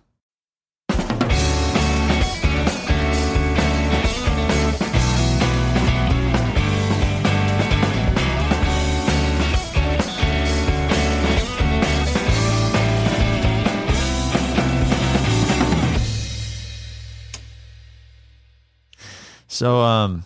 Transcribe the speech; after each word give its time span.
So, 19.50 19.80
um, 19.82 20.24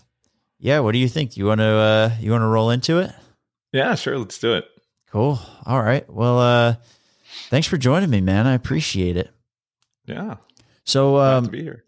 yeah, 0.59 0.79
what 0.79 0.91
do 0.91 0.99
you 0.99 1.07
think? 1.07 1.37
You 1.37 1.45
want 1.45 1.59
to 1.59 1.65
uh, 1.65 2.11
you 2.19 2.31
want 2.31 2.43
to 2.43 2.47
roll 2.47 2.69
into 2.69 2.99
it? 2.99 3.11
Yeah, 3.71 3.95
sure. 3.95 4.17
Let's 4.17 4.37
do 4.37 4.53
it. 4.53 4.65
Cool. 5.11 5.39
All 5.65 5.81
right. 5.81 6.07
Well, 6.11 6.39
uh, 6.39 6.75
thanks 7.49 7.67
for 7.67 7.77
joining 7.77 8.09
me, 8.09 8.21
man. 8.21 8.45
I 8.45 8.53
appreciate 8.53 9.17
it. 9.17 9.31
Yeah. 10.05 10.35
So, 10.83 11.17
um, 11.17 11.45
be 11.45 11.63
here. 11.63 11.83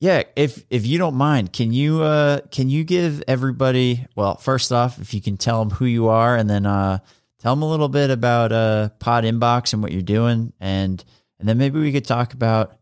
Yeah, 0.00 0.24
if 0.36 0.64
if 0.68 0.84
you 0.86 0.98
don't 0.98 1.14
mind, 1.14 1.52
can 1.52 1.72
you 1.72 2.02
uh 2.02 2.40
can 2.50 2.68
you 2.68 2.84
give 2.84 3.22
everybody 3.26 4.06
well, 4.16 4.36
first 4.36 4.72
off, 4.72 5.00
if 5.00 5.14
you 5.14 5.22
can 5.22 5.36
tell 5.36 5.64
them 5.64 5.70
who 5.70 5.86
you 5.86 6.08
are 6.08 6.36
and 6.36 6.50
then 6.50 6.66
uh 6.66 6.98
tell 7.38 7.54
them 7.54 7.62
a 7.62 7.70
little 7.70 7.88
bit 7.88 8.10
about 8.10 8.52
uh 8.52 8.90
Pod 8.98 9.24
Inbox 9.24 9.72
and 9.72 9.82
what 9.82 9.92
you're 9.92 10.02
doing 10.02 10.52
and 10.60 11.02
and 11.38 11.48
then 11.48 11.56
maybe 11.56 11.80
we 11.80 11.92
could 11.92 12.04
talk 12.04 12.34
about 12.34 12.76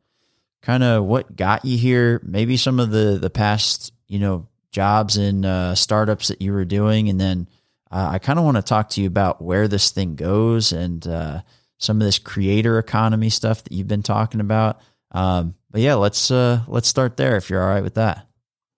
kind 0.62 0.82
of 0.82 1.04
what 1.04 1.36
got 1.36 1.64
you 1.64 1.76
here, 1.76 2.20
maybe 2.24 2.56
some 2.56 2.80
of 2.80 2.90
the 2.90 3.18
the 3.20 3.30
past, 3.30 3.92
you 4.08 4.18
know, 4.18 4.46
jobs 4.70 5.16
and 5.18 5.44
uh 5.44 5.74
startups 5.74 6.28
that 6.28 6.40
you 6.40 6.52
were 6.52 6.64
doing 6.64 7.08
and 7.10 7.20
then 7.20 7.46
uh, 7.90 8.08
I 8.12 8.18
kind 8.18 8.38
of 8.38 8.44
want 8.46 8.56
to 8.56 8.62
talk 8.62 8.88
to 8.90 9.02
you 9.02 9.06
about 9.06 9.42
where 9.42 9.68
this 9.68 9.90
thing 9.90 10.14
goes 10.16 10.72
and 10.72 11.06
uh 11.06 11.42
some 11.78 12.00
of 12.00 12.06
this 12.06 12.18
creator 12.18 12.78
economy 12.78 13.28
stuff 13.28 13.64
that 13.64 13.72
you've 13.72 13.88
been 13.88 14.04
talking 14.04 14.40
about. 14.40 14.78
Um, 15.10 15.56
but 15.70 15.80
yeah, 15.80 15.94
let's 15.94 16.30
uh, 16.30 16.60
let's 16.68 16.86
start 16.88 17.16
there 17.16 17.36
if 17.36 17.50
you're 17.50 17.60
all 17.62 17.68
right 17.68 17.82
with 17.82 17.94
that. 17.94 18.26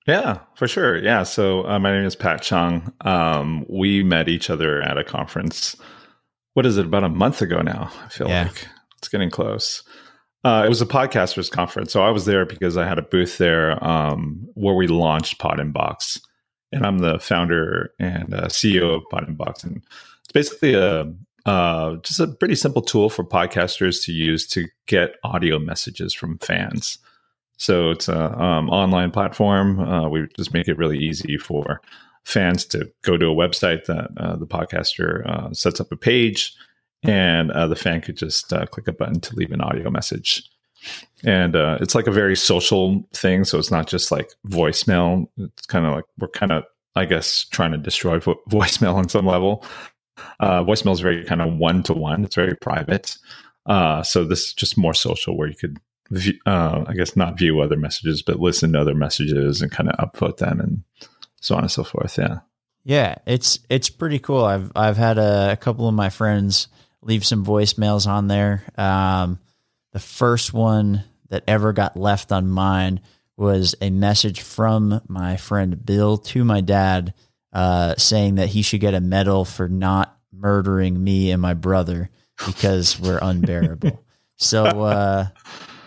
Yeah, 0.07 0.39
for 0.57 0.67
sure. 0.67 0.97
Yeah. 0.97 1.23
So 1.23 1.67
uh, 1.69 1.79
my 1.79 1.93
name 1.93 2.05
is 2.07 2.17
Pat 2.17 2.41
Chung. 2.43 2.93
Um, 3.03 3.67
we 3.69 4.03
met 4.03 4.29
each 4.29 4.49
other 4.51 4.81
at 4.83 4.97
a 4.99 5.05
conference. 5.05 5.77
What 6.55 6.67
is 6.67 6.77
it? 6.79 6.87
About 6.87 7.05
a 7.05 7.09
month 7.09 7.43
ago 7.43 7.61
now. 7.61 7.91
I 8.05 8.09
feel 8.09 8.29
Yeah. 8.29 8.45
like 8.45 8.67
it's 8.99 9.09
getting 9.09 9.31
close. 9.31 9.83
Uh, 10.45 10.63
it 10.65 10.69
was 10.69 10.83
a 10.83 10.87
podcasters 10.87 11.51
conference, 11.51 11.93
so 11.93 12.03
I 12.03 12.11
was 12.11 12.27
there 12.27 12.45
because 12.45 12.77
I 12.77 12.87
had 12.87 12.99
a 12.99 13.03
booth 13.03 13.39
there 13.39 13.83
um, 13.83 14.47
where 14.55 14.75
we 14.75 14.87
launched 14.87 15.39
Pod 15.39 15.59
Inbox, 15.59 16.21
and 16.71 16.85
I'm 16.85 16.99
the 16.99 17.19
founder 17.19 17.93
and 17.99 18.35
uh, 18.35 18.49
CEO 18.49 18.97
of 18.97 19.03
Pod 19.11 19.27
Inbox, 19.27 19.65
and 19.65 19.83
it's 20.23 20.33
basically 20.33 20.75
a 20.75 21.11
uh, 21.47 21.97
just 21.97 22.21
a 22.21 22.27
pretty 22.27 22.55
simple 22.55 22.83
tool 22.83 23.11
for 23.11 23.25
podcasters 23.25 24.05
to 24.05 24.13
use 24.13 24.47
to 24.49 24.67
get 24.87 25.17
audio 25.25 25.59
messages 25.59 26.15
from 26.15 26.39
fans. 26.39 26.99
So 27.57 27.91
it's 27.91 28.09
a 28.09 28.33
um, 28.41 28.71
online 28.71 29.11
platform. 29.11 29.81
Uh, 29.81 30.09
we 30.09 30.27
just 30.37 30.53
make 30.53 30.69
it 30.69 30.79
really 30.79 30.99
easy 30.99 31.37
for 31.37 31.81
fans 32.25 32.65
to 32.67 32.91
go 33.03 33.17
to 33.17 33.27
a 33.27 33.35
website 33.35 33.85
that 33.85 34.11
uh, 34.17 34.37
the 34.37 34.47
podcaster 34.47 35.27
uh, 35.29 35.53
sets 35.53 35.81
up 35.81 35.93
a 35.93 35.97
page, 35.97 36.55
and 37.05 37.51
uh, 37.51 37.69
the 37.69 37.77
fan 37.77 38.01
could 38.01 38.17
just 38.17 38.53
uh, 38.53 38.67
click 38.67 38.89
a 38.89 38.93
button 38.93 39.21
to 39.21 39.37
leave 39.37 39.53
an 39.53 39.61
audio 39.61 39.91
message. 39.91 40.43
And 41.23 41.57
uh, 41.57 41.79
it's 41.81 41.95
like 41.95 42.07
a 42.07 42.13
very 42.13 42.37
social 42.37 43.07
thing. 43.13 43.45
So 43.45 43.59
it's 43.59 43.71
not 43.71 43.87
just 43.87 44.11
like 44.11 44.31
voicemail. 44.47 45.29
It's 45.37 45.67
kind 45.67 45.87
of 45.87 45.95
like 45.95 46.05
we're 46.19 46.29
kind 46.29 46.53
of, 46.53 46.65
I 46.95 47.05
guess, 47.05 47.45
trying 47.45 47.73
to 47.73 47.79
destroy 47.79 48.19
vo- 48.19 48.41
voicemail 48.51 48.95
on 48.95 49.09
some 49.09 49.27
level. 49.27 49.65
Uh, 50.41 50.63
voicemail 50.65 50.93
is 50.93 51.01
very 51.01 51.25
kind 51.25 51.43
of 51.43 51.55
one 51.55 51.83
to 51.85 51.95
one. 51.95 52.25
It's 52.25 52.37
very 52.37 52.57
private. 52.57 53.17
Uh, 53.67 54.03
so 54.03 54.25
this 54.25 54.49
is 54.49 54.53
just 54.53 54.77
more 54.77 54.95
social, 54.95 55.37
where 55.37 55.49
you 55.49 55.57
could, 55.57 55.79
view, 56.11 56.35
uh, 56.45 56.85
I 56.87 56.93
guess, 56.93 57.17
not 57.17 57.39
view 57.39 57.61
other 57.61 57.79
messages, 57.79 58.23
but 58.23 58.39
listen 58.39 58.73
to 58.73 58.81
other 58.81 58.95
messages 58.95 59.63
and 59.63 59.73
kind 59.73 59.91
of 59.91 60.13
upvote 60.13 60.37
them 60.37 60.61
and 60.61 60.85
so 61.41 61.55
on 61.55 61.63
and 61.63 61.71
so 61.71 61.83
forth. 61.83 62.19
Yeah. 62.19 62.41
Yeah, 62.87 63.15
it's 63.27 63.61
it's 63.71 63.89
pretty 63.89 64.19
cool. 64.19 64.45
I've 64.45 64.71
I've 64.77 64.99
had 64.99 65.17
a, 65.17 65.53
a 65.53 65.57
couple 65.57 65.89
of 65.89 65.95
my 65.95 66.11
friends 66.11 66.69
leave 67.05 67.25
some 67.25 67.45
voicemails 67.45 68.07
on 68.07 68.29
there. 68.29 68.65
Um, 68.77 69.39
the 69.93 70.01
first 70.01 70.53
one 70.53 71.05
that 71.29 71.45
ever 71.47 71.73
got 71.73 71.97
left 71.97 72.33
on 72.33 72.49
mine 72.49 73.01
was 73.37 73.75
a 73.81 73.91
message 73.91 74.41
from 74.41 75.01
my 75.09 75.37
friend 75.37 75.85
Bill 75.85 76.19
to 76.19 76.45
my 76.45 76.61
dad, 76.61 77.15
uh, 77.53 77.95
saying 77.97 78.37
that 78.37 78.49
he 78.49 78.63
should 78.63 78.81
get 78.81 78.95
a 78.95 79.01
medal 79.01 79.45
for 79.45 79.69
not 79.69 80.17
murdering 80.33 81.03
me 81.03 81.31
and 81.31 81.41
my 81.41 81.55
brother 81.55 82.11
because 82.47 82.99
we're 82.99 83.19
unbearable. 83.23 84.05
so 84.37 84.65
uh, 84.65 85.29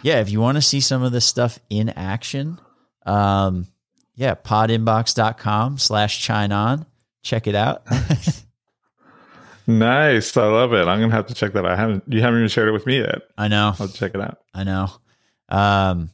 yeah, 0.02 0.20
if 0.20 0.30
you 0.30 0.40
want 0.40 0.58
to 0.58 0.62
see 0.62 0.80
some 0.80 1.04
of 1.04 1.12
this 1.12 1.26
stuff 1.26 1.60
in 1.70 1.90
action, 1.90 2.60
um, 3.06 3.68
yeah, 4.16 4.36
podinbox.com 4.36 5.78
slash 5.78 6.22
chine 6.22 6.52
on. 6.52 6.86
Check 7.24 7.48
it 7.48 7.56
out. 7.56 7.84
Nice. 9.68 10.36
I 10.38 10.46
love 10.46 10.74
it. 10.74 10.88
I'm 10.88 11.02
gonna 11.02 11.12
have 11.12 11.28
to 11.28 11.34
check 11.34 11.54
that. 11.54 11.66
out. 11.66 11.72
I 11.72 11.76
haven't. 11.76 12.04
You 12.08 12.22
haven't 12.22 12.40
even 12.40 12.50
shared 12.50 12.70
it 12.70 12.72
with 12.72 12.86
me 12.86 13.00
yet. 13.00 13.24
I 13.38 13.50
know. 13.50 13.74
I'll 13.78 13.90
check 13.90 14.16
it 14.16 14.22
out. 14.22 14.40
I 14.54 14.64
know. 14.64 14.90
Um, 15.50 16.12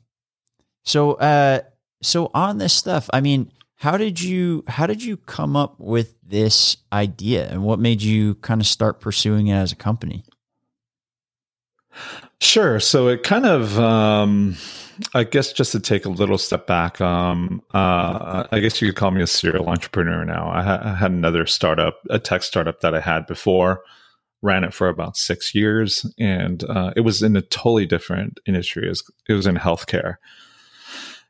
so, 0.83 1.13
uh, 1.13 1.61
so 2.01 2.29
on 2.33 2.57
this 2.57 2.73
stuff, 2.73 3.09
I 3.13 3.21
mean, 3.21 3.51
how 3.75 3.97
did 3.97 4.21
you, 4.21 4.63
how 4.67 4.87
did 4.87 5.03
you 5.03 5.17
come 5.17 5.55
up 5.55 5.79
with 5.79 6.15
this 6.25 6.77
idea 6.91 7.49
and 7.49 7.63
what 7.63 7.79
made 7.79 8.01
you 8.01 8.35
kind 8.35 8.61
of 8.61 8.67
start 8.67 8.99
pursuing 8.99 9.47
it 9.47 9.55
as 9.55 9.71
a 9.71 9.75
company? 9.75 10.23
Sure. 12.39 12.79
So 12.79 13.07
it 13.07 13.23
kind 13.23 13.45
of, 13.45 13.79
um, 13.79 14.55
I 15.13 15.23
guess, 15.23 15.53
just 15.53 15.71
to 15.71 15.79
take 15.79 16.05
a 16.05 16.09
little 16.09 16.37
step 16.37 16.67
back, 16.67 17.01
um, 17.01 17.61
uh, 17.73 18.45
I 18.51 18.59
guess 18.59 18.81
you 18.81 18.87
could 18.89 18.95
call 18.95 19.11
me 19.11 19.21
a 19.21 19.27
serial 19.27 19.69
entrepreneur 19.69 20.23
now. 20.25 20.49
I, 20.51 20.61
ha- 20.63 20.81
I 20.83 20.95
had 20.95 21.11
another 21.11 21.45
startup, 21.45 21.99
a 22.09 22.19
tech 22.19 22.43
startup 22.43 22.81
that 22.81 22.93
I 22.93 22.99
had 22.99 23.25
before, 23.25 23.83
ran 24.41 24.63
it 24.63 24.73
for 24.73 24.89
about 24.89 25.17
six 25.17 25.55
years, 25.55 26.05
and 26.19 26.63
uh, 26.65 26.93
it 26.95 27.01
was 27.01 27.23
in 27.23 27.35
a 27.35 27.41
totally 27.41 27.85
different 27.85 28.39
industry. 28.45 28.85
It 28.85 28.89
was, 28.89 29.11
it 29.29 29.33
was 29.33 29.47
in 29.47 29.55
healthcare. 29.55 30.17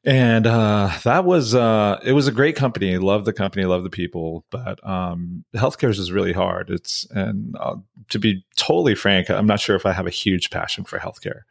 And 0.06 0.46
uh, 0.46 0.92
that 1.06 1.24
was 1.24 1.56
uh, 1.56 1.98
it 2.04 2.12
was 2.12 2.28
a 2.28 2.32
great 2.34 2.58
company. 2.58 2.98
Love 2.98 3.24
the 3.24 3.32
company, 3.32 3.64
love 3.64 3.84
the 3.84 3.90
people, 3.90 4.44
but 4.50 4.86
um, 4.86 5.46
healthcare 5.56 5.90
is 5.90 6.12
really 6.12 6.34
hard. 6.34 6.70
It's 6.70 7.08
and 7.12 7.56
uh, 7.58 7.76
to 8.10 8.20
be 8.20 8.46
totally 8.58 8.96
frank, 8.96 9.30
I'm 9.30 9.48
not 9.48 9.62
sure 9.62 9.78
if 9.78 9.86
I 9.86 9.94
have 9.94 10.06
a 10.06 10.10
huge 10.10 10.50
passion 10.50 10.84
for 10.84 11.00
healthcare. 11.00 11.42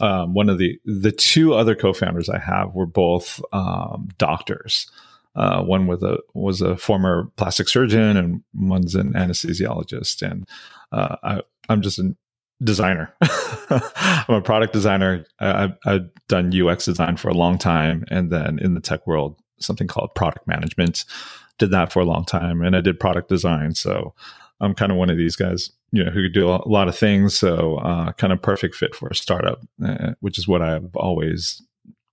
Um, 0.00 0.34
one 0.34 0.48
of 0.48 0.58
the 0.58 0.78
the 0.84 1.12
two 1.12 1.54
other 1.54 1.74
co-founders 1.74 2.28
I 2.28 2.38
have 2.38 2.74
were 2.74 2.86
both 2.86 3.40
um, 3.52 4.08
doctors. 4.18 4.90
Uh, 5.36 5.62
one 5.62 5.86
with 5.86 6.02
a 6.02 6.18
was 6.32 6.60
a 6.60 6.76
former 6.76 7.30
plastic 7.36 7.68
surgeon, 7.68 8.16
and 8.16 8.42
one's 8.54 8.94
an 8.94 9.12
anesthesiologist. 9.14 10.22
And 10.22 10.48
uh, 10.92 11.16
I, 11.22 11.40
I'm 11.68 11.82
just 11.82 11.98
a 11.98 12.14
designer. 12.62 13.14
I'm 13.70 14.34
a 14.34 14.42
product 14.42 14.72
designer. 14.72 15.26
I, 15.40 15.72
I've 15.84 16.08
done 16.28 16.52
UX 16.54 16.84
design 16.84 17.16
for 17.16 17.28
a 17.28 17.34
long 17.34 17.58
time, 17.58 18.04
and 18.10 18.30
then 18.30 18.58
in 18.60 18.74
the 18.74 18.80
tech 18.80 19.06
world, 19.06 19.36
something 19.58 19.86
called 19.86 20.14
product 20.14 20.46
management. 20.46 21.04
Did 21.58 21.70
that 21.70 21.92
for 21.92 22.00
a 22.00 22.04
long 22.04 22.24
time, 22.24 22.62
and 22.62 22.74
I 22.76 22.80
did 22.80 22.98
product 22.98 23.28
design. 23.28 23.74
So 23.74 24.14
I'm 24.60 24.74
kind 24.74 24.90
of 24.90 24.98
one 24.98 25.10
of 25.10 25.16
these 25.16 25.36
guys, 25.36 25.70
you 25.94 26.02
know, 26.02 26.10
who 26.10 26.22
could 26.22 26.34
do 26.34 26.48
a 26.48 26.58
lot 26.66 26.88
of 26.88 26.98
things. 26.98 27.38
So 27.38 27.76
uh, 27.76 28.10
kind 28.14 28.32
of 28.32 28.42
perfect 28.42 28.74
fit 28.74 28.96
for 28.96 29.08
a 29.08 29.14
startup, 29.14 29.60
uh, 29.84 30.14
which 30.18 30.38
is 30.38 30.48
what 30.48 30.60
I've 30.60 30.94
always 30.96 31.62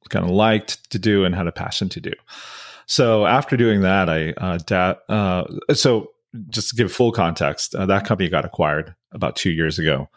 kind 0.10 0.24
of 0.24 0.30
liked 0.30 0.88
to 0.92 1.00
do 1.00 1.26
and 1.26 1.34
had 1.34 1.48
a 1.48 1.52
passion 1.52 1.90
to 1.90 2.00
do. 2.00 2.14
So 2.86 3.26
after 3.26 3.58
doing 3.58 3.82
that, 3.82 4.08
I 4.08 4.34
uh, 4.38 4.60
da- 4.64 5.00
uh, 5.10 5.46
so 5.74 6.12
just 6.50 6.70
to 6.70 6.76
give 6.76 6.92
full 6.92 7.12
context, 7.12 7.74
uh, 7.74 7.88
that 7.88 8.06
company 8.06 8.30
got 8.30 8.46
acquired 8.46 8.94
about 9.14 9.36
two 9.36 9.50
years 9.50 9.80
ago, 9.80 10.08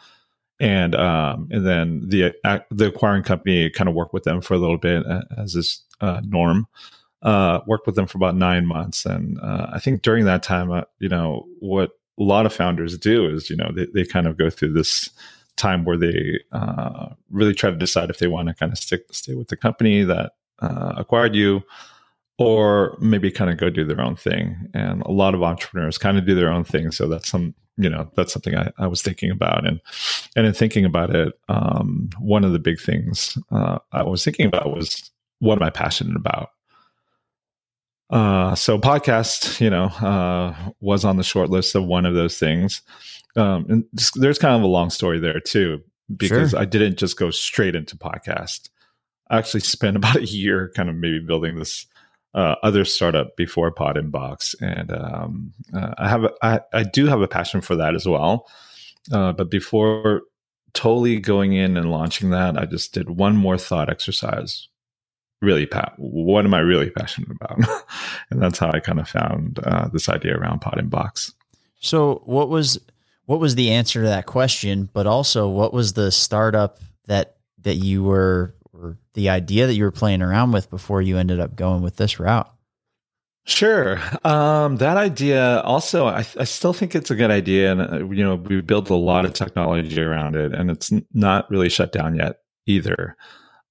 and 0.61 0.95
um, 0.95 1.49
and 1.51 1.67
then 1.67 2.03
the 2.07 2.35
uh, 2.45 2.59
the 2.71 2.89
acquiring 2.89 3.23
company 3.23 3.71
kind 3.71 3.89
of 3.89 3.95
worked 3.95 4.13
with 4.13 4.25
them 4.25 4.43
for 4.43 4.53
a 4.53 4.59
little 4.59 4.79
bit 4.79 5.05
as 5.39 5.55
is 5.55 5.85
norm. 6.03 6.67
Worked 7.23 7.87
with 7.87 7.95
them 7.95 8.07
for 8.07 8.19
about 8.19 8.37
nine 8.37 8.67
months, 8.67 9.07
and 9.07 9.39
I 9.43 9.79
think 9.79 10.03
during 10.03 10.27
that 10.27 10.43
time, 10.43 10.85
you 10.99 11.09
know, 11.09 11.47
what 11.61 11.93
a 12.19 12.23
lot 12.23 12.47
of 12.47 12.53
founders 12.53 12.97
do 12.99 13.29
is, 13.29 13.51
you 13.51 13.57
know, 13.57 13.71
they, 13.75 13.87
they 13.93 14.05
kind 14.05 14.27
of 14.27 14.37
go 14.37 14.51
through 14.51 14.73
this 14.73 15.11
time 15.57 15.85
where 15.85 15.97
they 15.97 16.41
uh, 16.53 17.09
really 17.31 17.55
try 17.55 17.71
to 17.71 17.77
decide 17.77 18.11
if 18.11 18.19
they 18.19 18.27
want 18.27 18.49
to 18.49 18.55
kind 18.55 18.73
of 18.73 18.79
stick 18.79 19.03
stay 19.13 19.35
with 19.35 19.49
the 19.49 19.57
company 19.57 20.03
that 20.03 20.33
uh, 20.61 20.95
acquired 20.97 21.35
you, 21.35 21.63
or 22.39 22.97
maybe 23.01 23.31
kind 23.31 23.51
of 23.51 23.57
go 23.57 23.71
do 23.71 23.85
their 23.85 24.01
own 24.01 24.17
thing. 24.17 24.69
And 24.75 25.03
a 25.03 25.13
lot 25.13 25.35
of 25.35 25.43
entrepreneurs 25.43 25.99
kind 25.99 26.19
of 26.19 26.27
do 26.27 26.35
their 26.35 26.51
own 26.51 26.65
thing, 26.65 26.91
so 26.91 27.09
that's 27.09 27.29
some 27.29 27.55
you 27.77 27.89
know 27.89 28.11
that's 28.17 28.33
something 28.33 28.55
I, 28.57 28.71
I 28.79 28.87
was 28.87 29.03
thinking 29.03 29.31
about. 29.31 29.67
And 29.67 29.81
and 30.37 30.47
in 30.47 30.53
thinking 30.53 30.85
about 30.85 31.15
it 31.15 31.33
um, 31.49 32.11
one 32.19 32.45
of 32.45 32.53
the 32.53 32.59
big 32.59 32.81
things 32.81 33.39
uh, 33.51 33.79
i 33.93 34.03
was 34.03 34.25
thinking 34.25 34.47
about 34.47 34.75
was 34.75 35.11
what 35.39 35.57
am 35.57 35.63
i 35.63 35.71
passionate 35.71 36.17
about 36.17 36.51
uh, 38.15 38.55
so 38.55 38.79
podcast 38.79 39.61
you 39.61 39.69
know 39.69 39.87
uh, 39.87 40.55
was 40.81 41.05
on 41.05 41.17
the 41.17 41.23
short 41.23 41.51
list 41.51 41.75
of 41.75 41.85
one 41.85 42.07
of 42.07 42.15
those 42.15 42.39
things 42.39 42.83
um, 43.37 43.67
and 43.69 43.85
just, 43.95 44.19
there's 44.21 44.39
kind 44.39 44.55
of 44.55 44.63
a 44.63 44.67
long 44.67 44.89
story 44.89 45.19
there 45.19 45.41
too 45.41 45.83
because 46.17 46.51
sure. 46.51 46.61
i 46.61 46.65
didn't 46.65 46.97
just 46.97 47.19
go 47.19 47.31
straight 47.31 47.75
into 47.75 47.97
podcast 47.97 48.71
i 49.31 49.39
actually 49.39 49.61
spent 49.75 49.97
about 49.97 50.17
a 50.17 50.25
year 50.25 50.73
kind 50.75 50.89
of 50.89 50.95
maybe 50.97 51.19
building 51.19 51.59
this 51.59 51.87
uh, 52.35 52.57
other 52.65 52.85
startup 52.85 53.37
before 53.37 53.71
Pod 53.71 53.97
Inbox, 53.97 54.57
and 54.61 54.91
um, 54.91 55.53
uh, 55.73 55.95
I 55.99 56.09
have 56.09 56.25
a, 56.25 56.31
I, 56.43 56.61
I 56.73 56.83
do 56.83 57.07
have 57.07 57.21
a 57.21 57.29
passion 57.29 57.61
for 57.61 57.77
that 57.77 57.95
as 57.95 58.09
well. 58.09 58.49
Uh, 59.13 59.33
but 59.33 59.51
before 59.51 60.23
totally 60.73 61.21
going 61.21 61.53
in 61.53 61.77
and 61.77 61.91
launching 61.91 62.31
that, 62.31 62.59
I 62.59 62.67
just 62.67 62.93
did 62.93 63.09
one 63.11 63.37
more 63.37 63.57
thought 63.57 63.89
exercise. 63.89 64.69
Really, 65.45 65.67
Pat, 65.67 65.93
what 65.97 66.45
am 66.45 66.55
I 66.55 66.61
really 66.61 66.91
passionate 66.91 67.31
about? 67.31 67.59
and 68.31 68.43
that's 68.43 68.59
how 68.59 68.71
I 68.71 68.81
kind 68.81 68.99
of 68.99 69.09
found 69.09 69.61
uh, 69.65 69.89
this 69.89 70.09
idea 70.09 70.37
around 70.37 70.61
Pod 70.61 70.79
Inbox. 70.79 71.33
So, 71.81 72.23
what 72.25 72.49
was 72.49 72.81
what 73.27 73.41
was 73.41 73.55
the 73.55 73.71
answer 73.71 74.03
to 74.03 74.09
that 74.09 74.27
question? 74.27 74.89
But 74.93 75.07
also, 75.07 75.49
what 75.49 75.73
was 75.73 75.93
the 75.93 76.11
startup 76.11 76.81
that 77.07 77.37
that 77.63 77.77
you 77.77 78.03
were 78.03 78.55
or 78.73 78.99
the 79.15 79.29
idea 79.29 79.67
that 79.67 79.75
you 79.75 79.85
were 79.85 79.91
playing 79.91 80.23
around 80.23 80.53
with 80.53 80.71
before 80.71 81.03
you 81.03 81.19
ended 81.19 81.41
up 81.41 81.57
going 81.57 81.83
with 81.83 81.97
this 81.97 82.19
route? 82.19 82.51
Sure. 83.47 84.01
Um, 84.25 84.77
that 84.79 84.97
idea 84.97 85.61
also, 85.61 86.07
I, 86.07 86.25
I, 86.39 86.45
still 86.45 86.73
think 86.73 86.95
it's 86.95 87.11
a 87.11 87.15
good 87.15 87.31
idea. 87.31 87.73
And, 87.73 87.81
uh, 87.81 88.07
you 88.07 88.25
know, 88.25 88.37
we 88.37 88.63
built 88.63 88.89
a 88.89 88.95
lot 88.95 89.27
of 89.27 89.35
technology 89.35 90.01
around 90.01 90.35
it 90.35 90.55
and 90.55 90.71
it's 90.71 90.91
not 91.13 91.51
really 91.51 91.69
shut 91.69 91.93
down 91.93 92.17
yet 92.17 92.39
either. 92.67 93.17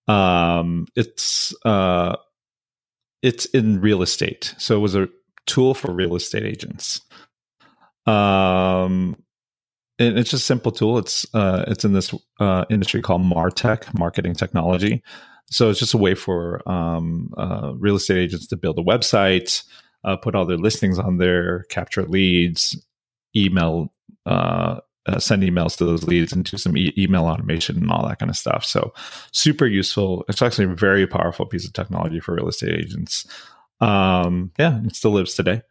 Um, 0.07 0.87
it's, 0.95 1.53
uh, 1.65 2.15
it's 3.21 3.45
in 3.45 3.81
real 3.81 4.01
estate. 4.01 4.53
So 4.57 4.75
it 4.75 4.79
was 4.79 4.95
a 4.95 5.09
tool 5.45 5.73
for 5.73 5.93
real 5.93 6.15
estate 6.15 6.43
agents. 6.43 7.01
Um, 8.05 9.15
it, 9.97 10.17
it's 10.17 10.29
just 10.29 10.43
a 10.43 10.45
simple 10.45 10.71
tool. 10.71 10.97
It's 10.97 11.25
uh, 11.33 11.65
it's 11.67 11.85
in 11.85 11.93
this 11.93 12.13
uh, 12.39 12.65
industry 12.69 13.01
called 13.01 13.21
Martech, 13.21 13.97
marketing 13.97 14.33
technology. 14.33 15.01
So 15.47 15.69
it's 15.69 15.79
just 15.79 15.93
a 15.93 15.97
way 15.97 16.15
for 16.15 16.67
um, 16.69 17.33
uh, 17.37 17.73
real 17.77 17.95
estate 17.95 18.17
agents 18.17 18.47
to 18.47 18.57
build 18.57 18.79
a 18.79 18.83
website, 18.83 19.63
uh, 20.03 20.17
put 20.17 20.35
all 20.35 20.45
their 20.45 20.57
listings 20.57 20.97
on 20.97 21.17
there, 21.17 21.63
capture 21.69 22.03
leads, 22.03 22.75
email, 23.35 23.93
uh, 24.25 24.79
uh, 25.05 25.19
send 25.19 25.43
emails 25.43 25.77
to 25.77 25.85
those 25.85 26.03
leads, 26.03 26.31
and 26.31 26.45
do 26.45 26.57
some 26.57 26.77
e- 26.77 26.93
email 26.97 27.25
automation 27.25 27.77
and 27.77 27.91
all 27.91 28.07
that 28.07 28.19
kind 28.19 28.29
of 28.29 28.37
stuff. 28.37 28.63
So 28.63 28.93
super 29.31 29.65
useful. 29.65 30.23
It's 30.29 30.41
actually 30.41 30.65
a 30.65 30.75
very 30.75 31.07
powerful 31.07 31.45
piece 31.45 31.65
of 31.65 31.73
technology 31.73 32.19
for 32.19 32.35
real 32.35 32.47
estate 32.47 32.73
agents. 32.73 33.27
Um, 33.81 34.51
yeah, 34.57 34.79
it 34.83 34.95
still 34.95 35.11
lives 35.11 35.35
today. 35.35 35.61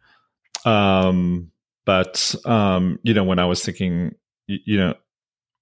Um, 0.65 1.51
but 1.85 2.35
um, 2.45 2.99
you 3.03 3.13
know, 3.13 3.23
when 3.23 3.39
I 3.39 3.45
was 3.45 3.63
thinking, 3.63 4.15
you 4.47 4.77
know, 4.77 4.93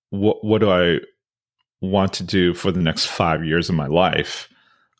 what 0.09 0.43
what 0.43 0.59
do 0.59 0.69
I 0.69 0.99
want 1.81 2.13
to 2.13 2.23
do 2.23 2.53
for 2.53 2.71
the 2.71 2.81
next 2.81 3.05
five 3.07 3.43
years 3.43 3.69
of 3.69 3.75
my 3.75 3.87
life? 3.87 4.49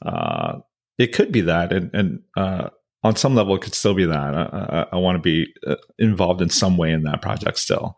Uh, 0.03 0.59
it 0.97 1.13
could 1.13 1.31
be 1.31 1.41
that, 1.41 1.71
and 1.73 1.91
and 1.93 2.21
uh, 2.37 2.69
on 3.03 3.15
some 3.15 3.35
level, 3.35 3.55
it 3.55 3.61
could 3.61 3.75
still 3.75 3.93
be 3.93 4.05
that. 4.05 4.35
I, 4.35 4.41
I, 4.41 4.85
I 4.93 4.95
want 4.97 5.15
to 5.15 5.21
be 5.21 5.53
uh, 5.67 5.75
involved 5.99 6.41
in 6.41 6.49
some 6.49 6.77
way 6.77 6.91
in 6.91 7.03
that 7.03 7.21
project 7.21 7.57
still, 7.59 7.97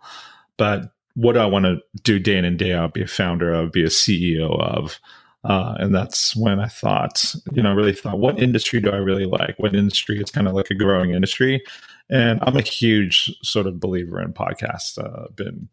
but 0.63 0.93
what 1.15 1.33
do 1.33 1.39
I 1.39 1.45
want 1.45 1.65
to 1.65 1.81
do 2.03 2.19
day 2.19 2.37
in 2.37 2.45
and 2.45 2.57
day 2.57 2.71
out? 2.71 2.93
Be 2.93 3.01
a 3.01 3.07
founder 3.07 3.51
of, 3.51 3.73
be 3.73 3.83
a 3.83 3.87
CEO 3.87 4.57
of. 4.61 4.97
Uh, 5.43 5.75
and 5.77 5.93
that's 5.93 6.37
when 6.37 6.61
I 6.61 6.69
thought, 6.69 7.35
you 7.51 7.61
know, 7.61 7.71
I 7.71 7.73
really 7.73 7.91
thought, 7.91 8.17
what 8.17 8.41
industry 8.41 8.79
do 8.79 8.89
I 8.89 8.95
really 8.95 9.25
like? 9.25 9.55
What 9.57 9.75
industry 9.75 10.21
is 10.21 10.31
kind 10.31 10.47
of 10.47 10.53
like 10.53 10.71
a 10.71 10.73
growing 10.73 11.11
industry? 11.11 11.61
And 12.09 12.39
I'm 12.43 12.55
a 12.55 12.61
huge 12.61 13.29
sort 13.43 13.67
of 13.67 13.81
believer 13.81 14.21
in 14.21 14.31
podcasts. 14.31 14.97
Uh, 14.97 15.27
been 15.35 15.67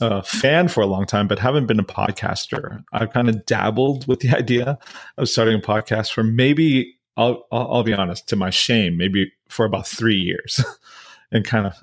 a 0.00 0.22
fan 0.22 0.68
for 0.68 0.82
a 0.82 0.86
long 0.86 1.04
time, 1.04 1.26
but 1.26 1.40
haven't 1.40 1.66
been 1.66 1.80
a 1.80 1.84
podcaster. 1.84 2.84
I've 2.92 3.12
kind 3.12 3.28
of 3.28 3.44
dabbled 3.44 4.06
with 4.06 4.20
the 4.20 4.28
idea 4.36 4.78
of 5.16 5.28
starting 5.28 5.56
a 5.56 5.58
podcast 5.60 6.12
for 6.12 6.22
maybe, 6.22 6.94
I'll, 7.16 7.44
I'll, 7.50 7.72
I'll 7.72 7.82
be 7.82 7.92
honest, 7.92 8.28
to 8.28 8.36
my 8.36 8.50
shame, 8.50 8.96
maybe 8.96 9.32
for 9.48 9.66
about 9.66 9.88
three 9.88 10.20
years 10.20 10.64
and 11.32 11.44
kind 11.44 11.66
of 11.66 11.74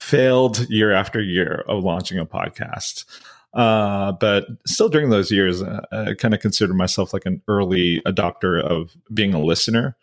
failed 0.00 0.68
year 0.68 0.92
after 0.92 1.20
year 1.20 1.64
of 1.68 1.84
launching 1.84 2.18
a 2.18 2.26
podcast. 2.26 3.04
Uh, 3.54 4.12
but 4.12 4.46
still 4.66 4.88
during 4.88 5.10
those 5.10 5.30
years, 5.30 5.62
uh, 5.62 5.80
I 5.90 6.14
kind 6.14 6.34
of 6.34 6.40
considered 6.40 6.74
myself 6.74 7.12
like 7.12 7.24
an 7.24 7.40
early 7.48 8.02
adopter 8.06 8.60
of 8.62 8.94
being 9.14 9.32
a 9.32 9.40
listener 9.40 9.96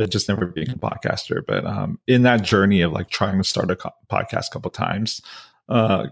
but 0.00 0.10
just 0.10 0.30
never 0.30 0.46
being 0.46 0.70
a 0.70 0.76
podcaster. 0.76 1.44
But 1.46 1.66
um, 1.66 1.98
in 2.06 2.22
that 2.22 2.40
journey 2.40 2.80
of 2.80 2.90
like 2.90 3.10
trying 3.10 3.36
to 3.36 3.44
start 3.44 3.70
a 3.70 3.76
co- 3.76 3.92
podcast 4.10 4.46
a 4.46 4.50
couple 4.50 4.70
times, 4.70 5.20
uh, 5.68 6.06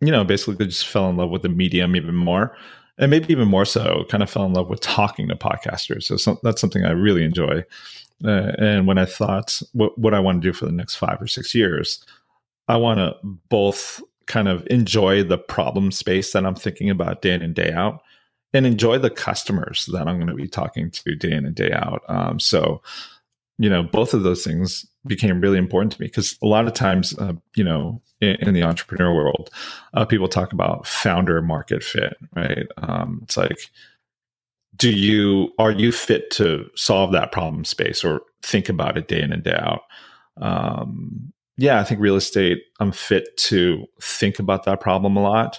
you 0.00 0.12
know, 0.12 0.22
basically 0.22 0.64
just 0.64 0.86
fell 0.86 1.10
in 1.10 1.16
love 1.16 1.30
with 1.30 1.42
the 1.42 1.48
medium 1.48 1.96
even 1.96 2.14
more, 2.14 2.56
and 2.98 3.10
maybe 3.10 3.32
even 3.32 3.48
more 3.48 3.64
so, 3.64 4.04
kind 4.08 4.22
of 4.22 4.30
fell 4.30 4.44
in 4.44 4.52
love 4.52 4.68
with 4.68 4.80
talking 4.80 5.26
to 5.26 5.34
podcasters. 5.34 6.04
So, 6.04 6.16
so 6.16 6.38
that's 6.44 6.60
something 6.60 6.84
I 6.84 6.92
really 6.92 7.24
enjoy. 7.24 7.64
Uh, 8.24 8.52
and 8.58 8.86
when 8.86 8.96
I 8.96 9.06
thought 9.06 9.60
what, 9.72 9.98
what 9.98 10.14
I 10.14 10.20
want 10.20 10.40
to 10.40 10.48
do 10.48 10.52
for 10.52 10.66
the 10.66 10.70
next 10.70 10.94
five 10.94 11.20
or 11.20 11.26
six 11.26 11.52
years, 11.52 12.04
I 12.68 12.76
want 12.76 12.98
to 12.98 13.16
both 13.48 14.02
kind 14.26 14.48
of 14.48 14.66
enjoy 14.68 15.22
the 15.22 15.38
problem 15.38 15.92
space 15.92 16.32
that 16.32 16.44
I'm 16.44 16.56
thinking 16.56 16.90
about 16.90 17.22
day 17.22 17.32
in 17.32 17.42
and 17.42 17.54
day 17.54 17.72
out, 17.72 18.02
and 18.52 18.66
enjoy 18.66 18.98
the 18.98 19.10
customers 19.10 19.88
that 19.92 20.08
I'm 20.08 20.16
going 20.16 20.26
to 20.28 20.34
be 20.34 20.48
talking 20.48 20.90
to 20.90 21.14
day 21.14 21.32
in 21.32 21.46
and 21.46 21.54
day 21.54 21.72
out. 21.72 22.02
Um, 22.08 22.40
so 22.40 22.82
you 23.58 23.70
know, 23.70 23.82
both 23.82 24.12
of 24.12 24.22
those 24.22 24.44
things 24.44 24.86
became 25.06 25.40
really 25.40 25.58
important 25.58 25.92
to 25.92 26.00
me 26.00 26.08
because 26.08 26.36
a 26.42 26.46
lot 26.46 26.66
of 26.66 26.74
times, 26.74 27.16
uh, 27.18 27.32
you 27.54 27.64
know, 27.64 28.02
in, 28.20 28.36
in, 28.36 28.54
the 28.54 28.62
entrepreneur 28.62 29.14
world, 29.14 29.50
uh, 29.94 30.04
people 30.04 30.28
talk 30.28 30.52
about 30.52 30.86
founder 30.86 31.40
market 31.40 31.82
fit, 31.82 32.16
right? 32.34 32.66
Um, 32.76 33.20
it's 33.22 33.36
like, 33.36 33.70
do 34.76 34.90
you 34.90 35.52
are 35.58 35.70
you 35.70 35.90
fit 35.90 36.30
to 36.32 36.68
solve 36.74 37.12
that 37.12 37.32
problem 37.32 37.64
space 37.64 38.04
or 38.04 38.20
think 38.42 38.68
about 38.68 38.98
it 38.98 39.08
day 39.08 39.22
in 39.22 39.32
and 39.32 39.42
day 39.42 39.56
out? 39.58 39.82
Um, 40.36 41.32
yeah, 41.56 41.80
I 41.80 41.84
think 41.84 42.00
real 42.00 42.16
estate, 42.16 42.58
I'm 42.80 42.92
fit 42.92 43.36
to 43.38 43.86
think 44.00 44.38
about 44.38 44.64
that 44.64 44.80
problem 44.80 45.16
a 45.16 45.22
lot, 45.22 45.58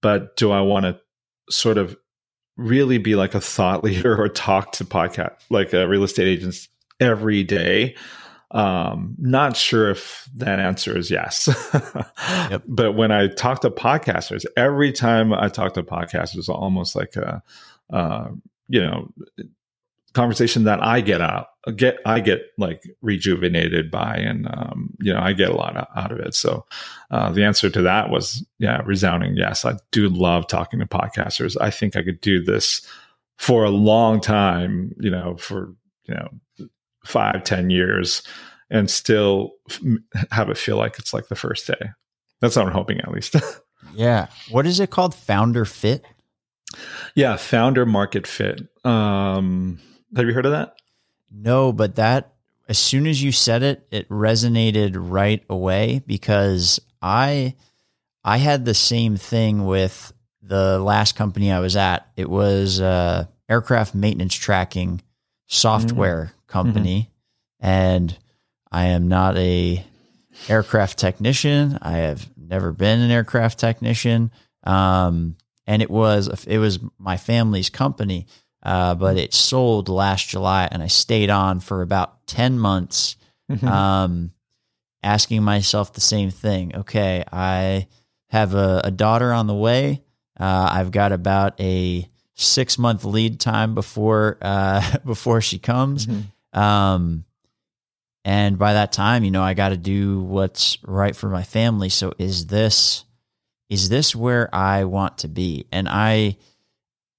but 0.00 0.36
do 0.36 0.50
I 0.50 0.60
want 0.60 0.84
to 0.84 0.98
sort 1.50 1.78
of 1.78 1.96
really 2.56 2.98
be 2.98 3.16
like 3.16 3.34
a 3.34 3.40
thought 3.40 3.84
leader 3.84 4.20
or 4.20 4.28
talk 4.28 4.72
to 4.72 4.84
podcast 4.84 5.36
like 5.50 5.74
uh, 5.74 5.86
real 5.86 6.04
estate 6.04 6.26
agents 6.26 6.68
every 7.00 7.42
day 7.42 7.94
um 8.52 9.14
not 9.18 9.56
sure 9.56 9.90
if 9.90 10.28
that 10.34 10.60
answer 10.60 10.96
is 10.96 11.10
yes 11.10 11.48
yep. 12.50 12.62
but 12.66 12.92
when 12.92 13.10
i 13.10 13.26
talk 13.26 13.60
to 13.60 13.68
podcasters 13.68 14.46
every 14.56 14.92
time 14.92 15.34
i 15.34 15.48
talk 15.48 15.74
to 15.74 15.82
podcasters 15.82 16.48
almost 16.48 16.94
like 16.94 17.16
a 17.16 17.42
uh, 17.92 18.28
you 18.68 18.80
know 18.80 19.12
conversation 20.16 20.64
that 20.64 20.82
i 20.82 21.00
get 21.00 21.20
out 21.20 21.48
get 21.76 21.98
i 22.06 22.20
get 22.20 22.40
like 22.58 22.82
rejuvenated 23.02 23.90
by 23.90 24.16
and 24.16 24.46
um, 24.48 24.94
you 25.00 25.12
know 25.12 25.20
i 25.20 25.32
get 25.32 25.50
a 25.50 25.56
lot 25.56 25.88
out 25.94 26.10
of 26.10 26.18
it 26.18 26.34
so 26.34 26.64
uh, 27.10 27.30
the 27.30 27.44
answer 27.44 27.70
to 27.70 27.82
that 27.82 28.10
was 28.10 28.44
yeah 28.58 28.80
resounding 28.84 29.36
yes 29.36 29.64
i 29.64 29.74
do 29.92 30.08
love 30.08 30.46
talking 30.46 30.80
to 30.80 30.86
podcasters 30.86 31.56
i 31.60 31.70
think 31.70 31.96
i 31.96 32.02
could 32.02 32.20
do 32.20 32.42
this 32.42 32.86
for 33.36 33.64
a 33.64 33.70
long 33.70 34.20
time 34.20 34.94
you 34.98 35.10
know 35.10 35.36
for 35.36 35.74
you 36.08 36.14
know 36.14 36.28
five, 37.06 37.44
ten 37.44 37.70
years 37.70 38.22
and 38.70 38.90
still 38.90 39.52
have 40.30 40.50
it 40.50 40.58
feel 40.58 40.76
like 40.76 40.98
it's 40.98 41.14
like 41.14 41.28
the 41.28 41.36
first 41.36 41.66
day. 41.66 41.90
That's 42.40 42.56
what 42.56 42.66
I'm 42.66 42.72
hoping 42.72 43.00
at 43.00 43.12
least. 43.12 43.36
yeah. 43.94 44.26
What 44.50 44.66
is 44.66 44.80
it 44.80 44.90
called? 44.90 45.14
Founder 45.14 45.64
Fit? 45.64 46.04
Yeah, 47.14 47.36
founder 47.36 47.86
market 47.86 48.26
fit. 48.26 48.66
Um, 48.84 49.78
have 50.14 50.26
you 50.26 50.32
heard 50.32 50.46
of 50.46 50.52
that? 50.52 50.76
No, 51.30 51.72
but 51.72 51.96
that 51.96 52.32
as 52.68 52.78
soon 52.78 53.06
as 53.06 53.22
you 53.22 53.32
said 53.32 53.62
it, 53.62 53.86
it 53.90 54.08
resonated 54.08 54.94
right 54.96 55.44
away 55.48 56.02
because 56.06 56.80
I 57.00 57.54
I 58.24 58.38
had 58.38 58.64
the 58.64 58.74
same 58.74 59.16
thing 59.16 59.66
with 59.66 60.12
the 60.42 60.78
last 60.78 61.16
company 61.16 61.52
I 61.52 61.60
was 61.60 61.76
at. 61.76 62.10
It 62.16 62.28
was 62.28 62.80
uh, 62.80 63.26
aircraft 63.48 63.94
maintenance 63.94 64.34
tracking 64.34 65.02
software 65.46 66.24
mm-hmm. 66.24 66.52
company, 66.52 67.10
mm-hmm. 67.62 67.66
and 67.66 68.18
I 68.70 68.86
am 68.86 69.08
not 69.08 69.36
a 69.36 69.84
aircraft 70.48 70.98
technician. 70.98 71.78
I 71.80 71.98
have 71.98 72.28
never 72.36 72.72
been 72.72 73.00
an 73.00 73.10
aircraft 73.10 73.58
technician, 73.58 74.32
um, 74.64 75.36
and 75.66 75.82
it 75.82 75.90
was 75.90 76.44
it 76.46 76.58
was 76.58 76.80
my 76.98 77.16
family's 77.16 77.70
company, 77.70 78.26
uh, 78.66 78.96
but 78.96 79.16
it 79.16 79.32
sold 79.32 79.88
last 79.88 80.28
July, 80.28 80.68
and 80.70 80.82
I 80.82 80.88
stayed 80.88 81.30
on 81.30 81.60
for 81.60 81.82
about 81.82 82.26
ten 82.26 82.58
months. 82.58 83.14
Mm-hmm. 83.48 83.68
Um, 83.68 84.32
asking 85.04 85.44
myself 85.44 85.92
the 85.92 86.00
same 86.00 86.30
thing. 86.30 86.74
Okay, 86.74 87.22
I 87.30 87.86
have 88.30 88.54
a, 88.54 88.80
a 88.82 88.90
daughter 88.90 89.32
on 89.32 89.46
the 89.46 89.54
way. 89.54 90.02
Uh, 90.38 90.68
I've 90.72 90.90
got 90.90 91.12
about 91.12 91.60
a 91.60 92.10
six 92.34 92.76
month 92.76 93.04
lead 93.04 93.38
time 93.38 93.76
before 93.76 94.36
uh, 94.42 94.98
before 95.04 95.40
she 95.40 95.60
comes. 95.60 96.06
Mm-hmm. 96.06 96.58
Um, 96.58 97.24
and 98.24 98.58
by 98.58 98.72
that 98.72 98.90
time, 98.90 99.22
you 99.22 99.30
know, 99.30 99.44
I 99.44 99.54
got 99.54 99.68
to 99.68 99.76
do 99.76 100.22
what's 100.22 100.78
right 100.82 101.14
for 101.14 101.28
my 101.28 101.44
family. 101.44 101.88
So 101.88 102.14
is 102.18 102.46
this 102.46 103.04
is 103.68 103.88
this 103.88 104.16
where 104.16 104.52
I 104.52 104.84
want 104.84 105.18
to 105.18 105.28
be? 105.28 105.66
And 105.70 105.88
I 105.88 106.38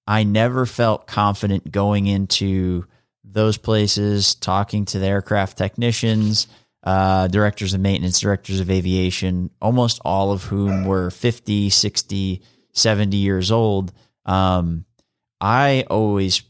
I 0.08 0.24
never 0.24 0.66
felt 0.66 1.06
confident 1.06 1.72
going 1.72 2.08
into 2.08 2.86
those 3.24 3.58
places, 3.58 4.36
talking 4.36 4.86
to 4.86 5.00
the 5.00 5.06
aircraft 5.06 5.58
technicians, 5.58 6.48
uh, 6.84 7.28
directors 7.28 7.74
of 7.74 7.82
maintenance, 7.82 8.20
directors 8.22 8.62
of 8.62 8.72
aviation, 8.72 9.50
almost 9.62 10.00
all 10.06 10.32
of 10.32 10.44
whom 10.44 10.86
were 10.86 11.12
50, 11.12 11.70
60, 11.70 12.42
70 12.72 13.18
years 13.18 13.52
old. 13.52 13.92
Um, 14.26 14.86
I 15.42 15.86
always, 15.90 16.42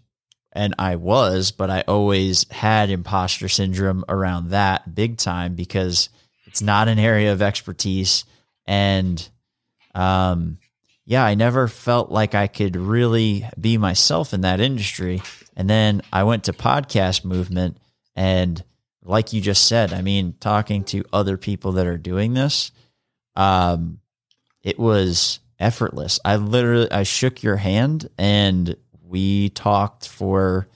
and 0.53 0.75
I 0.77 0.97
was, 0.97 1.51
but 1.51 1.71
I 1.71 1.83
always 1.87 2.47
had 2.51 2.91
imposter 2.91 3.49
syndrome 3.49 4.05
around 4.07 4.49
that 4.49 4.93
big 4.93 5.17
time 5.17 5.55
because 5.55 6.09
it's 6.45 6.61
not 6.61 6.87
an 6.87 6.99
area 6.99 7.33
of 7.33 7.41
expertise. 7.41 8.23
And 8.65 9.27
um, 9.95 10.59
yeah, 11.09 11.23
I 11.23 11.35
never 11.35 11.69
felt 11.69 12.11
like 12.11 12.35
I 12.35 12.47
could 12.47 12.75
really 12.75 13.47
be 13.59 13.77
myself 13.77 14.33
in 14.33 14.41
that 14.41 14.59
industry. 14.59 15.21
And 15.55 15.69
then 15.69 16.01
I 16.11 16.23
went 16.23 16.43
to 16.43 16.53
podcast 16.53 17.23
movement 17.23 17.77
and 18.13 18.61
like 19.01 19.31
you 19.31 19.39
just 19.39 19.69
said, 19.69 19.93
I 19.93 20.01
mean, 20.01 20.35
talking 20.41 20.83
to 20.85 21.05
other 21.13 21.37
people 21.37 21.71
that 21.73 21.87
are 21.87 21.97
doing 21.97 22.33
this, 22.33 22.73
um, 23.37 23.99
it 24.61 24.77
was 24.77 25.39
effortless. 25.57 26.19
I 26.25 26.35
literally 26.35 26.91
I 26.91 27.03
shook 27.03 27.41
your 27.41 27.55
hand 27.55 28.09
and 28.17 28.75
we 29.01 29.47
talked 29.47 30.09
for 30.09 30.67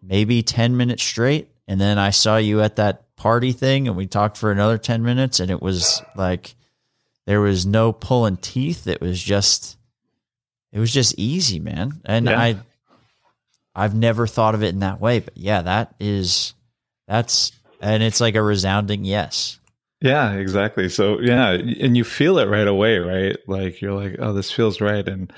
maybe 0.00 0.42
10 0.42 0.78
minutes 0.78 1.02
straight 1.02 1.50
and 1.66 1.78
then 1.78 1.98
I 1.98 2.10
saw 2.10 2.38
you 2.38 2.62
at 2.62 2.76
that 2.76 3.14
party 3.14 3.52
thing 3.52 3.88
and 3.88 3.96
we 3.96 4.06
talked 4.06 4.38
for 4.38 4.50
another 4.50 4.78
10 4.78 5.02
minutes 5.02 5.38
and 5.38 5.50
it 5.50 5.60
was 5.60 6.00
like 6.16 6.54
there 7.28 7.42
was 7.42 7.66
no 7.66 7.92
pulling 7.92 8.38
teeth. 8.38 8.86
It 8.86 9.02
was 9.02 9.22
just 9.22 9.76
it 10.72 10.78
was 10.78 10.90
just 10.90 11.14
easy, 11.18 11.60
man. 11.60 12.00
And 12.06 12.24
yeah. 12.24 12.40
I 12.40 12.56
I've 13.74 13.94
never 13.94 14.26
thought 14.26 14.54
of 14.54 14.62
it 14.62 14.68
in 14.68 14.78
that 14.78 14.98
way, 14.98 15.18
but 15.20 15.36
yeah, 15.36 15.60
that 15.60 15.94
is 16.00 16.54
that's 17.06 17.52
and 17.82 18.02
it's 18.02 18.22
like 18.22 18.34
a 18.34 18.42
resounding 18.42 19.04
yes. 19.04 19.58
Yeah, 20.00 20.32
exactly. 20.32 20.88
So 20.88 21.20
yeah, 21.20 21.50
and 21.50 21.98
you 21.98 22.02
feel 22.02 22.38
it 22.38 22.48
right 22.48 22.66
away, 22.66 22.96
right? 22.96 23.36
Like 23.46 23.82
you're 23.82 23.92
like, 23.92 24.16
oh, 24.18 24.32
this 24.32 24.50
feels 24.50 24.80
right, 24.80 25.06
and 25.06 25.30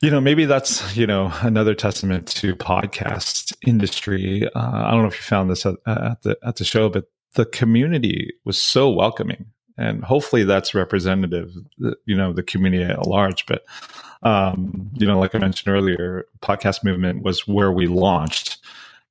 you 0.00 0.10
know 0.10 0.20
maybe 0.20 0.46
that's 0.46 0.96
you 0.96 1.06
know 1.06 1.32
another 1.42 1.76
testament 1.76 2.26
to 2.26 2.56
podcast 2.56 3.52
industry. 3.64 4.48
Uh, 4.52 4.82
I 4.84 4.90
don't 4.90 5.02
know 5.02 5.08
if 5.08 5.14
you 5.14 5.22
found 5.22 5.48
this 5.48 5.64
at, 5.64 5.76
at 5.86 6.22
the 6.22 6.36
at 6.44 6.56
the 6.56 6.64
show, 6.64 6.88
but 6.88 7.04
the 7.34 7.44
community 7.46 8.32
was 8.44 8.60
so 8.60 8.90
welcoming 8.90 9.46
and 9.78 10.04
hopefully 10.04 10.44
that's 10.44 10.74
representative 10.74 11.52
you 12.04 12.16
know 12.16 12.32
the 12.32 12.42
community 12.42 12.84
at 12.84 13.06
large. 13.06 13.46
But 13.46 13.64
um, 14.22 14.90
you 14.94 15.06
know 15.06 15.18
like 15.18 15.34
i 15.34 15.38
mentioned 15.38 15.74
earlier 15.74 16.26
podcast 16.40 16.84
movement 16.84 17.22
was 17.22 17.46
where 17.46 17.72
we 17.72 17.86
launched. 17.86 18.58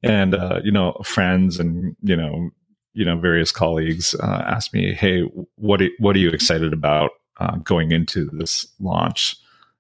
And 0.04 0.34
uh, 0.34 0.62
you 0.64 0.72
know 0.72 0.94
friends 1.04 1.60
and 1.60 1.96
you 2.02 2.16
know 2.16 2.50
you 2.94 3.06
know 3.06 3.18
various 3.18 3.52
colleagues 3.52 4.16
uh, 4.16 4.44
asked 4.48 4.74
me 4.74 4.94
hey 4.94 5.22
what 5.56 5.82
are, 5.82 5.90
what 6.00 6.16
are 6.16 6.20
you 6.20 6.30
excited 6.30 6.74
about 6.74 7.12
uh, 7.40 7.58
going 7.58 7.92
into 7.92 8.26
this 8.34 8.68
launch 8.80 9.38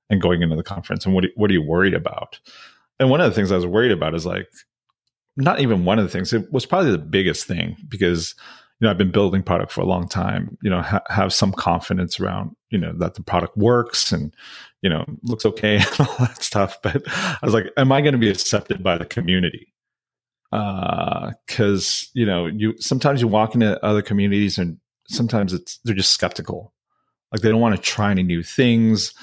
and 0.10 0.22
going 0.22 0.42
into 0.42 0.56
the 0.56 0.64
conference? 0.64 1.06
And 1.06 1.16
what, 1.16 1.26
what 1.36 1.50
are 1.50 1.54
you 1.54 1.64
worried 1.64 1.94
about? 1.94 2.40
And 3.00 3.10
one 3.10 3.22
of 3.22 3.30
the 3.30 3.36
things 3.36 3.52
i 3.52 3.56
was 3.56 3.66
worried 3.66 3.92
about 3.92 4.14
is 4.14 4.26
like 4.26 4.48
not 5.38 5.60
even 5.60 5.86
one 5.86 5.98
of 5.98 6.06
the 6.06 6.12
things 6.12 6.34
it 6.34 6.52
was 6.52 6.66
probably 6.66 6.92
the 6.92 6.98
biggest 6.98 7.46
thing 7.46 7.78
because 7.88 8.36
you 8.82 8.88
know, 8.88 8.92
I've 8.92 8.98
been 8.98 9.12
building 9.12 9.44
product 9.44 9.72
for 9.72 9.82
a 9.82 9.86
long 9.86 10.08
time, 10.08 10.58
you 10.64 10.70
know, 10.70 10.82
ha- 10.82 11.04
have 11.08 11.32
some 11.32 11.52
confidence 11.52 12.20
around, 12.20 12.56
you 12.72 12.80
know, 12.80 12.94
that 12.98 13.14
the 13.14 13.22
product 13.22 13.56
works 13.56 14.12
and, 14.12 14.36
you 14.82 14.90
know, 14.90 15.06
looks 15.22 15.46
okay 15.46 15.76
and 16.00 16.00
all 16.00 16.16
that 16.18 16.42
stuff. 16.42 16.82
But 16.82 17.04
I 17.08 17.38
was 17.44 17.54
like, 17.54 17.68
am 17.78 17.92
I 17.92 18.02
going 18.02 18.14
to 18.14 18.18
be 18.18 18.30
accepted 18.30 18.84
by 18.84 18.98
the 18.98 19.06
community? 19.06 19.72
Uh, 20.52 21.32
cause, 21.48 22.10
you 22.16 22.26
know, 22.26 22.48
you, 22.48 22.74
sometimes 22.80 23.22
you 23.22 23.28
walk 23.28 23.54
into 23.54 23.84
other 23.86 24.02
communities 24.02 24.58
and 24.58 24.80
sometimes 25.08 25.54
it's, 25.54 25.78
they're 25.84 25.94
just 25.94 26.12
skeptical. 26.12 26.74
Like 27.32 27.42
they 27.42 27.50
don't 27.50 27.62
want 27.62 27.76
to 27.76 27.82
try 27.82 28.10
any 28.10 28.24
new 28.24 28.42
things. 28.42 29.14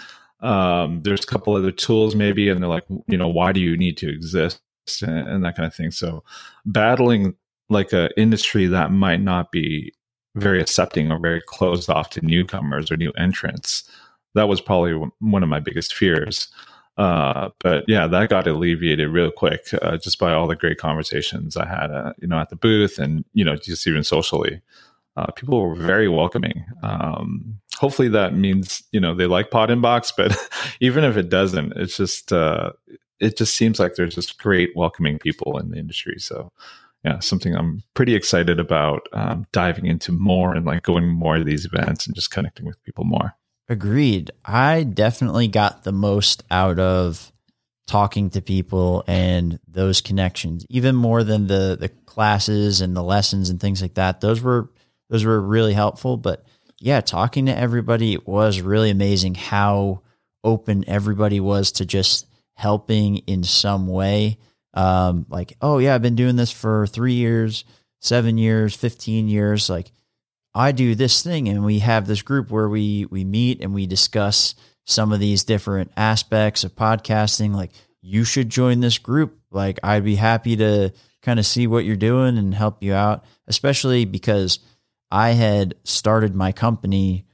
Um, 0.41 1.03
there's 1.03 1.25
a 1.25 1.27
couple 1.27 1.57
other 1.57 1.73
tools 1.73 2.15
maybe, 2.15 2.49
and 2.49 2.63
they're 2.63 2.71
like, 2.71 2.87
you 3.09 3.19
know, 3.19 3.29
why 3.29 3.51
do 3.51 3.61
you 3.61 3.77
need 3.77 3.97
to 3.99 4.09
exist? 4.09 4.61
And, 5.03 5.29
and 5.29 5.45
that 5.45 5.57
kind 5.57 5.67
of 5.67 5.75
thing. 5.75 5.91
So 5.91 6.23
battling 6.65 7.35
like 7.69 7.93
a 7.93 8.11
industry 8.19 8.67
that 8.67 8.93
might 8.93 9.21
not 9.21 9.53
be 9.53 9.93
very 10.35 10.61
accepting 10.61 11.11
or 11.11 11.19
very 11.19 11.43
closed 11.47 11.91
off 11.91 12.11
to 12.11 12.25
newcomers 12.25 12.91
or 12.91 12.97
new 12.97 13.13
entrants. 13.13 13.89
That 14.35 14.49
was 14.49 14.61
probably 14.61 14.95
one 15.21 15.43
of 15.43 15.49
my 15.49 15.61
biggest 15.61 15.95
fears. 15.95 16.49
Uh, 16.97 17.51
but 17.61 17.85
yeah, 17.87 18.07
that 18.07 18.29
got 18.29 18.47
alleviated 18.47 19.09
real 19.09 19.31
quick 19.31 19.69
uh, 19.83 19.97
just 19.99 20.19
by 20.19 20.33
all 20.33 20.49
the 20.49 20.57
great 20.57 20.79
conversations 20.79 21.57
I 21.57 21.67
had, 21.67 21.93
uh, 21.93 22.13
you 22.21 22.27
know, 22.27 22.39
at 22.39 22.51
the 22.51 22.57
booth 22.57 22.99
and 22.99 23.25
you 23.35 23.45
know 23.45 23.57
just 23.57 23.87
even 23.87 24.03
socially. 24.03 24.61
Uh, 25.17 25.27
people 25.33 25.61
were 25.61 25.75
very 25.75 26.09
welcoming. 26.09 26.65
Um, 26.83 27.61
hopefully, 27.77 28.09
that 28.09 28.35
means 28.35 28.83
you 28.93 29.01
know 29.01 29.15
they 29.15 29.27
like 29.27 29.51
Pod 29.51 29.69
Inbox, 29.69 30.13
but 30.17 30.37
even 30.81 31.05
if 31.05 31.17
it 31.17 31.29
doesn't, 31.29 31.73
it's 31.77 31.97
just 31.97 32.33
uh, 32.33 32.73
it 33.21 33.37
just 33.37 33.55
seems 33.55 33.79
like 33.79 33.95
there's 33.95 34.15
just 34.15 34.39
great 34.39 34.75
welcoming 34.77 35.19
people 35.19 35.59
in 35.59 35.71
the 35.71 35.79
industry. 35.79 36.17
So 36.19 36.53
yeah, 37.05 37.21
something 37.21 37.55
I'm 37.55 37.83
pretty 37.95 38.15
excited 38.15 38.59
about 38.59 39.09
um, 39.13 39.47
diving 39.53 39.87
into 39.87 40.13
more 40.13 40.55
and 40.55 40.67
like 40.67 40.83
going 40.83 41.09
more 41.09 41.39
to 41.39 41.45
these 41.45 41.65
events 41.65 42.07
and 42.07 42.15
just 42.15 42.31
connecting 42.31 42.67
with 42.67 42.83
people 42.85 43.05
more. 43.05 43.35
Agreed. 43.69 44.31
I 44.45 44.83
definitely 44.83 45.47
got 45.47 45.85
the 45.85 45.93
most 45.93 46.43
out 46.51 46.79
of 46.79 47.33
talking 47.87 48.31
to 48.31 48.41
people 48.41 49.05
and 49.07 49.59
those 49.69 50.01
connections, 50.01 50.67
even 50.69 50.97
more 50.97 51.23
than 51.23 51.47
the 51.47 51.77
the 51.79 51.89
classes 51.89 52.81
and 52.81 52.97
the 52.97 53.03
lessons 53.03 53.51
and 53.51 53.61
things 53.61 53.81
like 53.81 53.95
that. 53.95 54.21
Those 54.21 54.41
were 54.41 54.71
those 55.09 55.25
were 55.25 55.41
really 55.41 55.75
helpful. 55.75 56.17
But 56.17 56.45
yeah, 56.81 57.01
talking 57.01 57.47
to 57.47 57.57
everybody 57.57 58.19
was 58.25 58.61
really 58.61 58.91
amazing 58.91 59.35
how 59.35 60.03
open 60.45 60.85
everybody 60.87 61.41
was 61.41 61.73
to 61.73 61.85
just 61.85 62.27
helping 62.55 63.19
in 63.19 63.45
some 63.45 63.87
way 63.87 64.39
um, 64.75 65.27
like, 65.29 65.57
oh 65.61 65.79
yeah, 65.79 65.95
I've 65.95 66.03
been 66.03 66.17
doing 66.17 66.37
this 66.37 66.51
for 66.51 66.87
three 66.87 67.15
years, 67.15 67.65
seven 68.01 68.39
years, 68.39 68.75
15 68.75 69.29
years. 69.29 69.69
Like 69.69 69.93
I 70.55 70.73
do 70.73 70.95
this 70.95 71.23
thing 71.23 71.49
and 71.49 71.65
we 71.65 71.81
have 71.81 72.07
this 72.07 72.23
group 72.23 72.51
where 72.51 72.69
we, 72.69 73.07
we 73.07 73.25
meet 73.25 73.61
and 73.61 73.75
we 73.75 73.87
discuss 73.87 74.55
some 74.87 75.13
of 75.13 75.21
these 75.21 75.45
different 75.45 75.93
aspects 75.97 76.65
of 76.65 76.75
podcasting. 76.75 77.55
Like 77.55 77.73
you 78.01 78.25
should 78.25 78.49
join 78.51 78.81
this 78.81 78.99
group. 78.99 79.39
Like 79.51 79.79
I'd 79.83 80.05
be 80.05 80.17
happy 80.17 80.57
to 80.57 80.93
kind 81.23 81.39
of 81.39 81.47
see 81.47 81.67
what 81.67 81.85
you're 81.85 81.97
doing 81.97 82.39
and 82.39 82.55
help 82.55 82.83
you 82.83 82.95
out, 82.95 83.25
especially 83.47 84.05
because 84.05 84.61
I 85.11 85.31
had 85.31 85.75
started 85.85 86.35
my 86.35 86.53
company 86.53 87.27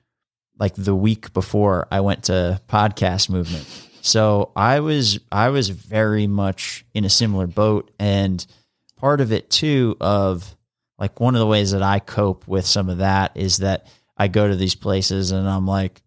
like 0.58 0.74
the 0.74 0.94
week 0.94 1.32
before 1.32 1.88
I 1.90 2.00
went 2.00 2.24
to 2.24 2.60
podcast 2.68 3.28
movement. 3.28 3.66
So 4.04 4.52
I 4.54 4.80
was 4.80 5.18
I 5.32 5.48
was 5.48 5.70
very 5.70 6.26
much 6.26 6.84
in 6.92 7.06
a 7.06 7.10
similar 7.10 7.46
boat 7.46 7.90
and 7.98 8.46
part 8.98 9.22
of 9.22 9.32
it 9.32 9.48
too 9.48 9.96
of 9.98 10.54
like 10.98 11.20
one 11.20 11.34
of 11.34 11.38
the 11.38 11.46
ways 11.46 11.70
that 11.70 11.82
I 11.82 12.00
cope 12.00 12.46
with 12.46 12.66
some 12.66 12.90
of 12.90 12.98
that 12.98 13.32
is 13.34 13.58
that 13.58 13.86
I 14.14 14.28
go 14.28 14.46
to 14.46 14.56
these 14.56 14.74
places 14.74 15.30
and 15.30 15.48
I'm 15.48 15.66
like 15.66 16.02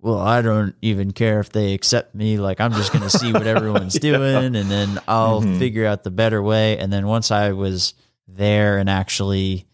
well, 0.00 0.18
I 0.18 0.42
don't 0.42 0.74
even 0.82 1.12
care 1.12 1.40
if 1.40 1.48
they 1.48 1.72
accept 1.72 2.14
me. 2.14 2.36
Like, 2.36 2.60
I'm 2.60 2.74
just 2.74 2.92
going 2.92 3.08
to 3.08 3.18
see 3.18 3.32
what 3.32 3.46
everyone's 3.46 3.94
yeah. 4.02 4.12
doing 4.12 4.54
and 4.54 4.70
then 4.70 5.00
I'll 5.08 5.40
mm-hmm. 5.40 5.58
figure 5.58 5.86
out 5.86 6.04
the 6.04 6.10
better 6.10 6.42
way. 6.42 6.76
And 6.76 6.92
then 6.92 7.06
once 7.06 7.30
I 7.30 7.52
was 7.52 7.94
there 8.28 8.76
and 8.76 8.90
actually 8.90 9.64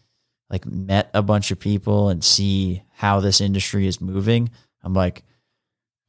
like 0.49 0.65
met 0.65 1.11
a 1.13 1.21
bunch 1.21 1.51
of 1.51 1.59
people 1.59 2.07
and 2.07 2.23
see 2.23 2.81
how 2.93 3.19
this 3.19 3.41
industry 3.41 3.87
is 3.87 3.99
moving, 3.99 4.51
I'm 4.81 4.93
like, 4.93 5.23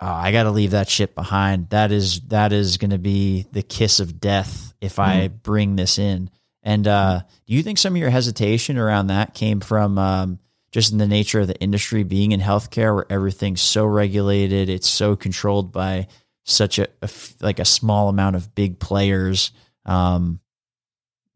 oh, 0.02 0.06
I 0.06 0.32
got 0.32 0.42
to 0.42 0.50
leave 0.50 0.73
that 0.73 0.88
shit 0.88 1.14
behind. 1.14 1.71
That 1.71 1.92
is 1.92 2.21
that 2.28 2.52
is 2.52 2.76
going 2.76 2.90
to 2.90 2.99
be 2.99 3.47
the 3.52 3.62
kiss 3.62 4.00
of 4.00 4.21
death 4.21 4.75
if 4.80 4.97
mm. 4.97 5.04
I 5.04 5.28
bring 5.28 5.76
this 5.76 5.99
in. 5.99 6.28
And 6.62 6.87
uh, 6.87 7.23
do 7.47 7.54
you 7.54 7.62
think 7.62 7.78
some 7.78 7.94
of 7.94 7.99
your 7.99 8.11
hesitation 8.11 8.78
around 8.78 9.09
that 9.09 9.35
came 9.35 9.61
from 9.61 9.99
um, 9.99 10.38
just 10.71 10.92
in 10.92 10.99
the 10.99 11.09
nature 11.09 11.40
of 11.40 11.49
the 11.49 11.61
industry 11.61 12.02
being 12.02 12.32
in 12.32 12.40
healthcare, 12.40 12.94
where 12.94 13.06
everything's 13.11 13.62
so 13.62 13.85
regulated, 13.85 14.68
it's 14.68 14.88
so 14.88 15.16
controlled 15.16 15.73
by 15.73 16.09
such 16.44 16.78
a, 16.78 16.88
a 17.00 17.11
like 17.40 17.59
a 17.59 17.64
small 17.64 18.09
amount 18.09 18.37
of 18.37 18.54
big 18.54 18.78
players? 18.78 19.52
Um, 19.87 20.40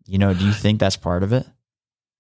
you 0.06 0.18
know, 0.18 0.34
do 0.34 0.44
you 0.44 0.52
think 0.52 0.80
that's 0.80 0.96
part 0.96 1.22
of 1.22 1.32
it? 1.32 1.46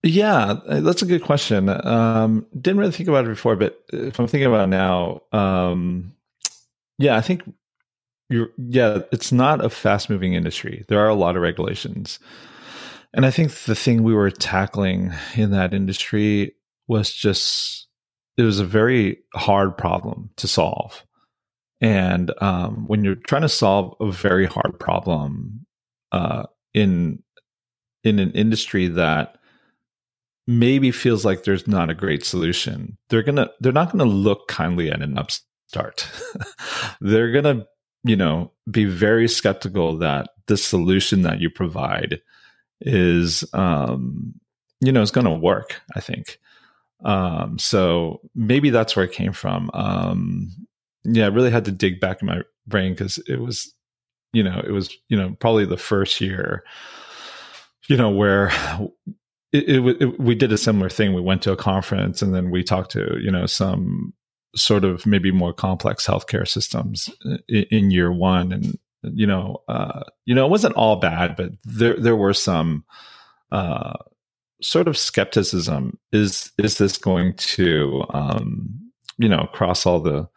Yeah, 0.02 0.60
that's 0.66 1.02
a 1.02 1.06
good 1.06 1.22
question. 1.22 1.68
Um, 1.68 2.46
didn't 2.54 2.78
really 2.78 2.92
think 2.92 3.08
about 3.08 3.24
it 3.24 3.28
before, 3.28 3.56
but 3.56 3.82
if 3.92 4.20
I'm 4.20 4.28
thinking 4.28 4.46
about 4.46 4.64
it 4.64 4.70
now, 4.70 5.22
um, 5.32 6.15
yeah, 6.98 7.16
I 7.16 7.20
think 7.20 7.42
you're. 8.28 8.48
Yeah, 8.56 9.00
it's 9.12 9.32
not 9.32 9.64
a 9.64 9.70
fast 9.70 10.10
moving 10.10 10.34
industry. 10.34 10.84
There 10.88 11.00
are 11.00 11.08
a 11.08 11.14
lot 11.14 11.36
of 11.36 11.42
regulations, 11.42 12.18
and 13.14 13.26
I 13.26 13.30
think 13.30 13.52
the 13.52 13.74
thing 13.74 14.02
we 14.02 14.14
were 14.14 14.30
tackling 14.30 15.12
in 15.34 15.50
that 15.50 15.74
industry 15.74 16.54
was 16.88 17.12
just 17.12 17.86
it 18.36 18.42
was 18.42 18.60
a 18.60 18.64
very 18.64 19.18
hard 19.34 19.76
problem 19.76 20.30
to 20.36 20.48
solve. 20.48 21.04
And 21.80 22.32
um, 22.40 22.86
when 22.86 23.04
you're 23.04 23.14
trying 23.14 23.42
to 23.42 23.48
solve 23.48 23.94
a 24.00 24.10
very 24.10 24.46
hard 24.46 24.78
problem 24.78 25.66
uh, 26.12 26.44
in 26.74 27.22
in 28.04 28.18
an 28.18 28.30
industry 28.32 28.88
that 28.88 29.36
maybe 30.46 30.90
feels 30.90 31.24
like 31.24 31.42
there's 31.42 31.66
not 31.66 31.90
a 31.90 31.94
great 31.94 32.24
solution, 32.24 32.96
they're 33.08 33.22
gonna 33.22 33.50
they're 33.60 33.72
not 33.72 33.92
gonna 33.92 34.04
look 34.04 34.48
kindly 34.48 34.90
at 34.90 35.02
an 35.02 35.18
upstart. 35.66 36.08
they're 37.00 37.32
gonna 37.32 37.66
you 38.04 38.16
know 38.16 38.52
be 38.70 38.84
very 38.84 39.28
skeptical 39.28 39.98
that 39.98 40.30
the 40.46 40.56
solution 40.56 41.22
that 41.22 41.40
you 41.40 41.50
provide 41.50 42.20
is 42.80 43.44
um, 43.52 44.34
you 44.80 44.92
know 44.92 45.02
is 45.02 45.10
going 45.10 45.26
to 45.26 45.30
work. 45.30 45.80
I 45.94 46.00
think. 46.00 46.38
Um, 47.04 47.58
so 47.58 48.20
maybe 48.34 48.70
that's 48.70 48.96
where 48.96 49.04
it 49.04 49.12
came 49.12 49.32
from. 49.32 49.70
Um, 49.74 50.50
yeah, 51.04 51.26
I 51.26 51.28
really 51.28 51.50
had 51.50 51.66
to 51.66 51.72
dig 51.72 52.00
back 52.00 52.22
in 52.22 52.26
my 52.26 52.42
brain 52.66 52.92
because 52.92 53.18
it 53.28 53.36
was, 53.36 53.72
you 54.32 54.42
know, 54.42 54.62
it 54.66 54.70
was, 54.70 54.96
you 55.08 55.16
know, 55.16 55.36
probably 55.38 55.66
the 55.66 55.76
first 55.76 56.22
year, 56.22 56.64
you 57.86 57.98
know, 57.98 58.10
where 58.10 58.46
it, 59.52 59.68
it, 59.68 60.02
it, 60.02 60.18
we 60.18 60.34
did 60.34 60.52
a 60.52 60.58
similar 60.58 60.88
thing. 60.88 61.12
We 61.12 61.20
went 61.20 61.42
to 61.42 61.52
a 61.52 61.56
conference 61.56 62.22
and 62.22 62.34
then 62.34 62.50
we 62.50 62.64
talked 62.64 62.92
to, 62.92 63.18
you 63.22 63.30
know, 63.30 63.44
some 63.44 64.14
sort 64.56 64.84
of 64.84 65.06
maybe 65.06 65.30
more 65.30 65.52
complex 65.52 66.06
healthcare 66.06 66.48
systems 66.48 67.10
in, 67.48 67.64
in 67.70 67.90
year 67.90 68.12
one. 68.12 68.52
And, 68.52 68.78
you 69.02 69.26
know, 69.26 69.62
uh, 69.68 70.02
you 70.24 70.34
know, 70.34 70.46
it 70.46 70.50
wasn't 70.50 70.74
all 70.74 70.96
bad, 70.96 71.36
but 71.36 71.52
there, 71.64 71.98
there 71.98 72.16
were 72.16 72.34
some, 72.34 72.84
uh, 73.52 73.94
sort 74.62 74.88
of 74.88 74.96
skepticism. 74.96 75.98
Is, 76.12 76.50
is 76.58 76.78
this 76.78 76.98
going 76.98 77.34
to, 77.34 78.04
um, 78.10 78.90
you 79.18 79.28
know, 79.28 79.48
cross 79.52 79.86
all 79.86 80.00
the, 80.00 80.28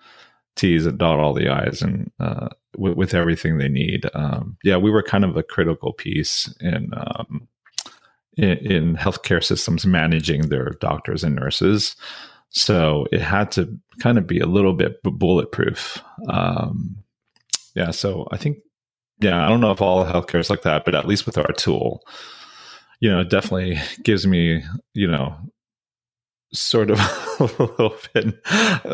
T's 0.60 0.86
and 0.86 0.98
dot 0.98 1.20
all 1.20 1.34
the 1.34 1.48
I's 1.48 1.82
and 1.82 2.12
uh, 2.20 2.50
with, 2.78 2.96
with, 2.98 3.14
everything 3.14 3.58
they 3.58 3.70
need. 3.70 4.06
Um, 4.14 4.58
yeah, 4.62 4.76
we 4.76 4.92
were 4.92 5.02
kind 5.02 5.24
of 5.24 5.38
a 5.38 5.44
critical 5.44 5.94
piece 5.94 6.54
in, 6.60 6.92
um, 6.94 7.48
in, 8.36 8.58
in 8.58 8.96
healthcare 8.98 9.44
systems 9.44 9.86
managing 9.86 10.50
their 10.50 10.72
doctors 10.82 11.24
and 11.24 11.34
nurses. 11.34 11.96
So 12.50 13.06
it 13.12 13.22
had 13.22 13.52
to 13.54 13.78
kind 14.02 14.18
of 14.18 14.28
be 14.28 14.40
a 14.40 14.46
little 14.46 14.74
bit 14.74 15.02
bulletproof. 15.04 16.02
Um, 16.28 17.04
yeah, 17.76 17.92
so 17.92 18.28
I 18.32 18.38
think, 18.38 18.58
yeah, 19.20 19.46
I 19.46 19.50
don't 19.50 19.62
know 19.62 19.72
if 19.72 19.82
all 19.82 20.06
healthcare 20.06 20.40
is 20.40 20.50
like 20.50 20.64
that, 20.64 20.86
but 20.86 20.96
at 20.96 21.08
least 21.08 21.26
with 21.26 21.38
our 21.38 21.52
tool, 21.54 22.02
you 23.00 23.10
know, 23.10 23.20
it 23.20 23.30
definitely 23.30 23.80
gives 24.04 24.26
me, 24.26 24.64
you 24.94 25.08
know, 25.08 25.36
sort 26.54 26.90
of 26.90 27.00
a 27.40 27.44
little 27.44 27.96
bit 28.14 28.36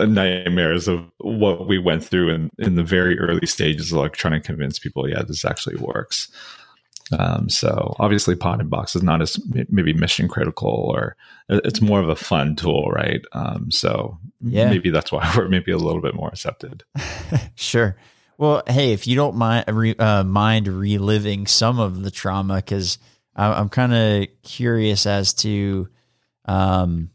nightmares 0.09 0.87
of 0.87 1.05
what 1.19 1.67
we 1.67 1.77
went 1.79 2.03
through 2.03 2.33
in, 2.33 2.49
in 2.59 2.75
the 2.75 2.83
very 2.83 3.17
early 3.17 3.47
stages 3.47 3.91
of 3.91 3.99
like 3.99 4.13
trying 4.13 4.39
to 4.39 4.45
convince 4.45 4.79
people, 4.79 5.09
yeah, 5.09 5.21
this 5.21 5.45
actually 5.45 5.77
works. 5.77 6.29
Um, 7.11 7.49
so 7.49 7.95
obviously 7.99 8.35
Pod 8.35 8.61
Inbox 8.61 8.95
is 8.95 9.03
not 9.03 9.21
as 9.21 9.39
maybe 9.69 9.93
mission 9.93 10.27
critical 10.27 10.91
or 10.93 11.15
it's 11.49 11.81
more 11.81 11.99
of 11.99 12.09
a 12.09 12.15
fun 12.15 12.55
tool, 12.55 12.89
right? 12.89 13.21
Um, 13.33 13.69
so 13.69 14.17
yeah. 14.41 14.69
maybe 14.69 14.89
that's 14.89 15.11
why 15.11 15.31
we're 15.37 15.47
maybe 15.47 15.71
a 15.71 15.77
little 15.77 16.01
bit 16.01 16.15
more 16.15 16.29
accepted. 16.29 16.83
sure. 17.55 17.95
Well, 18.37 18.63
hey, 18.67 18.91
if 18.91 19.07
you 19.07 19.15
don't 19.15 19.35
mind, 19.35 19.65
re, 19.69 19.95
uh, 19.95 20.23
mind 20.23 20.67
reliving 20.67 21.47
some 21.47 21.79
of 21.79 22.03
the 22.03 22.11
trauma, 22.11 22.55
because 22.55 22.97
I'm 23.35 23.69
kind 23.69 23.93
of 23.93 24.27
curious 24.43 25.05
as 25.05 25.33
to, 25.35 25.87
um, 26.45 27.11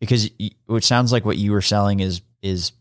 because 0.00 0.30
it 0.38 0.84
sounds 0.84 1.12
like 1.12 1.24
what 1.24 1.36
you 1.36 1.52
were 1.52 1.62
selling 1.62 2.00
is 2.00 2.22
is 2.40 2.72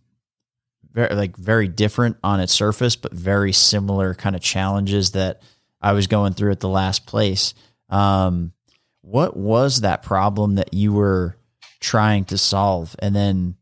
very 0.93 1.13
like 1.15 1.35
very 1.35 1.67
different 1.67 2.17
on 2.23 2.39
its 2.39 2.53
surface, 2.53 2.95
but 2.95 3.11
very 3.11 3.51
similar 3.51 4.13
kind 4.13 4.35
of 4.35 4.41
challenges 4.41 5.11
that 5.11 5.41
I 5.87 5.93
was 5.93 6.07
going 6.07 6.33
through 6.33 6.51
at 6.51 6.59
the 6.59 6.67
last 6.67 7.05
place. 7.05 7.53
Um, 7.87 8.51
what 8.99 9.37
was 9.37 9.81
that 9.81 10.03
problem 10.03 10.55
that 10.55 10.73
you 10.73 10.91
were 10.91 11.37
trying 11.79 12.25
to 12.25 12.37
solve, 12.37 12.93
and 12.99 13.15
then 13.15 13.55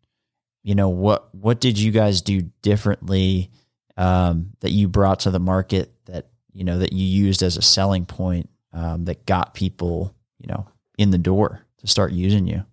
you 0.63 0.73
know 0.73 0.89
what 0.89 1.33
what 1.35 1.61
did 1.61 1.77
you 1.77 1.91
guys 1.91 2.21
do 2.23 2.41
differently 2.63 3.51
um, 3.95 4.53
that 4.61 4.71
you 4.71 4.87
brought 4.87 5.19
to 5.21 5.29
the 5.29 5.39
market 5.39 5.93
that 6.05 6.29
you 6.51 6.63
know 6.63 6.79
that 6.79 6.93
you 6.93 7.05
used 7.05 7.43
as 7.43 7.57
a 7.57 7.61
selling 7.61 8.07
point 8.07 8.49
um, 8.73 9.05
that 9.05 9.27
got 9.27 9.53
people 9.53 10.15
you 10.39 10.47
know 10.47 10.67
in 10.97 11.11
the 11.11 11.19
door 11.19 11.61
to 11.77 11.85
start 11.85 12.11
using 12.11 12.47
you 12.47 12.65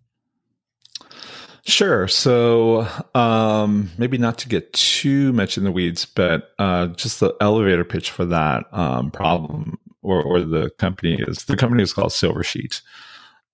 Sure. 1.64 2.08
So 2.08 2.88
um, 3.14 3.90
maybe 3.96 4.18
not 4.18 4.38
to 4.38 4.48
get 4.48 4.72
too 4.72 5.32
much 5.32 5.56
in 5.56 5.62
the 5.62 5.70
weeds, 5.70 6.04
but 6.04 6.50
uh, 6.58 6.88
just 6.88 7.20
the 7.20 7.34
elevator 7.40 7.84
pitch 7.84 8.10
for 8.10 8.24
that 8.24 8.64
um, 8.72 9.12
problem 9.12 9.78
or, 10.02 10.20
or 10.22 10.40
the 10.40 10.70
company 10.78 11.14
is 11.20 11.44
the 11.44 11.56
company 11.56 11.82
is 11.82 11.92
called 11.92 12.10
Silversheet. 12.10 12.80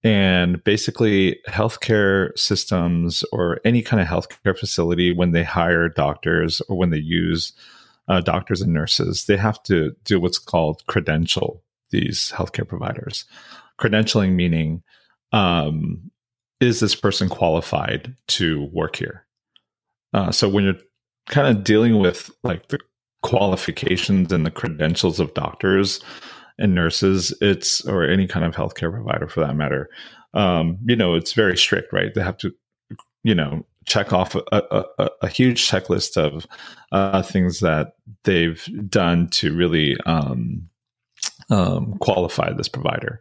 And 0.05 0.63
basically, 0.65 1.41
healthcare 1.49 2.37
systems 2.39 3.25
or 3.33 3.61
any 3.65 3.83
kind 3.83 4.01
of 4.01 4.09
healthcare 4.09 4.57
facility, 4.57 5.13
when 5.13 5.33
they 5.33 5.43
hire 5.43 5.89
doctors 5.89 6.63
or 6.69 6.77
when 6.77 6.91
they 6.91 6.99
use 6.99 7.53
uh, 8.07 8.21
doctors 8.21 8.63
and 8.63 8.73
nurses, 8.73 9.27
they 9.27 9.37
have 9.37 9.63
to 9.65 9.95
do 10.05 10.19
what's 10.21 10.39
called 10.39 10.87
credential 10.87 11.63
these 11.91 12.33
healthcare 12.35 12.67
providers. 12.67 13.25
Credentialing 13.79 14.33
meaning 14.33 14.83
um, 15.33 16.11
is 16.61 16.81
this 16.81 16.95
person 16.95 17.29
qualified 17.29 18.17
to 18.29 18.65
work 18.73 18.97
here? 18.97 19.25
Uh, 20.15 20.31
so 20.31 20.49
when 20.49 20.65
you're 20.65 20.75
kind 21.29 21.47
of 21.47 21.65
dealing 21.65 21.99
with 21.99 22.31
like 22.43 22.69
the 22.69 22.79
qualifications 23.23 24.33
and 24.33 24.47
the 24.47 24.51
credentials 24.51 25.21
of 25.21 25.35
doctors 25.35 26.01
and 26.59 26.75
nurses, 26.75 27.33
it's 27.41 27.85
or 27.87 28.05
any 28.05 28.27
kind 28.27 28.45
of 28.45 28.55
healthcare 28.55 28.93
provider 28.93 29.29
for 29.29 29.41
that 29.41 29.57
matter. 29.57 29.89
Um, 30.35 30.79
you 30.87 30.97
know, 30.97 31.15
it's 31.15 31.33
very 31.33 31.57
strict, 31.57 31.93
right? 31.93 32.13
They 32.15 32.23
have 32.23 32.39
to, 32.39 32.55
you 33.23 33.35
know, 33.35 33.65
check 33.87 34.13
off 34.13 34.35
a, 34.35 34.45
a, 34.99 35.11
a 35.23 35.29
huge 35.29 35.69
checklist 35.69 36.17
of 36.17 36.47
uh, 36.93 37.23
things 37.23 37.61
that 37.61 37.95
they've 38.25 38.69
done 38.89 39.29
to 39.29 39.55
really 39.55 39.99
um, 40.05 40.69
um, 41.51 41.97
qualify 42.01 42.53
this 42.53 42.69
provider. 42.69 43.21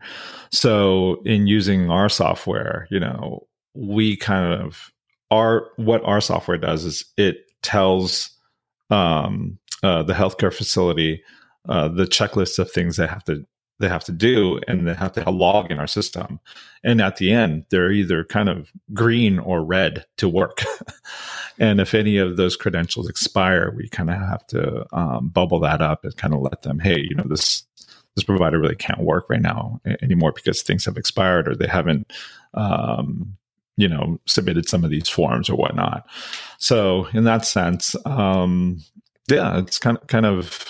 So 0.51 1.21
in 1.25 1.47
using 1.47 1.89
our 1.89 2.09
software, 2.09 2.87
you 2.91 2.99
know, 2.99 3.47
we 3.73 4.17
kind 4.17 4.61
of 4.61 4.91
our 5.31 5.69
what 5.75 6.03
our 6.03 6.21
software 6.21 6.57
does 6.57 6.85
is 6.85 7.05
it 7.17 7.45
tells 7.61 8.29
um, 8.89 9.57
uh, 9.83 10.03
the 10.03 10.13
healthcare 10.13 10.53
facility 10.53 11.21
uh, 11.69 11.87
the 11.89 12.05
checklist 12.05 12.59
of 12.59 12.71
things 12.71 12.95
they 12.95 13.07
have 13.07 13.23
to 13.25 13.45
they 13.79 13.87
have 13.87 14.03
to 14.05 14.11
do 14.11 14.59
and 14.67 14.87
they 14.87 14.93
have 14.93 15.11
to 15.11 15.29
log 15.29 15.69
in 15.69 15.79
our 15.79 15.87
system 15.87 16.39
and 16.83 17.01
at 17.01 17.17
the 17.17 17.31
end 17.31 17.65
they're 17.69 17.91
either 17.91 18.23
kind 18.23 18.49
of 18.49 18.71
green 18.93 19.37
or 19.37 19.63
red 19.63 20.05
to 20.17 20.27
work 20.27 20.63
and 21.59 21.79
if 21.79 21.93
any 21.93 22.17
of 22.17 22.37
those 22.37 22.55
credentials 22.55 23.09
expire 23.09 23.71
we 23.75 23.87
kind 23.89 24.09
of 24.09 24.15
have 24.15 24.47
to 24.47 24.85
um, 24.93 25.29
bubble 25.29 25.59
that 25.59 25.81
up 25.81 26.03
and 26.03 26.15
kind 26.17 26.33
of 26.33 26.41
let 26.41 26.63
them 26.63 26.79
hey 26.79 26.99
you 26.99 27.13
know 27.15 27.25
this 27.27 27.66
this 28.17 28.23
provider 28.23 28.59
really 28.59 28.75
can't 28.75 29.01
work 29.01 29.29
right 29.29 29.41
now 29.41 29.79
anymore 30.01 30.31
because 30.31 30.63
things 30.63 30.83
have 30.85 30.97
expired 30.97 31.47
or 31.47 31.55
they 31.55 31.67
haven't 31.67 32.11
um, 32.55 33.37
you 33.77 33.87
know 33.87 34.19
submitted 34.25 34.67
some 34.67 34.83
of 34.83 34.89
these 34.89 35.07
forms 35.07 35.49
or 35.49 35.55
whatnot. 35.55 36.07
So 36.57 37.05
in 37.13 37.23
that 37.25 37.45
sense 37.45 37.95
um, 38.05 38.79
yeah 39.29 39.59
it's 39.59 39.77
kind 39.77 39.97
of 39.97 40.07
kind 40.07 40.25
of 40.25 40.67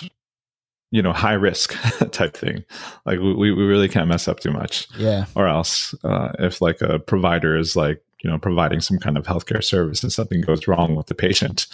you 0.90 1.00
know 1.00 1.12
high 1.12 1.32
risk 1.32 1.74
type 2.12 2.36
thing. 2.36 2.64
Like 3.06 3.18
we, 3.18 3.34
we 3.34 3.52
really 3.52 3.88
can't 3.88 4.08
mess 4.08 4.28
up 4.28 4.40
too 4.40 4.50
much. 4.50 4.86
Yeah. 4.98 5.24
Or 5.34 5.48
else 5.48 5.94
uh, 6.04 6.32
if 6.38 6.60
like 6.60 6.82
a 6.82 6.98
provider 6.98 7.56
is 7.56 7.74
like 7.74 8.02
you 8.22 8.30
know 8.30 8.38
providing 8.38 8.80
some 8.80 8.98
kind 8.98 9.16
of 9.16 9.26
healthcare 9.26 9.64
service 9.64 10.02
and 10.02 10.12
something 10.12 10.42
goes 10.42 10.68
wrong 10.68 10.96
with 10.96 11.06
the 11.06 11.14
patient 11.14 11.66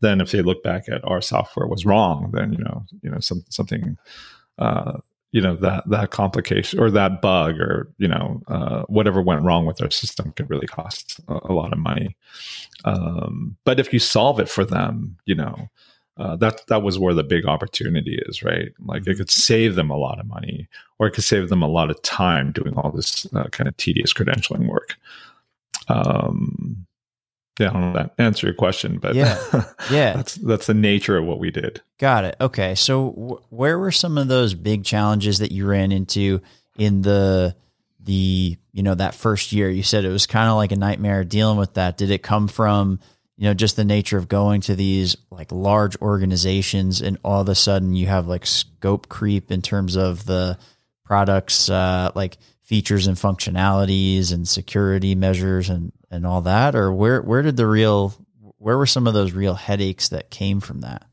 then 0.00 0.20
if 0.20 0.32
they 0.32 0.42
look 0.42 0.62
back 0.62 0.88
at 0.88 1.04
our 1.04 1.20
software 1.20 1.66
was 1.66 1.86
wrong 1.86 2.30
then 2.32 2.52
you 2.52 2.58
know 2.58 2.84
you 3.02 3.10
know 3.10 3.20
some, 3.20 3.44
something 3.48 3.96
uh, 4.58 4.98
you 5.32 5.40
know 5.40 5.56
that 5.56 5.82
that 5.88 6.10
complication 6.10 6.78
or 6.78 6.90
that 6.90 7.20
bug 7.20 7.58
or 7.58 7.90
you 7.98 8.08
know 8.08 8.40
uh, 8.48 8.82
whatever 8.82 9.20
went 9.20 9.42
wrong 9.42 9.66
with 9.66 9.78
their 9.78 9.90
system 9.90 10.32
could 10.32 10.48
really 10.48 10.66
cost 10.66 11.20
a, 11.28 11.38
a 11.44 11.52
lot 11.52 11.72
of 11.72 11.78
money 11.78 12.16
um, 12.84 13.56
but 13.64 13.80
if 13.80 13.92
you 13.92 13.98
solve 13.98 14.38
it 14.38 14.48
for 14.48 14.64
them 14.64 15.16
you 15.24 15.34
know 15.34 15.68
uh, 16.18 16.36
that 16.36 16.66
that 16.68 16.82
was 16.82 16.98
where 16.98 17.14
the 17.14 17.24
big 17.24 17.46
opportunity 17.46 18.20
is, 18.26 18.42
right? 18.42 18.72
Like 18.84 19.06
it 19.06 19.16
could 19.16 19.30
save 19.30 19.76
them 19.76 19.90
a 19.90 19.96
lot 19.96 20.20
of 20.20 20.26
money, 20.26 20.68
or 20.98 21.06
it 21.06 21.12
could 21.12 21.24
save 21.24 21.48
them 21.48 21.62
a 21.62 21.68
lot 21.68 21.90
of 21.90 22.00
time 22.02 22.52
doing 22.52 22.74
all 22.76 22.90
this 22.90 23.26
uh, 23.34 23.44
kind 23.44 23.66
of 23.66 23.76
tedious 23.78 24.12
credentialing 24.12 24.68
work. 24.68 24.96
Um, 25.88 26.86
yeah, 27.60 27.70
I 27.70 27.72
don't 27.72 27.82
know 27.82 27.92
that 27.94 28.14
answer 28.18 28.46
your 28.46 28.54
question, 28.54 28.98
but 28.98 29.14
Yeah. 29.14 29.36
Yeah. 29.90 30.14
that's 30.14 30.34
that's 30.36 30.66
the 30.66 30.74
nature 30.74 31.16
of 31.18 31.24
what 31.24 31.38
we 31.38 31.50
did. 31.50 31.80
Got 31.98 32.24
it. 32.24 32.36
Okay. 32.40 32.74
So 32.74 33.10
wh- 33.10 33.52
where 33.52 33.78
were 33.78 33.92
some 33.92 34.16
of 34.18 34.28
those 34.28 34.54
big 34.54 34.84
challenges 34.84 35.38
that 35.38 35.52
you 35.52 35.66
ran 35.66 35.92
into 35.92 36.40
in 36.78 37.02
the 37.02 37.54
the 38.00 38.56
you 38.72 38.82
know 38.82 38.94
that 38.94 39.14
first 39.14 39.52
year? 39.52 39.68
You 39.70 39.82
said 39.82 40.04
it 40.04 40.10
was 40.10 40.26
kind 40.26 40.48
of 40.48 40.56
like 40.56 40.72
a 40.72 40.76
nightmare 40.76 41.24
dealing 41.24 41.58
with 41.58 41.74
that. 41.74 41.96
Did 41.98 42.10
it 42.10 42.22
come 42.22 42.48
from 42.48 42.98
you 43.36 43.44
know 43.44 43.54
just 43.54 43.76
the 43.76 43.84
nature 43.84 44.16
of 44.18 44.28
going 44.28 44.60
to 44.62 44.74
these 44.74 45.16
like 45.30 45.52
large 45.52 45.96
organizations 46.00 47.00
and 47.02 47.18
all 47.24 47.40
of 47.42 47.48
a 47.48 47.54
sudden 47.54 47.94
you 47.94 48.06
have 48.06 48.26
like 48.26 48.46
scope 48.46 49.08
creep 49.08 49.50
in 49.52 49.62
terms 49.62 49.96
of 49.96 50.24
the 50.26 50.58
products 51.04 51.68
uh 51.70 52.10
like 52.14 52.36
features 52.62 53.06
and 53.06 53.16
functionalities 53.16 54.32
and 54.32 54.46
security 54.48 55.14
measures 55.14 55.68
and 55.70 55.92
and 56.12 56.26
all 56.26 56.42
that 56.42 56.76
or 56.76 56.92
where 56.92 57.22
where 57.22 57.42
did 57.42 57.56
the 57.56 57.66
real 57.66 58.14
where 58.58 58.78
were 58.78 58.86
some 58.86 59.08
of 59.08 59.14
those 59.14 59.32
real 59.32 59.54
headaches 59.54 60.10
that 60.10 60.30
came 60.30 60.60
from 60.60 60.82
that? 60.82 61.06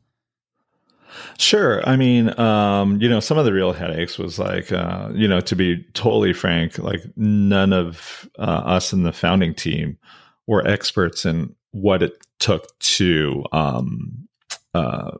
Sure. 1.40 1.88
I 1.88 1.96
mean, 1.96 2.38
um, 2.40 3.02
you 3.02 3.10
know, 3.10 3.20
some 3.20 3.38
of 3.38 3.46
the 3.46 3.54
real 3.54 3.74
headaches 3.74 4.20
was 4.20 4.38
like, 4.38 4.72
uh, 4.72 5.10
you 5.14 5.28
know, 5.28 5.40
to 5.42 5.56
be 5.56 5.84
totally 5.94 6.34
frank, 6.34 6.78
like 6.78 7.02
none 7.16 7.74
of 7.74 8.30
uh, 8.38 8.42
us 8.42 8.94
in 8.94 9.04
the 9.04 9.12
founding 9.12 9.56
team 9.56 9.98
were 10.46 10.68
experts 10.68 11.26
in 11.26 11.56
what 11.72 12.04
it 12.04 12.14
took 12.40 12.78
to, 12.80 13.44
um, 13.52 14.28
uh, 14.76 15.12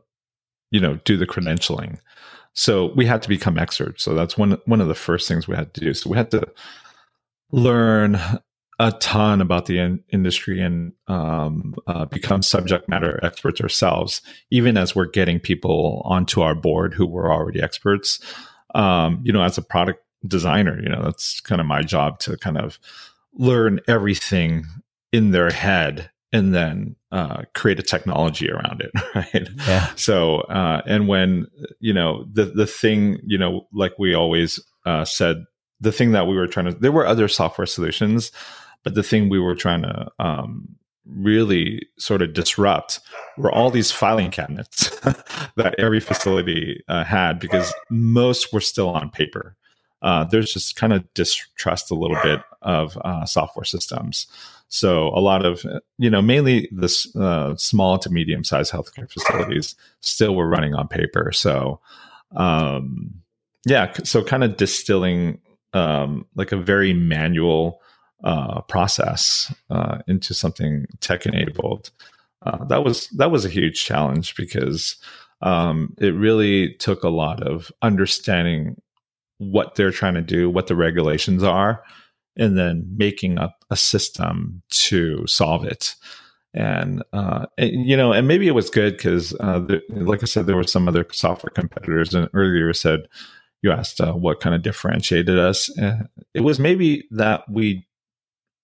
you 0.70 0.80
know, 0.80 0.96
do 1.04 1.16
the 1.16 1.26
credentialing. 1.26 1.98
So 2.52 2.92
we 2.94 3.06
had 3.06 3.22
to 3.22 3.28
become 3.28 3.58
experts. 3.58 4.04
So 4.04 4.14
that's 4.14 4.38
one 4.38 4.58
one 4.66 4.80
of 4.80 4.88
the 4.88 4.94
first 4.94 5.26
things 5.26 5.48
we 5.48 5.56
had 5.56 5.74
to 5.74 5.80
do. 5.80 5.94
So 5.94 6.10
we 6.10 6.16
had 6.16 6.30
to 6.32 6.46
learn 7.50 8.20
a 8.80 8.92
ton 8.92 9.42
about 9.42 9.66
the 9.66 9.78
in- 9.78 10.02
industry 10.08 10.58
and 10.58 10.92
um, 11.06 11.74
uh, 11.86 12.06
become 12.06 12.40
subject 12.40 12.88
matter 12.88 13.20
experts 13.22 13.60
ourselves, 13.60 14.22
even 14.50 14.78
as 14.78 14.96
we're 14.96 15.04
getting 15.04 15.38
people 15.38 16.00
onto 16.06 16.40
our 16.40 16.54
board 16.54 16.94
who 16.94 17.06
were 17.06 17.30
already 17.30 17.62
experts. 17.62 18.20
Um, 18.74 19.20
you 19.22 19.34
know, 19.34 19.42
as 19.42 19.58
a 19.58 19.62
product 19.62 20.02
designer, 20.26 20.80
you 20.82 20.88
know, 20.88 21.02
that's 21.02 21.42
kind 21.42 21.60
of 21.60 21.66
my 21.66 21.82
job 21.82 22.20
to 22.20 22.38
kind 22.38 22.56
of 22.56 22.78
learn 23.34 23.80
everything 23.86 24.64
in 25.12 25.32
their 25.32 25.50
head 25.50 26.10
and 26.32 26.54
then 26.54 26.96
uh, 27.12 27.42
create 27.54 27.78
a 27.78 27.82
technology 27.82 28.50
around 28.50 28.80
it, 28.80 28.92
right? 29.14 29.48
Yeah. 29.68 29.92
So, 29.96 30.40
uh, 30.42 30.80
and 30.86 31.06
when 31.06 31.48
you 31.80 31.92
know 31.92 32.24
the 32.32 32.46
the 32.46 32.66
thing, 32.66 33.18
you 33.26 33.36
know, 33.36 33.66
like 33.74 33.92
we 33.98 34.14
always 34.14 34.58
uh, 34.86 35.04
said, 35.04 35.44
the 35.80 35.92
thing 35.92 36.12
that 36.12 36.26
we 36.26 36.36
were 36.36 36.46
trying 36.46 36.66
to, 36.66 36.72
there 36.72 36.92
were 36.92 37.06
other 37.06 37.28
software 37.28 37.66
solutions, 37.66 38.32
but 38.84 38.94
the 38.94 39.02
thing 39.02 39.28
we 39.28 39.38
were 39.38 39.54
trying 39.54 39.82
to 39.82 40.10
um, 40.18 40.76
really 41.06 41.86
sort 41.98 42.22
of 42.22 42.32
disrupt 42.32 43.00
were 43.36 43.50
all 43.50 43.70
these 43.70 43.90
filing 43.90 44.30
cabinets 44.30 44.90
that 45.56 45.74
every 45.78 46.00
facility 46.00 46.82
uh, 46.88 47.04
had 47.04 47.38
because 47.38 47.72
most 47.90 48.52
were 48.52 48.60
still 48.60 48.88
on 48.88 49.10
paper. 49.10 49.56
Uh, 50.02 50.24
there's 50.24 50.52
just 50.52 50.76
kind 50.76 50.92
of 50.92 51.12
distrust 51.14 51.90
a 51.90 51.94
little 51.94 52.16
bit 52.22 52.40
of 52.62 52.96
uh, 53.04 53.24
software 53.26 53.64
systems. 53.64 54.26
So 54.68 55.08
a 55.08 55.20
lot 55.20 55.44
of, 55.44 55.64
you 55.98 56.08
know, 56.08 56.22
mainly 56.22 56.68
the 56.72 57.10
uh, 57.20 57.56
small 57.56 57.98
to 57.98 58.08
medium 58.08 58.44
sized 58.44 58.72
healthcare 58.72 59.10
facilities 59.10 59.74
still 60.00 60.34
were 60.34 60.48
running 60.48 60.74
on 60.74 60.88
paper. 60.88 61.32
So, 61.32 61.80
um, 62.36 63.14
yeah, 63.66 63.92
so 64.04 64.22
kind 64.22 64.44
of 64.44 64.56
distilling 64.56 65.40
um, 65.74 66.26
like 66.34 66.52
a 66.52 66.56
very 66.56 66.94
manual 66.94 67.82
uh, 68.24 68.60
process 68.62 69.52
uh, 69.70 69.98
into 70.06 70.34
something 70.34 70.86
tech 71.00 71.26
enabled. 71.26 71.90
Uh, 72.42 72.64
that 72.64 72.84
was 72.84 73.08
that 73.10 73.30
was 73.30 73.44
a 73.44 73.50
huge 73.50 73.84
challenge 73.84 74.34
because 74.34 74.96
um, 75.42 75.94
it 75.98 76.14
really 76.14 76.74
took 76.74 77.02
a 77.02 77.08
lot 77.08 77.42
of 77.42 77.70
understanding 77.82 78.80
what 79.38 79.74
they're 79.74 79.90
trying 79.90 80.14
to 80.14 80.22
do, 80.22 80.50
what 80.50 80.66
the 80.66 80.76
regulations 80.76 81.42
are, 81.42 81.82
and 82.36 82.58
then 82.58 82.86
making 82.96 83.38
up 83.38 83.64
a 83.70 83.76
system 83.76 84.62
to 84.70 85.26
solve 85.26 85.64
it. 85.64 85.94
And, 86.52 87.02
uh, 87.12 87.46
and 87.56 87.88
you 87.88 87.96
know, 87.96 88.12
and 88.12 88.26
maybe 88.26 88.48
it 88.48 88.54
was 88.54 88.70
good 88.70 88.96
because, 88.96 89.34
uh, 89.40 89.62
like 89.90 90.22
I 90.22 90.26
said, 90.26 90.46
there 90.46 90.56
were 90.56 90.64
some 90.64 90.88
other 90.88 91.06
software 91.12 91.52
competitors, 91.54 92.12
and 92.12 92.28
earlier 92.34 92.72
said 92.72 93.06
you 93.62 93.70
asked 93.70 94.00
uh, 94.00 94.12
what 94.12 94.40
kind 94.40 94.54
of 94.54 94.62
differentiated 94.62 95.38
us. 95.38 95.70
It 96.34 96.40
was 96.40 96.58
maybe 96.58 97.06
that 97.12 97.48
we, 97.48 97.86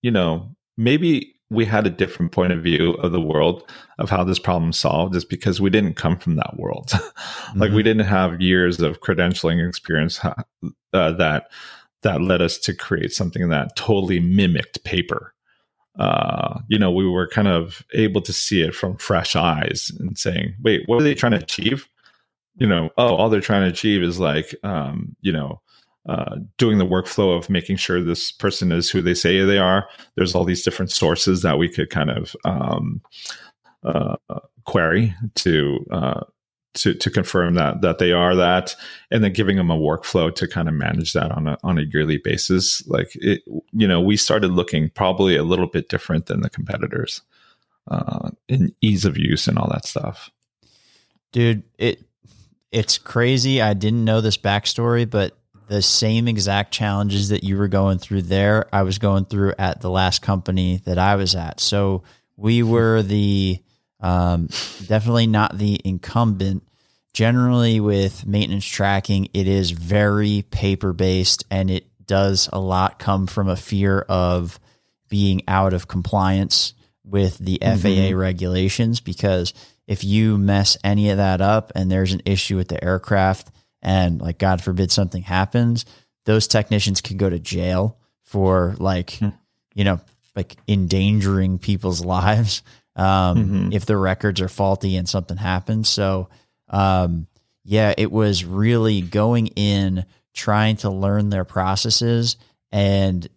you 0.01 0.11
know, 0.11 0.55
maybe 0.77 1.33
we 1.49 1.63
had 1.65 1.87
a 1.87 1.91
different 1.91 2.31
point 2.33 2.51
of 2.51 2.61
view 2.61 2.91
of 2.95 3.11
the 3.13 3.21
world 3.21 3.63
of 3.99 4.09
how 4.09 4.23
this 4.23 4.39
problem 4.39 4.73
solved 4.73 5.15
is 5.15 5.23
because 5.23 5.61
we 5.61 5.69
didn't 5.69 5.93
come 5.95 6.17
from 6.17 6.35
that 6.35 6.57
world. 6.57 6.91
like 7.55 7.71
Mhm. 7.71 7.75
we 7.75 7.83
didn't 7.83 8.05
have 8.05 8.41
years 8.41 8.81
of 8.81 8.99
credentialing 8.99 9.65
experience 9.67 10.19
uh, 10.23 11.11
that 11.13 11.49
that 12.03 12.21
led 12.21 12.41
us 12.41 12.57
to 12.59 12.73
create 12.75 13.11
something 13.11 13.49
that 13.49 13.75
totally 13.75 14.19
mimicked 14.19 14.83
paper. 14.83 15.33
Uh, 15.97 16.59
you 16.67 16.77
know, 16.77 16.91
we 16.91 17.07
were 17.09 17.27
kind 17.27 17.47
of 17.47 17.83
able 17.93 18.21
to 18.21 18.31
see 18.31 18.61
it 18.61 18.75
from 18.75 18.97
fresh 18.97 19.35
eyes 19.35 19.91
and 19.99 20.17
saying, 20.17 20.53
"Wait, 20.61 20.83
what 20.85 21.01
are 21.01 21.03
they 21.03 21.15
trying 21.15 21.31
to 21.31 21.39
achieve?" 21.39 21.87
You 22.57 22.67
know, 22.67 22.89
oh, 22.97 23.15
all 23.15 23.29
they're 23.29 23.41
trying 23.41 23.63
to 23.63 23.69
achieve 23.73 24.03
is 24.03 24.19
like, 24.19 24.53
um, 24.63 25.15
you 25.21 25.31
know, 25.31 25.61
uh, 26.07 26.37
doing 26.57 26.77
the 26.77 26.85
workflow 26.85 27.37
of 27.37 27.49
making 27.49 27.77
sure 27.77 28.01
this 28.01 28.31
person 28.31 28.71
is 28.71 28.89
who 28.89 29.01
they 29.01 29.13
say 29.13 29.43
they 29.43 29.57
are. 29.57 29.87
There's 30.15 30.35
all 30.35 30.45
these 30.45 30.63
different 30.63 30.91
sources 30.91 31.41
that 31.41 31.57
we 31.57 31.69
could 31.69 31.89
kind 31.89 32.09
of 32.09 32.35
um, 32.45 33.01
uh, 33.83 34.15
query 34.65 35.13
to 35.35 35.85
uh, 35.91 36.23
to 36.75 36.93
to 36.93 37.09
confirm 37.09 37.55
that 37.55 37.81
that 37.81 37.99
they 37.99 38.11
are 38.11 38.35
that, 38.35 38.75
and 39.11 39.23
then 39.23 39.33
giving 39.33 39.57
them 39.57 39.71
a 39.71 39.77
workflow 39.77 40.33
to 40.35 40.47
kind 40.47 40.67
of 40.67 40.73
manage 40.73 41.13
that 41.13 41.31
on 41.31 41.47
a 41.47 41.57
on 41.63 41.77
a 41.77 41.83
yearly 41.83 42.17
basis. 42.17 42.85
Like 42.87 43.09
it, 43.15 43.41
you 43.71 43.87
know, 43.87 43.99
we 43.99 44.17
started 44.17 44.51
looking 44.51 44.89
probably 44.89 45.35
a 45.35 45.43
little 45.43 45.67
bit 45.67 45.89
different 45.89 46.27
than 46.27 46.41
the 46.41 46.49
competitors 46.49 47.21
uh, 47.89 48.29
in 48.47 48.73
ease 48.81 49.05
of 49.05 49.17
use 49.17 49.47
and 49.47 49.57
all 49.57 49.69
that 49.69 49.85
stuff. 49.85 50.31
dude 51.31 51.63
it 51.77 52.03
it's 52.71 52.97
crazy 52.97 53.61
i 53.61 53.73
didn't 53.73 54.03
know 54.03 54.21
this 54.21 54.37
backstory 54.37 55.09
but 55.09 55.37
the 55.67 55.81
same 55.81 56.27
exact 56.27 56.71
challenges 56.73 57.29
that 57.29 57.43
you 57.43 57.57
were 57.57 57.67
going 57.67 57.97
through 57.97 58.21
there 58.21 58.67
i 58.73 58.83
was 58.83 58.97
going 58.97 59.25
through 59.25 59.53
at 59.59 59.81
the 59.81 59.89
last 59.89 60.21
company 60.21 60.81
that 60.85 60.97
i 60.97 61.15
was 61.15 61.35
at. 61.35 61.59
So 61.59 62.03
we 62.37 62.63
were 62.63 63.01
the 63.01 63.59
um, 63.99 64.47
definitely 64.85 65.25
not 65.27 65.57
the 65.57 65.79
incumbent. 65.83 66.63
Generally 67.13 67.79
with 67.79 68.27
maintenance 68.27 68.65
tracking 68.65 69.27
it 69.33 69.47
is 69.47 69.71
very 69.71 70.43
paper 70.51 70.93
based 70.93 71.45
and 71.49 71.71
it 71.71 71.87
does 72.05 72.47
a 72.53 72.59
lot 72.59 72.99
come 72.99 73.25
from 73.25 73.49
a 73.49 73.55
fear 73.55 74.01
of 74.01 74.59
being 75.09 75.41
out 75.47 75.73
of 75.73 75.87
compliance 75.87 76.75
with 77.03 77.39
the 77.39 77.57
FAA 77.61 78.15
regulations 78.15 78.99
because 78.99 79.53
if 79.87 80.03
you 80.03 80.37
mess 80.37 80.77
any 80.83 81.09
of 81.09 81.17
that 81.17 81.41
up 81.41 81.71
and 81.73 81.89
there's 81.89 82.13
an 82.13 82.21
issue 82.25 82.55
with 82.55 82.67
the 82.67 82.83
aircraft 82.83 83.49
and 83.81 84.19
like 84.21 84.37
God 84.37 84.61
forbid 84.61 84.91
something 84.91 85.21
happens, 85.23 85.85
those 86.25 86.47
technicians 86.47 87.01
can 87.01 87.17
go 87.17 87.29
to 87.29 87.39
jail 87.39 87.97
for 88.23 88.75
like, 88.79 89.11
Hmm. 89.17 89.29
you 89.75 89.83
know, 89.83 89.99
like 90.35 90.55
endangering 90.67 91.57
people's 91.59 92.03
lives 92.05 92.63
um, 92.95 93.69
Mhm. 93.69 93.73
if 93.73 93.85
the 93.85 93.95
records 93.97 94.41
are 94.41 94.49
faulty 94.49 94.95
and 94.97 95.07
something 95.07 95.37
happens. 95.37 95.87
So, 95.89 96.29
um, 96.69 97.27
yeah, 97.63 97.93
it 97.97 98.11
was 98.11 98.43
really 98.43 99.01
going 99.01 99.47
in, 99.47 100.05
trying 100.33 100.77
to 100.77 100.89
learn 100.89 101.29
their 101.29 101.45
processes 101.45 102.37
and 102.71 103.27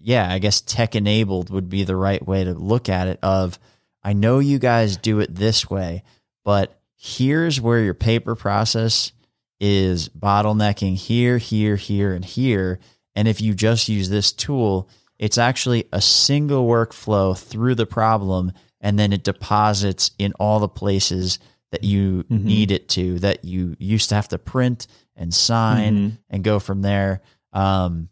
yeah, 0.00 0.32
I 0.32 0.38
guess 0.38 0.60
tech 0.60 0.94
enabled 0.94 1.50
would 1.50 1.68
be 1.68 1.82
the 1.84 1.96
right 1.96 2.24
way 2.26 2.44
to 2.44 2.54
look 2.54 2.88
at 2.88 3.08
it 3.08 3.18
of 3.22 3.58
I 4.02 4.12
know 4.12 4.38
you 4.38 4.58
guys 4.60 4.96
do 4.96 5.18
it 5.20 5.34
this 5.34 5.68
way, 5.68 6.04
but 6.44 6.80
here's 6.96 7.60
where 7.60 7.80
your 7.80 7.94
paper 7.94 8.34
process 8.36 9.12
is 9.60 10.08
bottlenecking 10.10 10.96
here, 10.96 11.38
here, 11.38 11.76
here, 11.76 12.14
and 12.14 12.24
here. 12.24 12.78
And 13.16 13.26
if 13.28 13.40
you 13.40 13.54
just 13.54 13.88
use 13.88 14.08
this 14.08 14.32
tool, 14.32 14.88
it's 15.18 15.38
actually 15.38 15.86
a 15.92 16.00
single 16.00 16.66
workflow 16.68 17.36
through 17.36 17.74
the 17.74 17.86
problem, 17.86 18.52
and 18.80 18.98
then 18.98 19.12
it 19.12 19.24
deposits 19.24 20.12
in 20.18 20.32
all 20.34 20.60
the 20.60 20.68
places 20.68 21.38
that 21.72 21.82
you 21.84 22.24
Mhm. 22.30 22.44
need 22.44 22.70
it 22.70 22.88
to, 22.90 23.18
that 23.18 23.44
you 23.44 23.74
used 23.78 24.08
to 24.10 24.14
have 24.14 24.28
to 24.28 24.38
print 24.38 24.86
and 25.16 25.34
sign 25.34 25.96
Mhm. 26.12 26.18
and 26.30 26.44
go 26.44 26.60
from 26.60 26.82
there. 26.82 27.20
Um, 27.52 28.08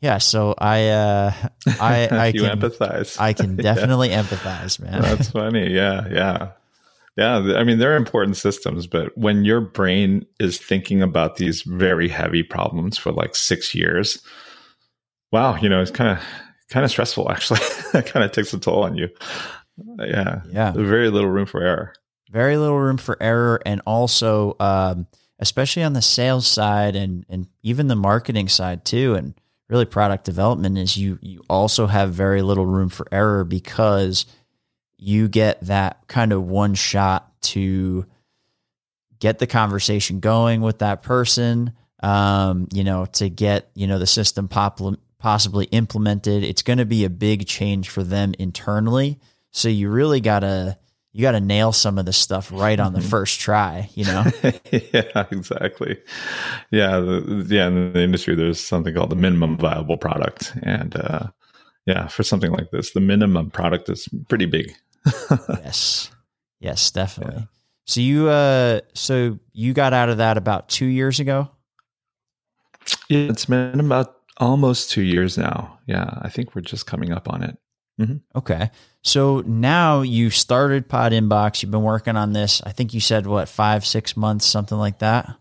yeah, 0.00 0.18
so 0.18 0.54
I, 0.56 0.88
uh, 0.90 1.32
I, 1.80 2.04
I 2.28 2.32
can, 2.32 2.60
empathize. 2.60 3.20
I 3.20 3.32
can 3.32 3.56
Yeah. 3.56 3.62
definitely 3.74 4.10
empathize, 4.10 4.78
man. 4.78 5.02
That's 5.02 5.30
funny. 5.30 5.70
Yeah, 5.74 6.06
yeah. 6.08 6.48
Yeah. 7.18 7.56
I 7.56 7.64
mean, 7.64 7.78
they're 7.78 7.96
important 7.96 8.36
systems, 8.36 8.86
but 8.86 9.16
when 9.18 9.44
your 9.44 9.60
brain 9.60 10.24
is 10.38 10.56
thinking 10.56 11.02
about 11.02 11.36
these 11.36 11.62
very 11.62 12.08
heavy 12.08 12.44
problems 12.44 12.96
for 12.96 13.10
like 13.10 13.34
six 13.34 13.74
years, 13.74 14.22
wow, 15.32 15.56
you 15.56 15.68
know, 15.68 15.82
it's 15.82 15.90
kind 15.90 16.16
of 16.16 16.24
kind 16.70 16.84
of 16.84 16.90
stressful. 16.92 17.28
Actually, 17.30 17.58
it 17.94 18.06
kind 18.06 18.24
of 18.24 18.30
takes 18.30 18.54
a 18.54 18.58
toll 18.60 18.84
on 18.84 18.96
you. 18.96 19.08
Yeah, 19.98 20.42
yeah. 20.50 20.72
Very 20.72 21.10
little 21.10 21.28
room 21.28 21.46
for 21.46 21.60
error. 21.60 21.92
Very 22.30 22.56
little 22.56 22.78
room 22.78 22.98
for 22.98 23.20
error, 23.20 23.60
and 23.66 23.82
also, 23.84 24.54
um, 24.60 25.08
especially 25.40 25.82
on 25.82 25.94
the 25.94 26.02
sales 26.02 26.46
side 26.46 26.94
and 26.94 27.26
and 27.28 27.48
even 27.64 27.88
the 27.88 27.96
marketing 27.96 28.48
side 28.48 28.84
too, 28.84 29.14
and 29.14 29.34
really 29.68 29.86
product 29.86 30.24
development 30.24 30.78
is 30.78 30.96
you 30.96 31.18
you 31.20 31.42
also 31.50 31.88
have 31.88 32.12
very 32.12 32.42
little 32.42 32.66
room 32.66 32.88
for 32.88 33.08
error 33.10 33.42
because 33.42 34.24
you 34.98 35.28
get 35.28 35.60
that 35.62 36.06
kind 36.08 36.32
of 36.32 36.44
one 36.44 36.74
shot 36.74 37.40
to 37.40 38.04
get 39.20 39.38
the 39.38 39.46
conversation 39.46 40.20
going 40.20 40.60
with 40.60 40.78
that 40.78 41.02
person 41.02 41.72
um, 42.00 42.68
you 42.72 42.84
know 42.84 43.06
to 43.06 43.28
get 43.28 43.70
you 43.74 43.86
know 43.86 43.98
the 43.98 44.06
system 44.06 44.48
pop- 44.48 44.80
possibly 45.18 45.66
implemented 45.66 46.44
it's 46.44 46.62
going 46.62 46.78
to 46.78 46.86
be 46.86 47.04
a 47.04 47.10
big 47.10 47.46
change 47.46 47.88
for 47.88 48.02
them 48.02 48.34
internally 48.38 49.18
so 49.50 49.68
you 49.68 49.88
really 49.88 50.20
got 50.20 50.40
to 50.40 50.76
you 51.12 51.22
got 51.22 51.32
to 51.32 51.40
nail 51.40 51.72
some 51.72 51.98
of 51.98 52.06
this 52.06 52.16
stuff 52.16 52.52
right 52.52 52.78
on 52.78 52.92
the 52.92 53.00
mm-hmm. 53.00 53.08
first 53.08 53.40
try, 53.40 53.90
you 53.94 54.04
know? 54.04 54.24
yeah, 54.70 55.26
exactly. 55.32 55.98
Yeah. 56.70 57.00
The, 57.00 57.46
yeah. 57.48 57.66
In 57.66 57.92
the 57.92 58.00
industry, 58.00 58.36
there's 58.36 58.60
something 58.60 58.94
called 58.94 59.10
the 59.10 59.16
minimum 59.16 59.56
viable 59.56 59.96
product. 59.96 60.52
And, 60.62 60.94
uh, 60.94 61.28
yeah, 61.86 62.06
for 62.06 62.22
something 62.22 62.52
like 62.52 62.70
this, 62.70 62.92
the 62.92 63.00
minimum 63.00 63.50
product 63.50 63.88
is 63.88 64.08
pretty 64.28 64.46
big. 64.46 64.74
Yes. 65.48 66.10
Yes, 66.60 66.90
definitely. 66.90 67.40
Yeah. 67.40 67.46
So 67.86 68.00
you, 68.00 68.28
uh, 68.28 68.80
so 68.94 69.38
you 69.52 69.72
got 69.72 69.92
out 69.92 70.08
of 70.08 70.18
that 70.18 70.36
about 70.36 70.68
two 70.68 70.86
years 70.86 71.20
ago? 71.20 71.48
Yeah, 73.08 73.30
it's 73.30 73.46
been 73.46 73.80
about 73.80 74.16
almost 74.36 74.90
two 74.90 75.02
years 75.02 75.38
now. 75.38 75.78
Yeah. 75.86 76.18
I 76.22 76.28
think 76.28 76.54
we're 76.54 76.62
just 76.62 76.86
coming 76.86 77.12
up 77.12 77.28
on 77.28 77.42
it. 77.42 77.58
Mm-hmm. 78.00 78.38
Okay. 78.38 78.70
So 79.02 79.42
now 79.46 80.02
you 80.02 80.30
started 80.30 80.88
Pod 80.88 81.12
Inbox. 81.12 81.62
You've 81.62 81.70
been 81.70 81.82
working 81.82 82.16
on 82.16 82.32
this. 82.32 82.62
I 82.64 82.72
think 82.72 82.94
you 82.94 83.00
said 83.00 83.26
what 83.26 83.48
five, 83.48 83.84
six 83.84 84.16
months, 84.16 84.46
something 84.46 84.78
like 84.78 85.00
that. 85.00 85.34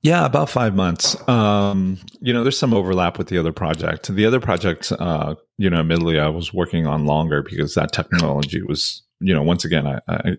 Yeah, 0.00 0.24
about 0.24 0.48
five 0.48 0.74
months. 0.74 1.16
Um, 1.28 1.98
you 2.20 2.32
know, 2.32 2.42
there's 2.42 2.58
some 2.58 2.74
overlap 2.74 3.18
with 3.18 3.28
the 3.28 3.38
other 3.38 3.52
project. 3.52 4.12
The 4.12 4.26
other 4.26 4.40
project, 4.40 4.90
uh, 4.92 5.34
you 5.58 5.70
know, 5.70 5.80
admittedly, 5.80 6.18
I 6.18 6.28
was 6.28 6.52
working 6.52 6.86
on 6.86 7.06
longer 7.06 7.42
because 7.42 7.74
that 7.74 7.92
technology 7.92 8.62
was, 8.62 9.02
you 9.20 9.34
know, 9.34 9.42
once 9.42 9.64
again, 9.64 9.86
I, 9.86 10.00
I, 10.08 10.36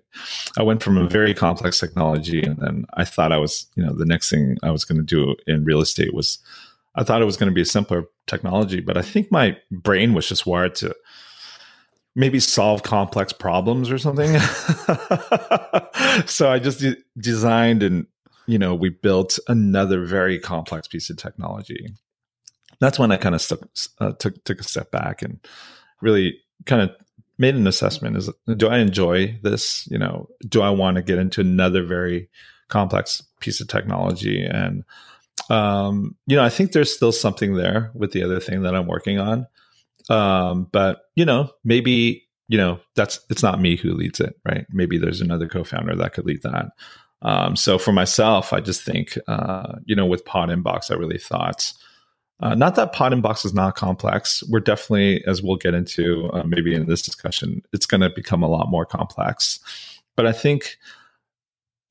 I 0.58 0.63
went 0.63 0.84
from 0.84 0.98
a 0.98 1.08
very 1.08 1.34
complex 1.34 1.80
technology, 1.80 2.42
and 2.42 2.58
then 2.58 2.86
I 2.96 3.06
thought 3.06 3.32
I 3.32 3.38
was, 3.38 3.68
you 3.76 3.86
know, 3.86 3.94
the 3.94 4.06
next 4.06 4.30
thing 4.30 4.58
I 4.63 4.72
was 4.72 4.84
going 4.84 4.98
to 4.98 5.04
do 5.04 5.36
in 5.48 5.63
real 5.63 5.82
estate 5.82 6.13
was, 6.13 6.39
I 6.96 7.04
thought 7.04 7.22
it 7.22 7.26
was 7.26 7.38
going 7.38 7.50
to 7.50 7.56
be 7.56 7.62
a 7.62 7.66
simpler 7.66 8.06
technology, 8.28 8.82
but 8.82 8.98
I 8.98 9.02
think 9.02 9.32
my 9.32 9.58
brain 9.72 10.13
was 10.13 10.28
just 10.28 10.46
wired 10.46 10.76
to 10.76 10.94
maybe 12.16 12.39
solve 12.39 12.84
complex 12.84 13.34
problems 13.34 13.89
or 13.89 13.98
something. 13.98 14.38
so 16.28 16.52
I 16.52 16.60
just 16.60 16.80
de- 16.80 16.98
designed 17.18 17.82
and 17.82 18.06
you 18.48 18.58
know 18.58 18.76
we 18.76 18.90
built 18.90 19.40
another 19.48 20.06
very 20.06 20.40
complex 20.40 20.88
piece 20.88 21.10
of 21.10 21.18
technology. 21.18 21.88
That's 22.80 23.00
when 23.00 23.12
I 23.12 23.18
kind 23.18 23.36
of 23.36 23.42
st- 23.42 23.88
uh, 24.00 24.12
took 24.14 24.44
took 24.44 24.60
a 24.60 24.64
step 24.64 24.92
back 24.92 25.22
and 25.22 25.40
really 26.02 26.38
kind 26.66 26.82
of 26.82 26.92
made 27.38 27.56
an 27.56 27.68
assessment: 27.68 28.18
is 28.18 28.30
do 28.58 28.68
I 28.68 28.80
enjoy 28.80 29.40
this? 29.42 29.88
You 29.90 29.98
know, 29.98 30.30
do 30.48 30.62
I 30.62 30.70
want 30.70 30.98
to 30.98 31.04
get 31.04 31.20
into 31.20 31.42
another 31.42 31.84
very 31.84 32.30
complex 32.68 33.24
piece 33.40 33.62
of 33.62 33.68
technology? 33.68 34.44
And 34.44 34.84
um, 35.50 36.16
you 36.28 36.36
know, 36.36 36.44
I 36.44 36.50
think 36.50 36.72
there's 36.72 36.94
still 36.94 37.12
something 37.12 37.56
there 37.56 37.92
with 37.94 38.12
the 38.12 38.24
other 38.24 38.40
thing 38.40 38.64
that 38.64 38.76
I'm 38.76 38.88
working 38.88 39.20
on. 39.20 39.48
Um, 40.10 40.68
but 40.72 41.02
you 41.16 41.26
know, 41.26 41.50
maybe 41.64 42.28
you 42.48 42.58
know 42.58 42.80
that's 42.96 43.20
it's 43.30 43.44
not 43.44 43.62
me 43.62 43.76
who 43.78 43.94
leads 43.94 44.20
it, 44.20 44.36
right? 44.46 44.66
Maybe 44.72 44.98
there's 44.98 45.22
another 45.22 45.48
co-founder 45.48 45.96
that 45.96 46.14
could 46.14 46.26
lead 46.26 46.44
that. 46.44 46.68
Um, 47.24 47.56
so 47.56 47.80
for 47.80 47.92
myself, 47.92 48.54
I 48.54 48.60
just 48.60 48.84
think 48.84 49.18
uh, 49.28 49.78
you 49.86 49.96
know 49.96 50.06
with 50.06 50.26
Pod 50.26 50.50
Inbox, 50.50 50.92
I 50.92 50.96
really 50.96 51.18
thought. 51.18 51.74
Uh, 52.40 52.56
not 52.56 52.76
that 52.76 52.92
Pod 52.92 53.14
Inbox 53.14 53.46
is 53.46 53.54
not 53.54 53.76
complex. 53.76 54.44
We're 54.50 54.60
definitely, 54.60 55.24
as 55.26 55.42
we'll 55.42 55.56
get 55.56 55.74
into 55.74 56.30
uh, 56.34 56.44
maybe 56.44 56.74
in 56.76 56.88
this 56.88 57.02
discussion, 57.02 57.62
it's 57.72 57.86
going 57.86 58.02
to 58.02 58.10
become 58.10 58.44
a 58.44 58.50
lot 58.50 58.70
more 58.70 58.86
complex. 58.86 59.60
But 60.18 60.26
I 60.26 60.34
think 60.34 60.78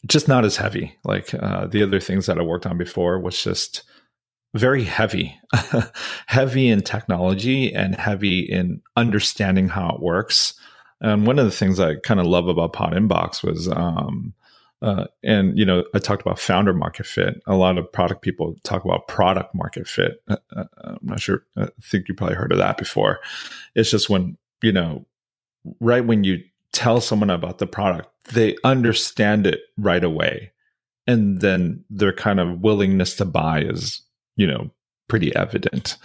just 0.06 0.28
not 0.28 0.44
as 0.44 0.56
heavy. 0.56 0.98
Like 1.04 1.32
uh, 1.34 1.66
the 1.66 1.82
other 1.82 2.00
things 2.00 2.26
that 2.26 2.38
I 2.38 2.42
worked 2.42 2.66
on 2.66 2.76
before 2.76 3.18
was 3.18 3.42
just 3.42 3.82
very 4.54 4.84
heavy, 4.84 5.38
heavy 6.26 6.68
in 6.68 6.82
technology 6.82 7.72
and 7.72 7.94
heavy 7.94 8.40
in 8.40 8.82
understanding 8.96 9.68
how 9.68 9.94
it 9.94 10.02
works. 10.02 10.54
And 11.00 11.26
one 11.26 11.38
of 11.38 11.46
the 11.46 11.50
things 11.50 11.80
I 11.80 11.94
kind 11.96 12.20
of 12.20 12.26
love 12.26 12.48
about 12.48 12.74
Pod 12.74 12.92
Inbox 12.92 13.42
was, 13.42 13.68
um, 13.68 14.34
uh, 14.82 15.06
and 15.22 15.58
you 15.58 15.64
know, 15.64 15.84
I 15.94 15.98
talked 15.98 16.22
about 16.22 16.38
founder 16.38 16.72
market 16.72 17.06
fit. 17.06 17.40
A 17.46 17.54
lot 17.54 17.78
of 17.78 17.90
product 17.90 18.22
people 18.22 18.56
talk 18.64 18.84
about 18.84 19.08
product 19.08 19.54
market 19.54 19.88
fit. 19.88 20.22
Uh, 20.28 20.36
uh, 20.54 20.64
I'm 20.84 20.98
not 21.02 21.20
sure. 21.20 21.44
I 21.56 21.68
think 21.82 22.08
you 22.08 22.14
probably 22.14 22.36
heard 22.36 22.52
of 22.52 22.58
that 22.58 22.76
before. 22.76 23.20
It's 23.74 23.90
just 23.90 24.10
when 24.10 24.36
you 24.62 24.72
know, 24.72 25.06
right 25.80 26.04
when 26.04 26.24
you 26.24 26.42
tell 26.72 27.00
someone 27.00 27.30
about 27.30 27.58
the 27.58 27.66
product, 27.66 28.08
they 28.32 28.56
understand 28.64 29.46
it 29.46 29.60
right 29.78 30.04
away, 30.04 30.52
and 31.06 31.40
then 31.40 31.84
their 31.88 32.12
kind 32.12 32.40
of 32.40 32.60
willingness 32.60 33.16
to 33.16 33.24
buy 33.24 33.62
is 33.62 34.02
you 34.36 34.46
know, 34.46 34.70
pretty 35.08 35.34
evident 35.36 35.96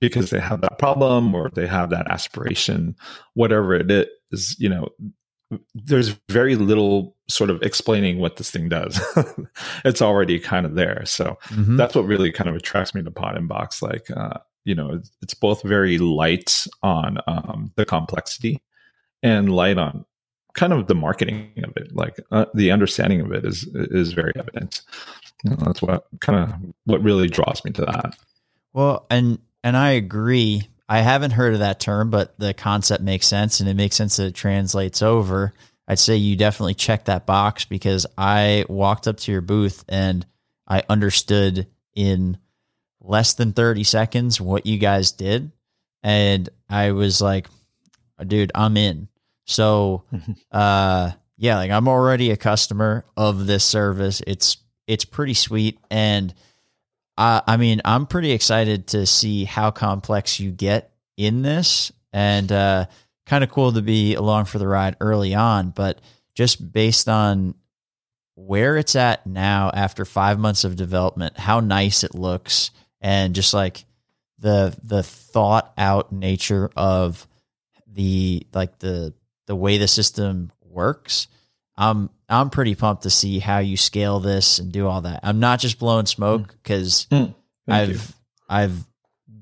because 0.00 0.30
they 0.30 0.40
have 0.40 0.60
that 0.60 0.78
problem 0.78 1.34
or 1.34 1.50
they 1.50 1.66
have 1.66 1.90
that 1.90 2.08
aspiration, 2.08 2.94
whatever 3.34 3.74
it 3.74 4.10
is, 4.30 4.56
you 4.58 4.68
know, 4.68 4.88
there's 5.74 6.08
very 6.28 6.56
little 6.56 7.16
sort 7.28 7.50
of 7.50 7.62
explaining 7.62 8.18
what 8.18 8.36
this 8.36 8.50
thing 8.50 8.68
does. 8.68 9.00
it's 9.84 10.02
already 10.02 10.38
kind 10.38 10.66
of 10.66 10.74
there. 10.74 11.04
So 11.06 11.38
mm-hmm. 11.48 11.76
that's 11.76 11.94
what 11.94 12.06
really 12.06 12.30
kind 12.32 12.50
of 12.50 12.56
attracts 12.56 12.94
me 12.94 13.02
to 13.02 13.10
Pod 13.10 13.36
Inbox. 13.36 13.82
Like, 13.82 14.10
uh, 14.10 14.38
you 14.64 14.74
know, 14.74 15.00
it's 15.22 15.34
both 15.34 15.62
very 15.62 15.98
light 15.98 16.66
on 16.82 17.18
um, 17.26 17.72
the 17.76 17.86
complexity 17.86 18.62
and 19.22 19.54
light 19.54 19.78
on 19.78 20.04
kind 20.54 20.72
of 20.72 20.86
the 20.86 20.94
marketing 20.94 21.50
of 21.64 21.76
it. 21.76 21.94
Like 21.94 22.20
uh, 22.30 22.46
the 22.54 22.70
understanding 22.70 23.20
of 23.20 23.32
it 23.32 23.44
is 23.44 23.64
is 23.74 24.12
very 24.12 24.32
evident 24.36 24.82
you 25.44 25.50
know, 25.50 25.56
that's 25.56 25.82
what 25.82 26.06
kind 26.20 26.38
of 26.38 26.74
what 26.84 27.02
really 27.02 27.28
draws 27.28 27.64
me 27.64 27.70
to 27.72 27.84
that. 27.84 28.16
Well, 28.72 29.06
and 29.10 29.38
and 29.62 29.76
I 29.76 29.90
agree. 29.90 30.68
I 30.88 31.00
haven't 31.00 31.32
heard 31.32 31.54
of 31.54 31.60
that 31.60 31.80
term, 31.80 32.10
but 32.10 32.38
the 32.38 32.54
concept 32.54 33.02
makes 33.02 33.26
sense, 33.26 33.60
and 33.60 33.68
it 33.68 33.74
makes 33.74 33.96
sense 33.96 34.16
that 34.16 34.26
it 34.26 34.34
translates 34.34 35.02
over. 35.02 35.52
I'd 35.86 35.98
say 35.98 36.16
you 36.16 36.36
definitely 36.36 36.74
check 36.74 37.06
that 37.06 37.26
box 37.26 37.64
because 37.64 38.06
I 38.16 38.64
walked 38.68 39.08
up 39.08 39.16
to 39.18 39.32
your 39.32 39.40
booth 39.40 39.84
and 39.88 40.26
I 40.66 40.82
understood 40.88 41.66
in 41.94 42.36
less 43.00 43.34
than 43.34 43.52
30 43.54 43.84
seconds 43.84 44.38
what 44.38 44.66
you 44.66 44.76
guys 44.78 45.12
did. 45.12 45.50
And 46.02 46.48
I 46.68 46.92
was 46.92 47.22
like, 47.22 47.48
dude, 48.24 48.52
I'm 48.54 48.76
in. 48.76 49.08
So, 49.46 50.04
uh, 50.52 51.12
yeah, 51.38 51.56
like 51.56 51.70
I'm 51.70 51.88
already 51.88 52.32
a 52.32 52.36
customer 52.36 53.04
of 53.16 53.46
this 53.46 53.64
service. 53.64 54.20
It's 54.26 54.58
it's 54.86 55.04
pretty 55.04 55.34
sweet. 55.34 55.78
And 55.90 56.34
I, 57.18 57.42
I 57.46 57.56
mean, 57.56 57.82
I'm 57.84 58.06
pretty 58.06 58.30
excited 58.30 58.86
to 58.88 59.04
see 59.04 59.44
how 59.44 59.70
complex 59.70 60.38
you 60.40 60.50
get 60.52 60.92
in 61.16 61.42
this 61.42 61.92
and 62.12 62.50
uh, 62.50 62.86
kind 63.26 63.44
of 63.44 63.50
cool 63.50 63.72
to 63.72 63.82
be 63.82 64.14
along 64.14 64.46
for 64.46 64.58
the 64.58 64.68
ride 64.68 64.96
early 65.00 65.34
on. 65.34 65.70
But 65.70 66.00
just 66.34 66.72
based 66.72 67.08
on 67.08 67.54
where 68.36 68.76
it's 68.76 68.94
at 68.94 69.26
now 69.26 69.70
after 69.74 70.04
five 70.04 70.38
months 70.38 70.62
of 70.62 70.76
development, 70.76 71.36
how 71.36 71.58
nice 71.58 72.04
it 72.04 72.14
looks, 72.14 72.70
and 73.00 73.34
just 73.34 73.52
like 73.52 73.84
the 74.38 74.78
the 74.84 75.02
thought 75.02 75.72
out 75.76 76.12
nature 76.12 76.70
of 76.76 77.26
the 77.86 78.46
like 78.54 78.78
the 78.78 79.12
the 79.46 79.56
way 79.56 79.78
the 79.78 79.88
system 79.88 80.52
works 80.62 81.26
I'm 81.78 82.10
I'm 82.28 82.50
pretty 82.50 82.74
pumped 82.74 83.04
to 83.04 83.10
see 83.10 83.38
how 83.38 83.58
you 83.58 83.76
scale 83.76 84.20
this 84.20 84.58
and 84.58 84.70
do 84.70 84.86
all 84.86 85.02
that. 85.02 85.20
I'm 85.22 85.40
not 85.40 85.60
just 85.60 85.78
blowing 85.78 86.06
smoke 86.06 86.54
because 86.62 87.06
mm. 87.10 87.28
mm. 87.28 87.34
I've 87.68 87.90
you. 87.90 87.98
I've 88.48 88.84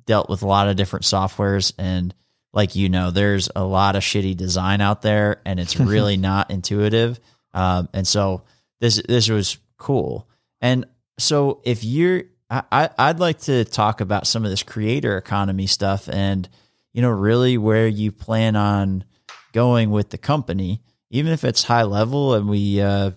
dealt 0.07 0.29
with 0.31 0.43
a 0.43 0.47
lot 0.47 0.69
of 0.69 0.77
different 0.77 1.05
softwares 1.05 1.73
and 1.79 2.15
like 2.53 2.75
you 2.77 2.89
know, 2.89 3.11
there's 3.11 3.51
a 3.55 3.65
lot 3.65 3.97
of 3.97 4.03
shitty 4.03 4.37
design 4.37 4.81
out 4.81 5.03
there 5.03 5.41
and 5.45 5.59
it's 5.59 5.77
really 5.81 6.17
not 6.17 6.51
intuitive. 6.51 7.19
Um, 7.53 7.89
and 7.93 8.07
so 8.07 8.43
this 8.81 9.03
this 9.09 9.29
was 9.29 9.59
cool. 9.79 10.29
And 10.61 10.87
so 11.19 11.61
if 11.65 11.83
you're 11.85 12.25
I, 12.49 12.91
I'd 12.97 13.19
like 13.19 13.41
to 13.41 13.65
talk 13.65 14.01
about 14.01 14.27
some 14.27 14.45
of 14.45 14.51
this 14.51 14.63
creator 14.63 15.17
economy 15.17 15.67
stuff 15.67 16.09
and 16.09 16.49
you 16.93 17.03
know 17.03 17.11
really 17.11 17.59
where 17.59 17.89
you 17.89 18.13
plan 18.13 18.55
on 18.55 19.05
going 19.53 19.91
with 19.91 20.11
the 20.11 20.19
company 20.19 20.81
even 21.17 21.33
if 21.33 21.45
it's 21.45 21.65
high 21.65 21.85
level 21.85 22.35
and 22.35 22.49
we, 22.49 22.81
uh, 22.81 23.11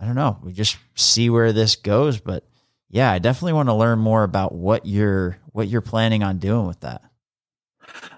I 0.00 0.04
don't 0.04 0.14
know, 0.14 0.38
we 0.42 0.52
just 0.52 0.76
see 0.94 1.30
where 1.30 1.52
this 1.52 1.76
goes. 1.76 2.20
But 2.20 2.44
yeah, 2.88 3.10
I 3.10 3.18
definitely 3.18 3.54
want 3.54 3.68
to 3.68 3.74
learn 3.74 3.98
more 3.98 4.22
about 4.22 4.54
what 4.54 4.86
you're 4.86 5.38
what 5.52 5.68
you're 5.68 5.80
planning 5.80 6.22
on 6.22 6.38
doing 6.38 6.66
with 6.66 6.80
that. 6.80 7.02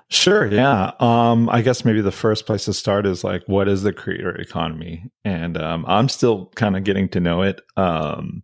Sure. 0.09 0.47
Yeah. 0.47 0.93
Um, 0.99 1.49
I 1.49 1.63
guess 1.63 1.85
maybe 1.85 2.01
the 2.01 2.11
first 2.11 2.45
place 2.45 2.65
to 2.65 2.73
start 2.73 3.07
is 3.07 3.23
like, 3.23 3.45
what 3.47 3.69
is 3.69 3.85
the 3.85 3.93
creator 3.93 4.35
economy? 4.35 5.09
And 5.25 5.57
um, 5.57 5.85
I'm 5.87 6.09
still 6.09 6.47
kind 6.57 6.77
of 6.77 6.83
getting 6.83 7.09
to 7.11 7.21
know 7.21 7.43
it. 7.43 7.61
Um, 7.77 8.43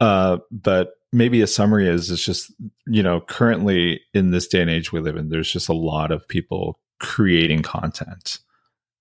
uh, 0.00 0.38
but 0.50 0.94
maybe 1.12 1.40
a 1.40 1.46
summary 1.46 1.88
is 1.88 2.10
it's 2.10 2.24
just 2.24 2.52
you 2.86 3.02
know 3.02 3.20
currently 3.20 4.00
in 4.12 4.30
this 4.30 4.46
day 4.46 4.60
and 4.60 4.70
age 4.70 4.92
we 4.92 5.00
live 5.00 5.16
in, 5.16 5.28
there's 5.28 5.50
just 5.50 5.68
a 5.68 5.74
lot 5.74 6.10
of 6.12 6.26
people 6.28 6.78
creating 7.00 7.62
content, 7.62 8.38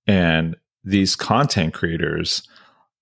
and 0.08 0.55
these 0.86 1.15
content 1.15 1.74
creators 1.74 2.48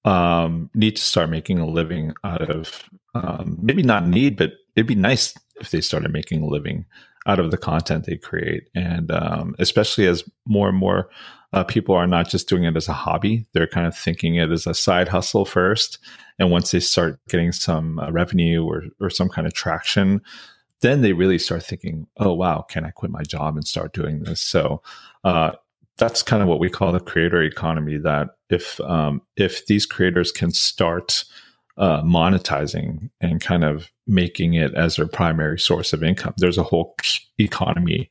um, 0.05 0.69
need 0.73 0.95
to 0.95 1.01
start 1.01 1.29
making 1.29 1.59
a 1.59 1.67
living 1.67 2.13
out 2.23 2.49
of 2.49 2.89
um, 3.13 3.57
maybe 3.61 3.83
not 3.83 4.07
need, 4.07 4.37
but 4.37 4.53
it'd 4.75 4.87
be 4.87 4.95
nice 4.95 5.33
if 5.59 5.69
they 5.71 5.81
started 5.81 6.11
making 6.11 6.41
a 6.41 6.47
living 6.47 6.85
out 7.27 7.39
of 7.39 7.51
the 7.51 7.57
content 7.57 8.05
they 8.05 8.17
create. 8.17 8.67
And 8.75 9.11
um, 9.11 9.55
especially 9.59 10.07
as 10.07 10.23
more 10.45 10.69
and 10.69 10.77
more 10.77 11.09
uh, 11.53 11.63
people 11.63 11.95
are 11.95 12.07
not 12.07 12.29
just 12.29 12.49
doing 12.49 12.63
it 12.63 12.75
as 12.75 12.87
a 12.87 12.93
hobby, 12.93 13.45
they're 13.53 13.67
kind 13.67 13.85
of 13.85 13.95
thinking 13.95 14.35
it 14.35 14.51
as 14.51 14.65
a 14.65 14.73
side 14.73 15.07
hustle 15.07 15.45
first. 15.45 15.99
And 16.39 16.49
once 16.49 16.71
they 16.71 16.79
start 16.79 17.19
getting 17.29 17.51
some 17.51 17.99
uh, 17.99 18.11
revenue 18.11 18.65
or, 18.65 18.83
or 18.99 19.09
some 19.09 19.29
kind 19.29 19.45
of 19.45 19.53
traction, 19.53 20.21
then 20.81 21.01
they 21.01 21.13
really 21.13 21.37
start 21.37 21.63
thinking, 21.63 22.07
oh, 22.17 22.33
wow, 22.33 22.65
can 22.67 22.85
I 22.85 22.89
quit 22.89 23.11
my 23.11 23.23
job 23.23 23.55
and 23.55 23.65
start 23.65 23.93
doing 23.93 24.23
this? 24.23 24.41
So, 24.41 24.81
uh, 25.23 25.51
that's 25.97 26.23
kind 26.23 26.41
of 26.41 26.47
what 26.47 26.59
we 26.59 26.69
call 26.69 26.91
the 26.91 26.99
creator 26.99 27.41
economy. 27.41 27.97
That 27.97 28.29
if 28.49 28.79
um, 28.81 29.21
if 29.35 29.65
these 29.67 29.85
creators 29.85 30.31
can 30.31 30.51
start 30.51 31.23
uh, 31.77 32.01
monetizing 32.03 33.09
and 33.19 33.41
kind 33.41 33.63
of 33.63 33.89
making 34.05 34.53
it 34.53 34.73
as 34.75 34.95
their 34.95 35.07
primary 35.07 35.59
source 35.59 35.93
of 35.93 36.03
income. 36.03 36.33
There's 36.37 36.57
a 36.57 36.63
whole 36.63 36.95
economy 37.39 38.09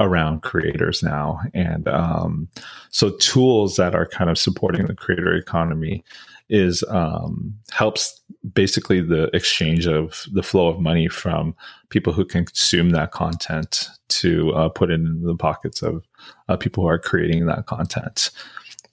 around 0.00 0.42
creators 0.42 1.02
now. 1.02 1.40
And 1.52 1.86
um, 1.86 2.48
so 2.90 3.10
tools 3.18 3.76
that 3.76 3.94
are 3.94 4.06
kind 4.06 4.30
of 4.30 4.38
supporting 4.38 4.86
the 4.86 4.94
creator 4.94 5.32
economy 5.34 6.02
is 6.48 6.82
um, 6.88 7.54
helps 7.70 8.20
basically 8.52 9.00
the 9.00 9.34
exchange 9.34 9.86
of 9.86 10.26
the 10.32 10.42
flow 10.42 10.68
of 10.68 10.80
money 10.80 11.08
from 11.08 11.54
people 11.88 12.12
who 12.12 12.24
consume 12.24 12.90
that 12.90 13.10
content 13.10 13.88
to 14.08 14.52
uh, 14.54 14.68
put 14.68 14.90
it 14.90 14.94
in 14.94 15.22
the 15.22 15.36
pockets 15.36 15.82
of 15.82 16.04
uh, 16.48 16.56
people 16.56 16.82
who 16.82 16.88
are 16.88 16.98
creating 16.98 17.46
that 17.46 17.66
content. 17.66 18.30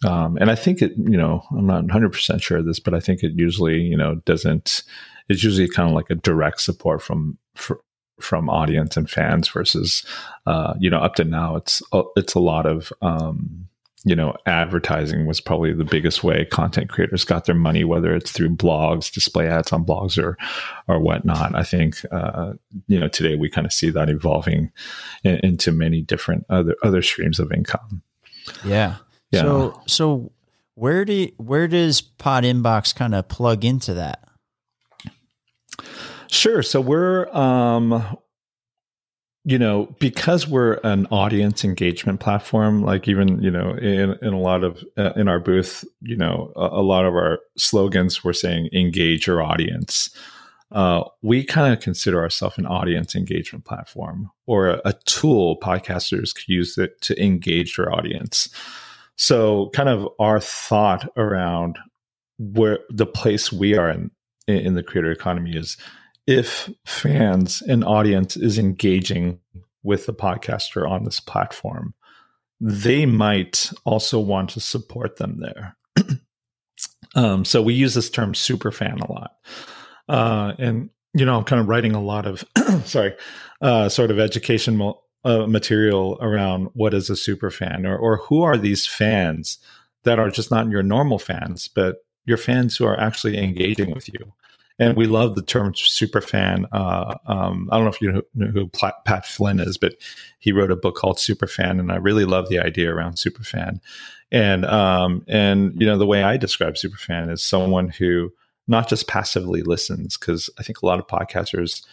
Um, 0.05 0.37
and 0.37 0.49
I 0.49 0.55
think 0.55 0.81
it, 0.81 0.93
you 0.97 1.17
know, 1.17 1.43
I'm 1.51 1.67
not 1.67 1.85
100% 1.85 2.41
sure 2.41 2.59
of 2.59 2.65
this, 2.65 2.79
but 2.79 2.93
I 2.93 2.99
think 2.99 3.23
it 3.23 3.33
usually, 3.35 3.79
you 3.81 3.97
know, 3.97 4.15
doesn't, 4.25 4.83
it's 5.29 5.43
usually 5.43 5.67
kind 5.67 5.89
of 5.89 5.95
like 5.95 6.09
a 6.09 6.15
direct 6.15 6.61
support 6.61 7.01
from, 7.01 7.37
for, 7.55 7.81
from 8.19 8.49
audience 8.49 8.97
and 8.97 9.09
fans 9.09 9.49
versus, 9.49 10.05
uh, 10.47 10.73
you 10.79 10.89
know, 10.89 10.99
up 10.99 11.15
to 11.15 11.23
now, 11.23 11.55
it's, 11.55 11.81
it's 12.15 12.33
a 12.33 12.39
lot 12.39 12.65
of, 12.65 12.91
um, 13.01 13.67
you 14.03 14.15
know, 14.15 14.35
advertising 14.47 15.27
was 15.27 15.39
probably 15.39 15.73
the 15.73 15.83
biggest 15.83 16.23
way 16.23 16.45
content 16.45 16.89
creators 16.89 17.23
got 17.23 17.45
their 17.45 17.55
money, 17.55 17.83
whether 17.83 18.15
it's 18.15 18.31
through 18.31 18.49
blogs, 18.49 19.11
display 19.13 19.47
ads 19.47 19.71
on 19.71 19.85
blogs, 19.85 20.21
or 20.21 20.37
or 20.87 20.99
whatnot. 20.99 21.53
I 21.55 21.63
think 21.63 22.03
uh, 22.11 22.53
you 22.87 22.99
know 22.99 23.07
today 23.07 23.35
we 23.35 23.49
kind 23.49 23.67
of 23.67 23.73
see 23.73 23.89
that 23.91 24.09
evolving 24.09 24.71
in, 25.23 25.35
into 25.43 25.71
many 25.71 26.01
different 26.01 26.45
other 26.49 26.75
other 26.83 27.01
streams 27.01 27.39
of 27.39 27.51
income. 27.51 28.01
Yeah, 28.65 28.95
yeah. 29.29 29.41
So 29.41 29.81
so 29.85 30.31
where 30.73 31.05
do 31.05 31.13
you, 31.13 31.31
where 31.37 31.67
does 31.67 32.01
Pod 32.01 32.43
Inbox 32.43 32.95
kind 32.95 33.13
of 33.13 33.27
plug 33.27 33.63
into 33.63 33.93
that? 33.93 34.27
Sure. 36.27 36.63
So 36.63 36.81
we're 36.81 37.27
um 37.35 38.17
you 39.43 39.58
know 39.58 39.86
because 39.99 40.47
we're 40.47 40.73
an 40.84 41.08
audience 41.08 41.63
engagement 41.63 42.19
platform 42.19 42.84
like 42.84 43.08
even 43.08 43.41
you 43.41 43.49
know 43.49 43.71
in, 43.75 44.15
in 44.21 44.34
a 44.34 44.39
lot 44.39 44.63
of 44.63 44.84
uh, 44.97 45.13
in 45.15 45.27
our 45.27 45.39
booth 45.39 45.84
you 46.01 46.15
know 46.15 46.51
a, 46.56 46.62
a, 46.65 46.84
lot 46.84 47.06
of 47.06 47.15
our 47.15 47.39
slogans 47.58 48.23
were 48.23 48.34
saying 48.34 48.69
engage 48.73 49.27
your 49.27 49.41
audience. 49.41 50.10
Uh, 50.71 51.04
we 51.21 51.43
kind 51.43 51.73
of 51.73 51.82
consider 51.82 52.21
ourselves 52.21 52.58
an 52.58 52.65
audience 52.65 53.13
engagement 53.13 53.65
platform 53.65 54.32
or 54.45 54.67
a, 54.67 54.82
a 54.86 54.93
tool 55.04 55.60
podcasters 55.60 56.34
could 56.34 56.47
use 56.47 56.77
it 56.77 57.01
to 57.01 57.21
engage 57.21 57.75
their 57.75 57.91
audience. 57.91 58.47
So, 59.17 59.69
kind 59.73 59.89
of 59.89 60.08
our 60.17 60.39
thought 60.39 61.12
around 61.17 61.77
where 62.38 62.80
the 62.89 63.06
place 63.06 63.51
we 63.51 63.75
are 63.75 63.89
in 63.89 64.12
in 64.47 64.75
the 64.75 64.84
creator 64.84 65.12
economy 65.12 65.56
is 65.56 65.77
if 66.32 66.70
fans 66.86 67.62
and 67.62 67.84
audience 67.84 68.38
is 68.38 68.58
engaging 68.58 69.39
with 69.84 70.06
the 70.06 70.13
podcaster 70.13 70.89
on 70.89 71.04
this 71.04 71.20
platform, 71.20 71.94
they 72.62 73.06
might 73.06 73.72
also 73.84 74.17
want 74.17 74.52
to 74.52 74.62
support 74.62 75.17
them 75.17 75.41
there. 75.41 75.76
um, 77.15 77.44
so 77.44 77.62
we 77.62 77.74
use 77.74 77.94
this 77.96 78.10
term 78.10 78.34
super 78.34 78.72
fan 78.72 79.00
a 79.00 79.12
lot. 79.12 79.36
Uh, 80.08 80.54
and, 80.58 80.89
you 81.13 81.26
know, 81.26 81.38
I'm 81.38 81.44
kind 81.44 81.60
of 81.60 81.67
writing 81.67 81.94
a 81.94 82.02
lot 82.02 82.26
of, 82.26 82.46
sorry, 82.86 83.13
uh, 83.62 83.89
sort 83.89 84.10
of 84.10 84.20
educational 84.20 85.04
uh, 85.26 85.48
material 85.48 86.17
around 86.22 86.70
what 86.74 86.94
is 86.94 87.10
a 87.10 87.17
super 87.17 87.52
fan 87.52 87.86
or, 87.86 87.98
or 87.98 88.17
who 88.17 88.41
are 88.41 88.58
these 88.58 88.88
fans 88.88 89.58
that 90.04 90.17
are 90.17 90.30
just 90.30 90.50
not 90.50 90.70
your 90.70 90.84
normal 90.84 91.20
fans, 91.20 91.67
but 91.67 91.98
your 92.24 92.38
fans 92.38 92.78
who 92.78 92.86
are 92.86 93.00
actually 93.00 93.38
engaging 93.38 93.94
with 93.94 94.08
you. 94.08 94.34
And 94.82 94.98
we 94.98 95.06
love 95.06 95.36
the 95.36 95.44
term 95.44 95.76
super 95.76 96.22
fan. 96.22 96.65
Uh, 96.72 97.15
um, 97.28 97.70
I 97.72 97.78
don't 97.78 97.86
know 97.86 97.91
if 97.91 98.02
you 98.02 98.24
know 98.34 98.48
who 98.48 98.67
Pat 98.67 99.28
Flynn 99.28 99.60
is, 99.60 99.78
but 99.78 99.94
he 100.39 100.52
wrote 100.52 100.72
a 100.72 100.76
book 100.76 100.96
called 100.96 101.20
Super 101.20 101.46
Fan, 101.46 101.80
and 101.80 101.91
I 101.91 101.98
really 101.98 102.26
love 102.26 102.50
the 102.50 102.58
idea 102.58 102.91
around 102.91 103.20
super 103.20 103.44
fan. 103.44 103.80
And 104.32 104.65
um, 104.65 105.24
and 105.28 105.80
you 105.80 105.86
know 105.86 106.00
the 106.00 106.08
way 106.08 106.24
I 106.24 106.36
describe 106.36 106.80
super 106.80 106.98
fan 106.98 107.30
is 107.30 107.44
someone 107.44 107.89
who 107.89 108.34
not 108.67 108.89
just 108.89 109.08
passively 109.08 109.62
listens, 109.62 110.17
because 110.17 110.50
I 110.58 110.63
think 110.63 110.82
a 110.82 110.88
lot 110.88 110.98
of 110.98 111.06
podcasters 111.06 111.86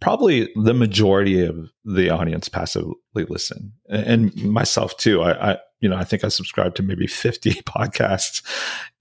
probably 0.00 0.52
the 0.54 0.74
majority 0.74 1.46
of 1.46 1.70
the 1.86 2.10
audience 2.10 2.48
passively 2.48 3.24
listen 3.28 3.72
and 3.88 4.34
myself 4.44 4.94
too 4.98 5.22
I, 5.22 5.52
I, 5.52 5.58
you 5.80 5.88
know 5.88 5.96
i 5.96 6.04
think 6.04 6.24
i 6.24 6.28
subscribe 6.28 6.74
to 6.74 6.82
maybe 6.82 7.06
50 7.06 7.50
podcasts 7.62 8.42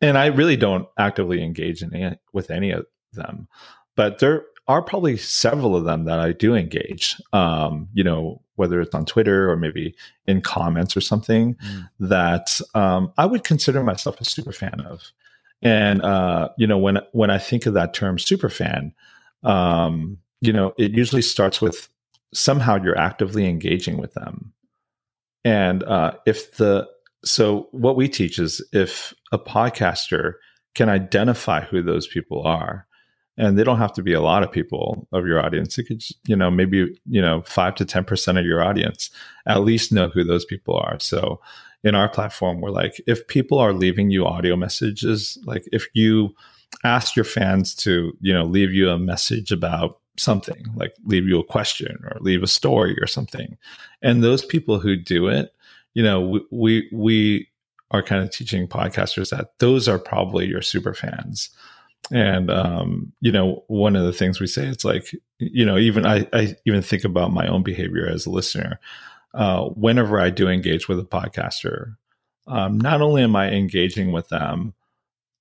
and 0.02 0.18
i 0.18 0.28
really 0.28 0.56
don't 0.56 0.88
actively 0.98 1.44
engage 1.44 1.82
in 1.82 1.94
any, 1.96 2.16
with 2.32 2.52
any 2.52 2.72
of 2.72 2.86
them 3.14 3.48
but 3.96 4.20
there 4.20 4.44
are 4.68 4.82
probably 4.82 5.18
several 5.18 5.76
of 5.76 5.86
them 5.86 6.06
that 6.06 6.20
i 6.20 6.32
do 6.32 6.56
engage 6.56 7.22
um, 7.34 7.88
you 7.94 8.04
know 8.04 8.42
whether 8.56 8.80
it's 8.80 8.96
on 8.96 9.06
twitter 9.06 9.50
or 9.50 9.56
maybe 9.56 9.96
in 10.28 10.42
comments 10.42 10.96
or 10.96 11.02
something 11.02 11.56
mm. 11.56 11.90
that 12.00 12.60
um, 12.76 13.12
i 13.18 13.26
would 13.26 13.44
consider 13.44 13.84
myself 13.84 14.20
a 14.22 14.26
super 14.26 14.52
fan 14.52 14.82
of 14.82 15.12
and 15.62 16.02
uh, 16.02 16.50
you 16.58 16.68
know 16.68 16.78
when 16.78 17.00
when 17.12 17.30
i 17.30 17.38
think 17.38 17.66
of 17.66 17.74
that 17.74 17.94
term 17.94 18.20
super 18.20 18.50
fan 18.50 18.94
um, 19.44 20.18
you 20.42 20.52
know, 20.52 20.74
it 20.78 20.92
usually 20.92 21.22
starts 21.22 21.62
with 21.62 21.88
somehow 22.34 22.82
you're 22.82 22.98
actively 22.98 23.48
engaging 23.48 23.98
with 23.98 24.14
them. 24.14 24.54
And 25.46 25.84
uh, 25.84 26.14
if 26.26 26.58
the, 26.58 26.88
so 27.24 27.70
what 27.72 27.96
we 27.96 28.10
teach 28.10 28.40
is 28.40 28.66
if 28.74 29.14
a 29.32 29.40
podcaster 29.40 30.34
can 30.76 30.90
identify 30.90 31.62
who 31.62 31.82
those 31.82 32.08
people 32.08 32.44
are, 32.44 32.88
and 33.38 33.58
they 33.58 33.64
don't 33.64 33.80
have 33.80 33.94
to 33.94 34.04
be 34.04 34.14
a 34.14 34.22
lot 34.22 34.44
of 34.44 34.52
people 34.52 35.08
of 35.12 35.26
your 35.26 35.44
audience. 35.44 35.78
It 35.78 35.86
could, 35.86 36.04
you 36.28 36.36
know, 36.36 36.52
maybe, 36.52 37.00
you 37.10 37.22
know, 37.22 37.42
five 37.42 37.76
to 37.76 37.86
10% 37.86 38.40
of 38.40 38.46
your 38.46 38.64
audience 38.64 39.10
at 39.48 39.64
least 39.64 39.92
know 39.92 40.10
who 40.10 40.24
those 40.24 40.46
people 40.46 40.76
are. 40.76 41.00
So 41.00 41.42
in 41.84 41.96
our 41.96 42.08
platform, 42.08 42.62
we're 42.62 42.70
like, 42.70 43.02
if 43.08 43.28
people 43.28 43.58
are 43.58 43.74
leaving 43.74 44.12
you 44.12 44.26
audio 44.26 44.56
messages, 44.56 45.38
like 45.46 45.68
if 45.72 45.88
you 45.94 46.36
ask 46.84 47.16
your 47.16 47.26
fans 47.26 47.76
to, 47.76 48.16
you 48.22 48.34
know, 48.34 48.44
leave 48.44 48.72
you 48.72 48.90
a 48.90 49.00
message 49.00 49.52
about 49.52 50.00
something 50.18 50.66
like 50.76 50.94
leave 51.06 51.26
you 51.26 51.40
a 51.40 51.44
question 51.44 51.98
or 52.04 52.18
leave 52.20 52.44
a 52.44 52.48
story 52.48 52.96
or 53.02 53.08
something 53.08 53.58
and 54.02 54.24
those 54.24 54.46
people 54.46 54.80
who 54.80 54.96
do 54.96 55.28
it 55.28 55.54
you 55.96 56.04
know 56.04 56.22
we 56.22 56.42
we, 56.52 56.90
we 56.94 57.48
are 57.92 58.04
kind 58.04 58.24
of 58.24 58.30
teaching 58.30 58.68
podcasters 58.68 59.32
that 59.32 59.58
those 59.60 59.88
are 59.88 59.98
probably 59.98 60.46
your 60.46 60.62
super 60.62 60.94
fans 60.94 61.50
and 62.12 62.52
um, 62.52 63.14
you 63.22 63.32
know 63.32 63.64
one 63.68 63.96
of 63.96 64.04
the 64.04 64.14
things 64.14 64.40
we 64.40 64.48
say 64.48 64.66
it's 64.66 64.86
like 64.86 65.12
you 65.40 65.66
know 65.66 65.78
even 65.78 66.06
i, 66.06 66.28
I 66.34 66.56
even 66.66 66.82
think 66.82 67.04
about 67.04 67.32
my 67.32 67.48
own 67.48 67.64
behavior 67.64 68.08
as 68.08 68.26
a 68.26 68.30
listener 68.30 68.80
uh, 69.34 69.66
whenever 69.70 70.20
i 70.20 70.30
do 70.30 70.50
engage 70.50 70.88
with 70.88 71.00
a 71.00 71.04
podcaster 71.04 71.96
um, 72.48 72.78
not 72.78 73.02
only 73.02 73.24
am 73.24 73.36
i 73.36 73.50
engaging 73.50 74.12
with 74.12 74.28
them 74.30 74.74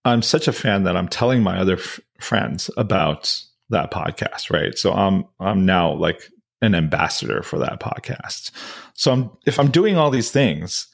i'm 0.04 0.22
such 0.22 0.46
a 0.46 0.52
fan 0.52 0.84
that 0.84 0.96
i'm 0.96 1.08
telling 1.08 1.42
my 1.42 1.58
other 1.58 1.76
f- 1.76 2.00
friends 2.20 2.70
about 2.76 3.42
that 3.72 3.90
podcast, 3.90 4.50
right? 4.50 4.78
So 4.78 4.92
I'm 4.92 5.24
I'm 5.40 5.66
now 5.66 5.92
like 5.92 6.30
an 6.62 6.74
ambassador 6.74 7.42
for 7.42 7.58
that 7.58 7.80
podcast. 7.80 8.52
So 8.94 9.12
I'm 9.12 9.30
if 9.44 9.58
I'm 9.58 9.70
doing 9.70 9.96
all 9.96 10.10
these 10.10 10.30
things, 10.30 10.86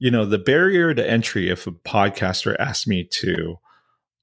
you 0.00 0.10
know, 0.10 0.24
the 0.26 0.38
barrier 0.38 0.92
to 0.92 1.08
entry 1.08 1.48
if 1.48 1.66
a 1.66 1.70
podcaster 1.70 2.56
asks 2.58 2.86
me 2.86 3.04
to, 3.04 3.58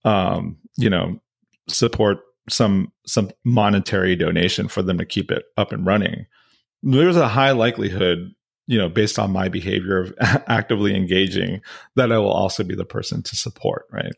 um, 0.04 0.58
you 0.80 0.90
know, 0.90 1.20
support 1.68 2.20
some 2.50 2.92
some 3.06 3.32
monetary 3.44 4.16
donation 4.16 4.68
for 4.68 4.82
them 4.82 4.98
to 4.98 5.06
keep 5.06 5.30
it 5.30 5.44
up 5.58 5.72
and 5.72 5.86
running, 5.86 6.26
there's 6.82 7.18
a 7.18 7.28
high 7.28 7.52
likelihood, 7.52 8.34
you 8.68 8.78
know, 8.78 8.90
based 8.90 9.20
on 9.20 9.32
my 9.32 9.50
behavior 9.50 10.00
of 10.00 10.14
actively 10.48 10.96
engaging, 10.96 11.62
that 11.96 12.12
I 12.12 12.18
will 12.18 12.32
also 12.32 12.64
be 12.64 12.76
the 12.76 12.86
person 12.86 13.22
to 13.24 13.36
support, 13.36 13.86
right? 13.92 14.14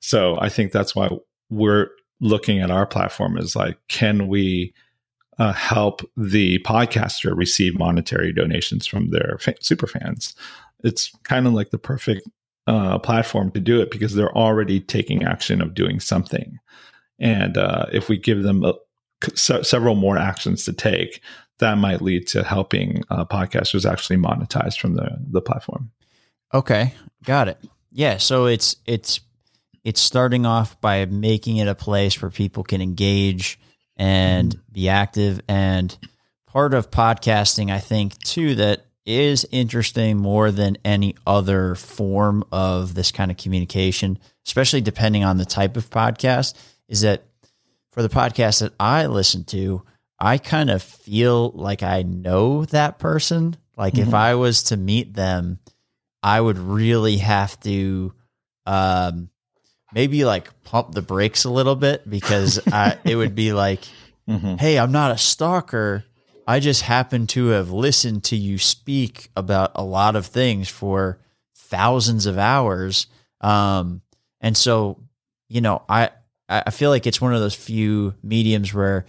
So 0.00 0.38
I 0.40 0.48
think 0.48 0.72
that's 0.72 0.94
why 0.94 1.08
we're 1.50 1.88
looking 2.20 2.60
at 2.60 2.70
our 2.70 2.86
platform 2.86 3.38
as 3.38 3.54
like, 3.54 3.78
can 3.88 4.28
we 4.28 4.74
uh, 5.38 5.52
help 5.52 6.02
the 6.16 6.58
podcaster 6.60 7.36
receive 7.36 7.78
monetary 7.78 8.32
donations 8.32 8.86
from 8.86 9.10
their 9.10 9.36
fa- 9.40 9.54
super 9.60 9.86
fans? 9.86 10.34
It's 10.84 11.12
kind 11.22 11.46
of 11.46 11.52
like 11.52 11.70
the 11.70 11.78
perfect 11.78 12.28
uh, 12.66 12.98
platform 12.98 13.50
to 13.52 13.60
do 13.60 13.80
it 13.80 13.90
because 13.90 14.14
they're 14.14 14.36
already 14.36 14.80
taking 14.80 15.24
action 15.24 15.60
of 15.60 15.74
doing 15.74 16.00
something. 16.00 16.58
And 17.18 17.56
uh, 17.56 17.86
if 17.92 18.08
we 18.08 18.16
give 18.16 18.42
them 18.42 18.64
a, 18.64 18.74
se- 19.34 19.62
several 19.62 19.94
more 19.94 20.16
actions 20.16 20.64
to 20.64 20.72
take, 20.72 21.20
that 21.58 21.78
might 21.78 22.02
lead 22.02 22.26
to 22.28 22.42
helping 22.42 23.02
uh, 23.10 23.24
podcasters 23.24 23.90
actually 23.90 24.16
monetize 24.16 24.76
from 24.78 24.94
the 24.94 25.16
the 25.30 25.40
platform. 25.40 25.90
Okay, 26.52 26.94
got 27.24 27.48
it. 27.48 27.58
Yeah, 27.90 28.16
so 28.18 28.46
it's 28.46 28.76
it's 28.86 29.20
it's 29.84 30.00
starting 30.00 30.46
off 30.46 30.80
by 30.80 31.06
making 31.06 31.58
it 31.58 31.68
a 31.68 31.74
place 31.74 32.20
where 32.20 32.30
people 32.30 32.64
can 32.64 32.80
engage 32.80 33.58
and 33.96 34.50
mm-hmm. 34.50 34.72
be 34.72 34.88
active 34.88 35.40
and 35.48 35.96
part 36.46 36.74
of 36.74 36.90
podcasting 36.90 37.70
I 37.70 37.78
think 37.78 38.18
too 38.18 38.54
that 38.56 38.86
is 39.04 39.46
interesting 39.50 40.16
more 40.16 40.50
than 40.50 40.78
any 40.84 41.16
other 41.26 41.74
form 41.74 42.44
of 42.52 42.94
this 42.94 43.10
kind 43.10 43.30
of 43.30 43.36
communication, 43.36 44.18
especially 44.46 44.80
depending 44.80 45.24
on 45.24 45.38
the 45.38 45.44
type 45.44 45.76
of 45.76 45.90
podcast, 45.90 46.54
is 46.88 47.00
that 47.00 47.24
for 47.90 48.02
the 48.02 48.08
podcast 48.08 48.60
that 48.60 48.72
I 48.78 49.06
listen 49.06 49.44
to, 49.44 49.82
I 50.18 50.38
kind 50.38 50.70
of 50.70 50.82
feel 50.82 51.50
like 51.50 51.82
I 51.82 52.02
know 52.02 52.64
that 52.66 52.98
person. 52.98 53.56
Like 53.76 53.94
mm-hmm. 53.94 54.08
if 54.08 54.14
I 54.14 54.36
was 54.36 54.64
to 54.64 54.76
meet 54.76 55.14
them, 55.14 55.58
I 56.22 56.40
would 56.40 56.58
really 56.58 57.18
have 57.18 57.58
to 57.60 58.14
um, 58.66 59.30
maybe 59.92 60.24
like 60.24 60.62
pump 60.62 60.92
the 60.92 61.02
brakes 61.02 61.44
a 61.44 61.50
little 61.50 61.74
bit 61.74 62.08
because 62.08 62.60
I, 62.68 62.98
it 63.04 63.16
would 63.16 63.34
be 63.34 63.52
like, 63.52 63.80
mm-hmm. 64.28 64.56
hey, 64.56 64.78
I'm 64.78 64.92
not 64.92 65.10
a 65.10 65.18
stalker 65.18 66.04
I 66.46 66.60
just 66.60 66.82
happen 66.82 67.26
to 67.28 67.48
have 67.48 67.70
listened 67.70 68.24
to 68.24 68.36
you 68.36 68.58
speak 68.58 69.30
about 69.36 69.72
a 69.74 69.84
lot 69.84 70.16
of 70.16 70.26
things 70.26 70.68
for 70.68 71.18
thousands 71.54 72.26
of 72.26 72.38
hours. 72.38 73.06
Um, 73.40 74.02
and 74.40 74.56
so, 74.56 75.00
you 75.48 75.60
know, 75.60 75.82
I, 75.88 76.10
I 76.48 76.70
feel 76.70 76.90
like 76.90 77.06
it's 77.06 77.20
one 77.20 77.34
of 77.34 77.40
those 77.40 77.54
few 77.54 78.14
mediums 78.22 78.74
where 78.74 79.06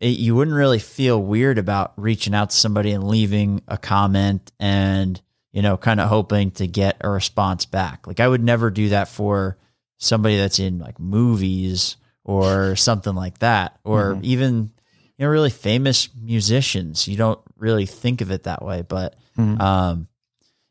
it, 0.00 0.18
you 0.18 0.34
wouldn't 0.34 0.56
really 0.56 0.78
feel 0.78 1.22
weird 1.22 1.58
about 1.58 1.92
reaching 1.96 2.34
out 2.34 2.50
to 2.50 2.56
somebody 2.56 2.92
and 2.92 3.06
leaving 3.06 3.62
a 3.68 3.76
comment 3.78 4.50
and, 4.58 5.20
you 5.52 5.62
know, 5.62 5.76
kind 5.76 6.00
of 6.00 6.08
hoping 6.08 6.50
to 6.52 6.66
get 6.66 6.96
a 7.00 7.08
response 7.08 7.66
back. 7.66 8.06
Like 8.06 8.20
I 8.20 8.28
would 8.28 8.42
never 8.42 8.70
do 8.70 8.90
that 8.90 9.08
for 9.08 9.56
somebody 9.98 10.36
that's 10.36 10.58
in 10.58 10.78
like 10.78 10.98
movies 10.98 11.96
or 12.24 12.76
something 12.76 13.14
like 13.14 13.38
that, 13.38 13.78
or 13.84 14.14
mm-hmm. 14.14 14.20
even 14.24 14.70
you 15.18 15.24
know 15.24 15.30
really 15.30 15.50
famous 15.50 16.08
musicians. 16.14 17.08
You 17.08 17.16
don't 17.16 17.40
really 17.56 17.86
think 17.86 18.20
of 18.20 18.30
it 18.30 18.44
that 18.44 18.64
way, 18.64 18.82
but 18.82 19.16
mm-hmm. 19.36 19.60
um, 19.60 20.08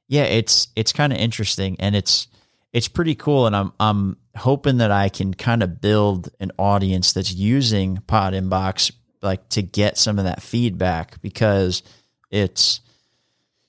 yeah, 0.08 0.24
it's 0.24 0.70
it's 0.76 0.93
kind 0.93 1.12
of 1.12 1.20
interesting 1.20 1.76
and 1.80 1.95
it's 1.95 2.28
it's 2.74 2.88
pretty 2.88 3.16
cool. 3.16 3.45
And 3.45 3.56
I'm 3.56 3.74
I'm 3.80 4.18
hoping 4.36 4.78
that 4.78 4.91
I 4.91 5.10
can 5.10 5.34
kind 5.34 5.64
of 5.64 5.82
build 5.82 6.30
an 6.39 6.52
audience 6.58 7.14
that's 7.14 7.34
using 7.34 7.98
Pod 8.08 8.34
Inbox 8.34 8.91
like 9.22 9.50
to 9.50 9.62
get 9.62 9.98
some 9.98 10.18
of 10.20 10.26
that 10.26 10.41
feedback 10.41 11.22
because 11.22 11.84
it's 12.32 12.82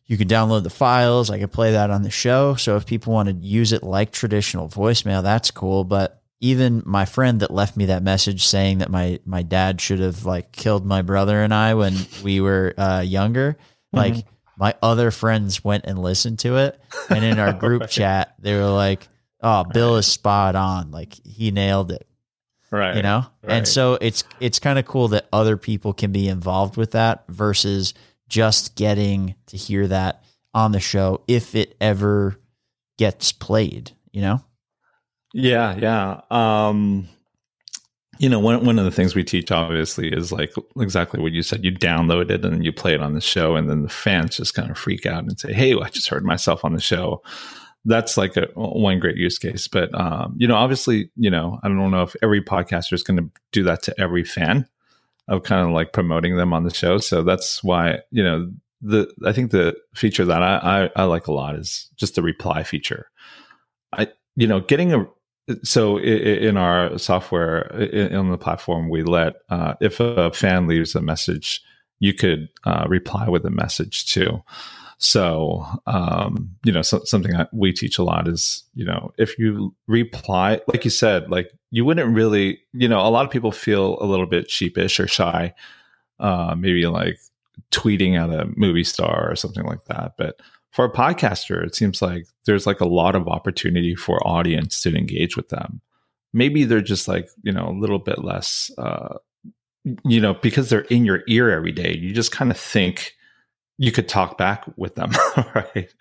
you 0.06 0.16
can 0.16 0.28
download 0.28 0.62
the 0.62 0.70
files. 0.70 1.30
I 1.30 1.38
can 1.38 1.48
play 1.48 1.72
that 1.72 1.90
on 1.90 2.02
the 2.02 2.10
show. 2.10 2.54
So 2.54 2.76
if 2.76 2.86
people 2.86 3.12
want 3.12 3.28
to 3.28 3.34
use 3.34 3.72
it 3.72 3.82
like 3.82 4.10
traditional 4.10 4.68
voicemail, 4.68 5.22
that's 5.22 5.50
cool. 5.50 5.84
But 5.84 6.22
even 6.40 6.82
my 6.86 7.04
friend 7.04 7.40
that 7.40 7.50
left 7.50 7.76
me 7.76 7.86
that 7.86 8.02
message 8.02 8.44
saying 8.44 8.78
that 8.78 8.90
my 8.90 9.18
my 9.24 9.42
dad 9.42 9.80
should 9.80 10.00
have 10.00 10.24
like 10.24 10.52
killed 10.52 10.86
my 10.86 11.02
brother 11.02 11.42
and 11.42 11.52
I 11.52 11.74
when 11.74 11.94
we 12.22 12.40
were 12.40 12.74
uh, 12.76 13.00
younger, 13.00 13.52
mm-hmm. 13.52 13.96
like 13.96 14.26
my 14.56 14.74
other 14.82 15.10
friends 15.10 15.64
went 15.64 15.84
and 15.86 15.98
listened 15.98 16.40
to 16.40 16.56
it, 16.56 16.80
and 17.10 17.24
in 17.24 17.38
our 17.38 17.52
group 17.64 17.82
right. 17.82 17.90
chat 17.90 18.34
they 18.38 18.54
were 18.54 18.70
like, 18.70 19.08
"Oh, 19.40 19.64
Bill 19.64 19.96
is 19.96 20.06
spot 20.06 20.54
on. 20.54 20.90
Like 20.90 21.14
he 21.24 21.50
nailed 21.50 21.92
it." 21.92 22.06
Right. 22.70 22.96
You 22.96 23.02
know? 23.02 23.24
Right. 23.42 23.56
And 23.56 23.68
so 23.68 23.98
it's 24.00 24.24
it's 24.40 24.58
kind 24.58 24.78
of 24.78 24.84
cool 24.84 25.08
that 25.08 25.26
other 25.32 25.56
people 25.56 25.92
can 25.92 26.12
be 26.12 26.28
involved 26.28 26.76
with 26.76 26.92
that 26.92 27.24
versus 27.28 27.94
just 28.28 28.76
getting 28.76 29.34
to 29.46 29.56
hear 29.56 29.86
that 29.86 30.22
on 30.54 30.72
the 30.72 30.80
show 30.80 31.22
if 31.26 31.54
it 31.54 31.76
ever 31.80 32.36
gets 32.98 33.32
played, 33.32 33.92
you 34.12 34.20
know? 34.20 34.42
Yeah, 35.34 35.76
yeah. 35.76 36.20
Um, 36.30 37.08
you 38.18 38.28
know, 38.28 38.40
one 38.40 38.64
one 38.64 38.78
of 38.78 38.84
the 38.84 38.90
things 38.90 39.14
we 39.14 39.22
teach 39.22 39.52
obviously 39.52 40.08
is 40.08 40.32
like 40.32 40.52
exactly 40.80 41.20
what 41.20 41.32
you 41.32 41.42
said. 41.42 41.64
You 41.64 41.72
download 41.72 42.30
it 42.30 42.44
and 42.44 42.64
you 42.64 42.72
play 42.72 42.94
it 42.94 43.00
on 43.02 43.14
the 43.14 43.20
show, 43.20 43.54
and 43.54 43.70
then 43.70 43.82
the 43.82 43.88
fans 43.88 44.36
just 44.36 44.54
kind 44.54 44.70
of 44.70 44.78
freak 44.78 45.06
out 45.06 45.22
and 45.24 45.38
say, 45.38 45.52
"Hey, 45.52 45.74
I 45.74 45.88
just 45.88 46.08
heard 46.08 46.24
myself 46.24 46.64
on 46.64 46.72
the 46.72 46.80
show." 46.80 47.22
That's 47.84 48.16
like 48.16 48.36
a 48.36 48.48
one 48.54 48.98
great 48.98 49.16
use 49.16 49.38
case. 49.38 49.68
But 49.68 49.94
um, 49.98 50.34
you 50.36 50.48
know, 50.48 50.56
obviously, 50.56 51.10
you 51.16 51.30
know, 51.30 51.60
I 51.62 51.68
don't 51.68 51.90
know 51.90 52.02
if 52.02 52.16
every 52.22 52.42
podcaster 52.42 52.92
is 52.94 53.04
going 53.04 53.18
to 53.18 53.30
do 53.52 53.62
that 53.64 53.82
to 53.84 54.00
every 54.00 54.24
fan 54.24 54.66
of 55.28 55.44
kind 55.44 55.66
of 55.66 55.72
like 55.72 55.92
promoting 55.92 56.36
them 56.36 56.52
on 56.52 56.64
the 56.64 56.74
show. 56.74 56.98
So 56.98 57.22
that's 57.22 57.62
why 57.62 58.00
you 58.10 58.24
know 58.24 58.50
the 58.82 59.12
I 59.24 59.32
think 59.32 59.52
the 59.52 59.76
feature 59.94 60.24
that 60.24 60.42
I, 60.42 60.86
I, 60.96 61.02
I 61.02 61.04
like 61.04 61.28
a 61.28 61.32
lot 61.32 61.54
is 61.54 61.88
just 61.96 62.16
the 62.16 62.22
reply 62.22 62.64
feature. 62.64 63.10
I 63.92 64.08
you 64.34 64.46
know 64.48 64.60
getting 64.60 64.92
a 64.92 65.06
so 65.62 65.98
in 65.98 66.56
our 66.56 66.98
software 66.98 67.62
in 67.80 68.30
the 68.30 68.38
platform 68.38 68.88
we 68.88 69.02
let 69.02 69.34
uh, 69.48 69.74
if 69.80 70.00
a 70.00 70.32
fan 70.32 70.66
leaves 70.66 70.94
a 70.94 71.00
message 71.00 71.62
you 72.00 72.14
could 72.14 72.48
uh, 72.64 72.86
reply 72.88 73.28
with 73.28 73.44
a 73.44 73.50
message 73.50 74.12
too. 74.12 74.42
So 74.98 75.64
um, 75.86 76.50
you 76.64 76.72
know 76.72 76.82
so, 76.82 77.04
something 77.04 77.32
that 77.32 77.52
we 77.52 77.72
teach 77.72 77.98
a 77.98 78.02
lot 78.02 78.26
is 78.26 78.64
you 78.74 78.84
know 78.84 79.12
if 79.16 79.38
you 79.38 79.74
reply 79.86 80.60
like 80.66 80.84
you 80.84 80.90
said 80.90 81.30
like 81.30 81.52
you 81.70 81.84
wouldn't 81.84 82.14
really 82.14 82.60
you 82.72 82.88
know 82.88 83.00
a 83.00 83.10
lot 83.10 83.24
of 83.24 83.30
people 83.30 83.52
feel 83.52 83.96
a 84.00 84.06
little 84.06 84.26
bit 84.26 84.50
sheepish 84.50 84.98
or 84.98 85.06
shy 85.06 85.54
uh, 86.18 86.54
maybe 86.58 86.84
like 86.86 87.16
tweeting 87.70 88.20
at 88.20 88.30
a 88.30 88.50
movie 88.56 88.82
star 88.82 89.30
or 89.30 89.36
something 89.36 89.64
like 89.66 89.84
that 89.84 90.14
but 90.18 90.40
for 90.70 90.84
a 90.84 90.92
podcaster, 90.92 91.64
it 91.64 91.74
seems 91.74 92.02
like 92.02 92.26
there's 92.44 92.66
like 92.66 92.80
a 92.80 92.88
lot 92.88 93.14
of 93.14 93.28
opportunity 93.28 93.94
for 93.94 94.26
audience 94.26 94.80
to 94.82 94.94
engage 94.94 95.36
with 95.36 95.48
them. 95.48 95.80
Maybe 96.32 96.64
they're 96.64 96.80
just 96.80 97.08
like, 97.08 97.28
you 97.42 97.52
know, 97.52 97.68
a 97.68 97.78
little 97.78 97.98
bit 97.98 98.22
less, 98.22 98.70
uh, 98.76 99.16
you 100.04 100.20
know, 100.20 100.34
because 100.34 100.68
they're 100.68 100.80
in 100.82 101.04
your 101.04 101.22
ear 101.26 101.50
every 101.50 101.72
day, 101.72 101.96
you 101.96 102.12
just 102.12 102.32
kind 102.32 102.50
of 102.50 102.58
think 102.58 103.14
you 103.78 103.92
could 103.92 104.08
talk 104.08 104.36
back 104.36 104.64
with 104.76 104.96
them, 104.96 105.10
right? 105.54 105.92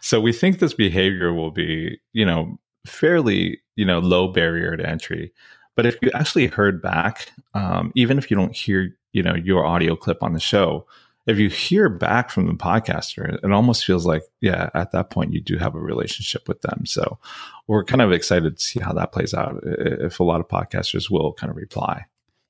So 0.00 0.20
we 0.20 0.32
think 0.32 0.58
this 0.58 0.74
behavior 0.74 1.32
will 1.32 1.50
be, 1.50 2.00
you 2.12 2.24
know, 2.24 2.58
fairly, 2.86 3.60
you 3.76 3.84
know, 3.84 3.98
low 3.98 4.28
barrier 4.28 4.76
to 4.76 4.88
entry. 4.88 5.32
But 5.76 5.86
if 5.86 5.98
you 6.00 6.10
actually 6.14 6.46
heard 6.46 6.80
back, 6.80 7.30
um, 7.54 7.92
even 7.94 8.16
if 8.16 8.30
you 8.30 8.36
don't 8.36 8.56
hear, 8.56 8.96
you 9.12 9.22
know, 9.22 9.34
your 9.34 9.66
audio 9.66 9.94
clip 9.94 10.22
on 10.22 10.32
the 10.32 10.40
show, 10.40 10.86
if 11.26 11.38
you 11.38 11.48
hear 11.48 11.88
back 11.88 12.30
from 12.30 12.46
the 12.46 12.54
podcaster, 12.54 13.42
it 13.42 13.52
almost 13.52 13.84
feels 13.84 14.06
like, 14.06 14.22
yeah, 14.40 14.70
at 14.74 14.92
that 14.92 15.10
point 15.10 15.32
you 15.32 15.40
do 15.40 15.58
have 15.58 15.74
a 15.74 15.80
relationship 15.80 16.46
with 16.46 16.62
them. 16.62 16.86
So 16.86 17.18
we're 17.66 17.84
kind 17.84 18.00
of 18.00 18.12
excited 18.12 18.56
to 18.56 18.62
see 18.62 18.80
how 18.80 18.92
that 18.92 19.12
plays 19.12 19.34
out. 19.34 19.60
If 19.64 20.20
a 20.20 20.24
lot 20.24 20.40
of 20.40 20.48
podcasters 20.48 21.10
will 21.10 21.32
kind 21.32 21.50
of 21.50 21.56
reply. 21.56 22.06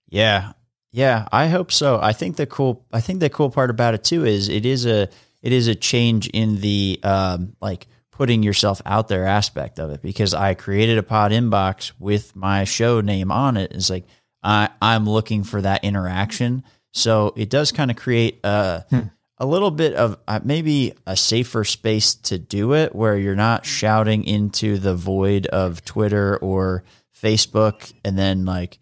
Yeah, 0.08 0.52
yeah, 0.92 1.26
I 1.32 1.48
hope 1.48 1.72
so. 1.72 1.98
I 2.00 2.12
think 2.12 2.36
the 2.36 2.46
cool, 2.46 2.86
I 2.92 3.00
think 3.00 3.20
the 3.20 3.30
cool 3.30 3.50
part 3.50 3.70
about 3.70 3.94
it 3.94 4.04
too 4.04 4.24
is 4.24 4.48
it 4.48 4.66
is 4.66 4.84
a, 4.84 5.08
it 5.42 5.52
is 5.52 5.68
a 5.68 5.74
change 5.74 6.28
in 6.28 6.60
the 6.60 7.00
um, 7.02 7.56
like 7.60 7.86
putting 8.10 8.42
yourself 8.42 8.80
out 8.86 9.08
there 9.08 9.26
aspect 9.26 9.78
of 9.78 9.90
it 9.90 10.02
because 10.02 10.34
I 10.34 10.54
created 10.54 10.98
a 10.98 11.02
pod 11.02 11.32
inbox 11.32 11.92
with 11.98 12.34
my 12.36 12.64
show 12.64 13.00
name 13.00 13.30
on 13.30 13.56
it. 13.56 13.72
It's 13.72 13.90
like 13.90 14.04
I, 14.42 14.70
I'm 14.80 15.08
looking 15.08 15.44
for 15.44 15.60
that 15.60 15.84
interaction 15.84 16.64
so 16.96 17.34
it 17.36 17.50
does 17.50 17.72
kind 17.72 17.90
of 17.90 17.96
create 17.98 18.40
a, 18.42 18.84
hmm. 18.88 19.00
a 19.36 19.44
little 19.44 19.70
bit 19.70 19.92
of 19.92 20.18
uh, 20.26 20.40
maybe 20.42 20.94
a 21.06 21.14
safer 21.14 21.62
space 21.62 22.14
to 22.14 22.38
do 22.38 22.72
it 22.72 22.94
where 22.94 23.18
you're 23.18 23.36
not 23.36 23.66
shouting 23.66 24.24
into 24.24 24.78
the 24.78 24.94
void 24.94 25.46
of 25.46 25.84
Twitter 25.84 26.38
or 26.38 26.84
Facebook 27.14 27.92
and 28.02 28.18
then 28.18 28.46
like, 28.46 28.78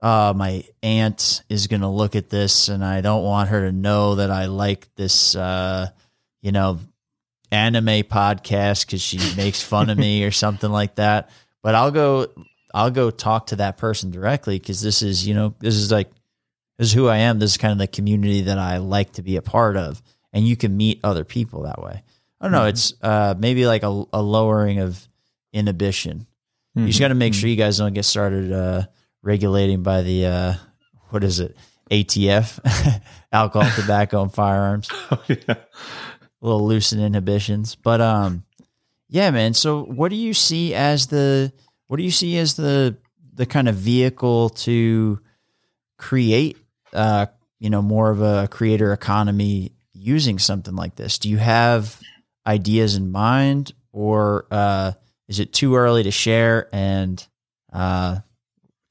uh, 0.00 0.32
my 0.36 0.62
aunt 0.84 1.42
is 1.48 1.66
going 1.66 1.80
to 1.80 1.88
look 1.88 2.14
at 2.14 2.30
this 2.30 2.68
and 2.68 2.84
I 2.84 3.00
don't 3.00 3.24
want 3.24 3.48
her 3.48 3.62
to 3.62 3.72
know 3.72 4.14
that 4.14 4.30
I 4.30 4.46
like 4.46 4.88
this, 4.94 5.34
uh, 5.34 5.88
you 6.42 6.52
know, 6.52 6.78
anime 7.50 8.04
podcast 8.04 8.86
because 8.86 9.02
she 9.02 9.18
makes 9.36 9.60
fun 9.60 9.90
of 9.90 9.98
me 9.98 10.22
or 10.22 10.30
something 10.30 10.70
like 10.70 10.94
that. 10.96 11.30
But 11.64 11.74
I'll 11.74 11.90
go, 11.90 12.28
I'll 12.72 12.92
go 12.92 13.10
talk 13.10 13.48
to 13.48 13.56
that 13.56 13.76
person 13.76 14.12
directly 14.12 14.56
because 14.56 14.80
this 14.80 15.02
is, 15.02 15.26
you 15.26 15.34
know, 15.34 15.56
this 15.58 15.74
is 15.74 15.90
like, 15.90 16.12
this 16.78 16.88
is 16.88 16.94
who 16.94 17.08
I 17.08 17.18
am. 17.18 17.38
This 17.38 17.52
is 17.52 17.56
kind 17.56 17.72
of 17.72 17.78
the 17.78 17.86
community 17.86 18.42
that 18.42 18.58
I 18.58 18.78
like 18.78 19.12
to 19.14 19.22
be 19.22 19.36
a 19.36 19.42
part 19.42 19.76
of, 19.76 20.02
and 20.32 20.46
you 20.46 20.56
can 20.56 20.76
meet 20.76 21.00
other 21.02 21.24
people 21.24 21.62
that 21.62 21.82
way. 21.82 22.02
I 22.40 22.44
don't 22.44 22.52
know. 22.52 22.60
Mm-hmm. 22.60 22.68
It's 22.68 22.94
uh, 23.02 23.34
maybe 23.38 23.66
like 23.66 23.82
a, 23.82 24.04
a, 24.12 24.22
lowering 24.22 24.80
of 24.80 25.06
inhibition. 25.52 26.26
Mm-hmm. 26.76 26.80
You 26.80 26.86
just 26.88 27.00
got 27.00 27.08
to 27.08 27.14
make 27.14 27.32
mm-hmm. 27.32 27.40
sure 27.40 27.48
you 27.48 27.56
guys 27.56 27.78
don't 27.78 27.94
get 27.94 28.04
started 28.04 28.52
uh, 28.52 28.86
regulating 29.22 29.82
by 29.82 30.02
the 30.02 30.26
uh, 30.26 30.54
what 31.10 31.24
is 31.24 31.40
it 31.40 31.56
ATF, 31.90 33.02
alcohol, 33.32 33.70
tobacco, 33.74 34.22
and 34.22 34.32
firearms. 34.32 34.88
Oh, 35.10 35.22
yeah. 35.28 35.54
A 36.42 36.44
little 36.44 36.66
loosen 36.66 37.00
inhibitions, 37.00 37.76
but 37.76 38.00
um, 38.00 38.44
yeah, 39.08 39.30
man. 39.30 39.54
So, 39.54 39.84
what 39.84 40.10
do 40.10 40.16
you 40.16 40.34
see 40.34 40.74
as 40.74 41.06
the 41.06 41.52
what 41.86 41.96
do 41.96 42.02
you 42.02 42.10
see 42.10 42.36
as 42.36 42.54
the 42.54 42.96
the 43.32 43.46
kind 43.46 43.68
of 43.68 43.76
vehicle 43.76 44.50
to 44.50 45.20
create, 45.96 46.58
uh, 46.96 47.26
you 47.58 47.70
know, 47.70 47.82
more 47.82 48.10
of 48.10 48.20
a 48.22 48.48
creator 48.48 48.92
economy 48.92 49.72
using 49.92 50.38
something 50.38 50.74
like 50.74 50.96
this? 50.96 51.18
Do 51.18 51.28
you 51.28 51.38
have 51.38 52.00
ideas 52.46 52.96
in 52.96 53.10
mind, 53.10 53.72
or 53.92 54.46
uh, 54.50 54.92
is 55.28 55.40
it 55.40 55.52
too 55.52 55.76
early 55.76 56.02
to 56.04 56.10
share 56.10 56.68
and 56.72 57.24
uh, 57.72 58.18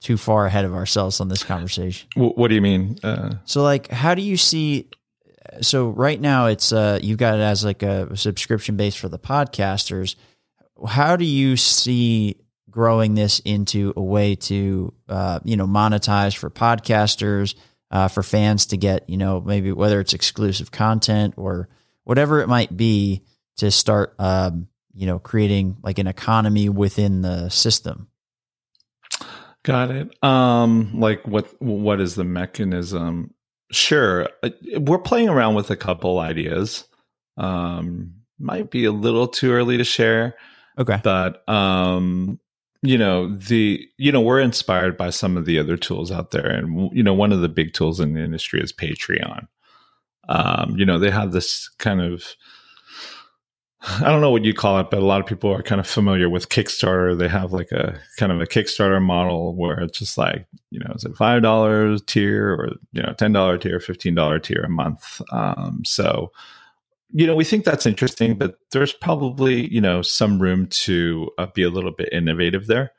too 0.01 0.17
far 0.17 0.45
ahead 0.45 0.65
of 0.65 0.73
ourselves 0.73 1.19
on 1.19 1.27
this 1.27 1.43
conversation? 1.43 2.07
What 2.15 2.49
do 2.49 2.55
you 2.55 2.61
mean? 2.61 2.97
Uh, 3.03 3.35
so, 3.45 3.63
like, 3.63 3.89
how 3.89 4.15
do 4.15 4.21
you 4.21 4.37
see? 4.37 4.89
So, 5.61 5.89
right 5.89 6.19
now, 6.19 6.47
it's 6.47 6.71
uh, 6.71 6.99
you've 7.01 7.17
got 7.17 7.35
it 7.35 7.41
as 7.41 7.63
like 7.63 7.83
a 7.83 8.15
subscription 8.15 8.77
base 8.77 8.95
for 8.95 9.09
the 9.09 9.19
podcasters. 9.19 10.15
How 10.87 11.15
do 11.15 11.25
you 11.25 11.55
see 11.55 12.37
growing 12.69 13.15
this 13.15 13.39
into 13.39 13.93
a 13.95 14.01
way 14.01 14.35
to, 14.35 14.93
uh, 15.07 15.39
you 15.45 15.55
know, 15.55 15.65
monetize 15.65 16.35
for 16.35 16.49
podcasters, 16.49 17.55
uh, 17.95 18.07
for 18.07 18.21
fans 18.21 18.65
to 18.67 18.77
get, 18.77 19.09
you 19.09 19.17
know, 19.17 19.39
maybe 19.39 19.71
whether 19.71 19.99
it's 19.99 20.13
exclusive 20.13 20.71
content 20.71 21.33
or 21.37 21.69
whatever 22.03 22.41
it 22.41 22.47
might 22.47 22.75
be? 22.75 23.23
to 23.57 23.71
start, 23.71 24.15
um, 24.19 24.67
you 24.93 25.07
know, 25.07 25.19
creating 25.19 25.77
like 25.83 25.99
an 25.99 26.07
economy 26.07 26.69
within 26.69 27.21
the 27.21 27.49
system. 27.49 28.07
Got 29.63 29.91
it. 29.91 30.23
Um, 30.23 30.99
like 30.99 31.27
what? 31.27 31.49
What 31.59 31.99
is 31.99 32.15
the 32.15 32.23
mechanism? 32.23 33.33
Sure, 33.71 34.29
uh, 34.43 34.51
we're 34.77 34.99
playing 34.99 35.27
around 35.27 35.55
with 35.55 35.71
a 35.71 35.75
couple 35.75 36.19
ideas. 36.19 36.85
Um, 37.37 38.13
might 38.37 38.69
be 38.69 38.85
a 38.85 38.91
little 38.91 39.27
too 39.27 39.51
early 39.51 39.77
to 39.77 39.83
share. 39.83 40.35
Okay, 40.77 40.99
but 41.03 41.47
um, 41.49 42.39
you 42.87 42.97
know 42.97 43.33
the 43.35 43.87
you 43.97 44.11
know 44.11 44.21
we're 44.21 44.39
inspired 44.39 44.97
by 44.97 45.09
some 45.09 45.37
of 45.37 45.45
the 45.45 45.59
other 45.59 45.77
tools 45.77 46.11
out 46.11 46.31
there, 46.31 46.47
and 46.47 46.91
you 46.95 47.03
know 47.03 47.13
one 47.13 47.31
of 47.31 47.41
the 47.41 47.49
big 47.49 47.73
tools 47.73 47.99
in 47.99 48.13
the 48.13 48.21
industry 48.21 48.61
is 48.61 48.73
Patreon. 48.73 49.47
Um, 50.27 50.75
you 50.77 50.85
know 50.85 50.99
they 50.99 51.11
have 51.11 51.31
this 51.31 51.69
kind 51.77 52.01
of 52.01 52.35
I 53.87 54.09
don't 54.09 54.21
know 54.21 54.31
what 54.31 54.45
you 54.45 54.53
call 54.53 54.79
it, 54.79 54.89
but 54.89 55.01
a 55.01 55.05
lot 55.05 55.19
of 55.21 55.27
people 55.27 55.51
are 55.51 55.61
kind 55.61 55.79
of 55.79 55.85
familiar 55.85 56.27
with 56.27 56.49
Kickstarter. 56.49 57.17
They 57.17 57.27
have 57.27 57.53
like 57.53 57.71
a 57.71 57.99
kind 58.17 58.31
of 58.31 58.41
a 58.41 58.45
Kickstarter 58.45 59.01
model 59.01 59.55
where 59.55 59.79
it's 59.79 59.99
just 59.99 60.17
like, 60.17 60.47
you 60.71 60.79
know, 60.79 60.91
is 60.95 61.03
it 61.03 61.15
five 61.15 61.43
dollars 61.43 62.01
tier 62.01 62.51
or 62.51 62.69
you 62.93 63.03
know, 63.03 63.13
ten 63.13 63.31
dollar 63.31 63.57
tier, 63.57 63.79
fifteen 63.79 64.15
dollar 64.15 64.39
tier 64.39 64.63
a 64.63 64.69
month. 64.69 65.21
Um, 65.31 65.83
so, 65.85 66.31
you 67.11 67.27
know, 67.27 67.35
we 67.35 67.43
think 67.43 67.65
that's 67.65 67.85
interesting, 67.85 68.37
but 68.37 68.55
there's 68.71 68.93
probably 68.93 69.71
you 69.73 69.81
know 69.81 70.01
some 70.01 70.41
room 70.41 70.67
to 70.67 71.29
uh, 71.37 71.47
be 71.53 71.63
a 71.63 71.69
little 71.69 71.91
bit 71.91 72.09
innovative 72.11 72.67
there. 72.67 72.91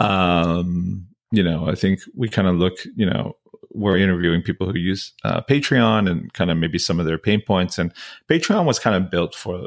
Um, 0.00 1.06
you 1.30 1.42
know, 1.42 1.68
I 1.68 1.74
think 1.74 2.00
we 2.14 2.28
kind 2.28 2.48
of 2.48 2.56
look, 2.56 2.74
you 2.96 3.06
know, 3.06 3.36
we're 3.70 3.96
interviewing 3.96 4.42
people 4.42 4.70
who 4.70 4.78
use 4.78 5.12
uh, 5.24 5.40
Patreon 5.42 6.08
and 6.10 6.32
kind 6.32 6.50
of 6.50 6.56
maybe 6.56 6.78
some 6.78 7.00
of 7.00 7.06
their 7.06 7.18
pain 7.18 7.42
points. 7.44 7.78
And 7.78 7.92
Patreon 8.30 8.66
was 8.66 8.78
kind 8.78 8.94
of 8.96 9.10
built 9.10 9.34
for 9.34 9.66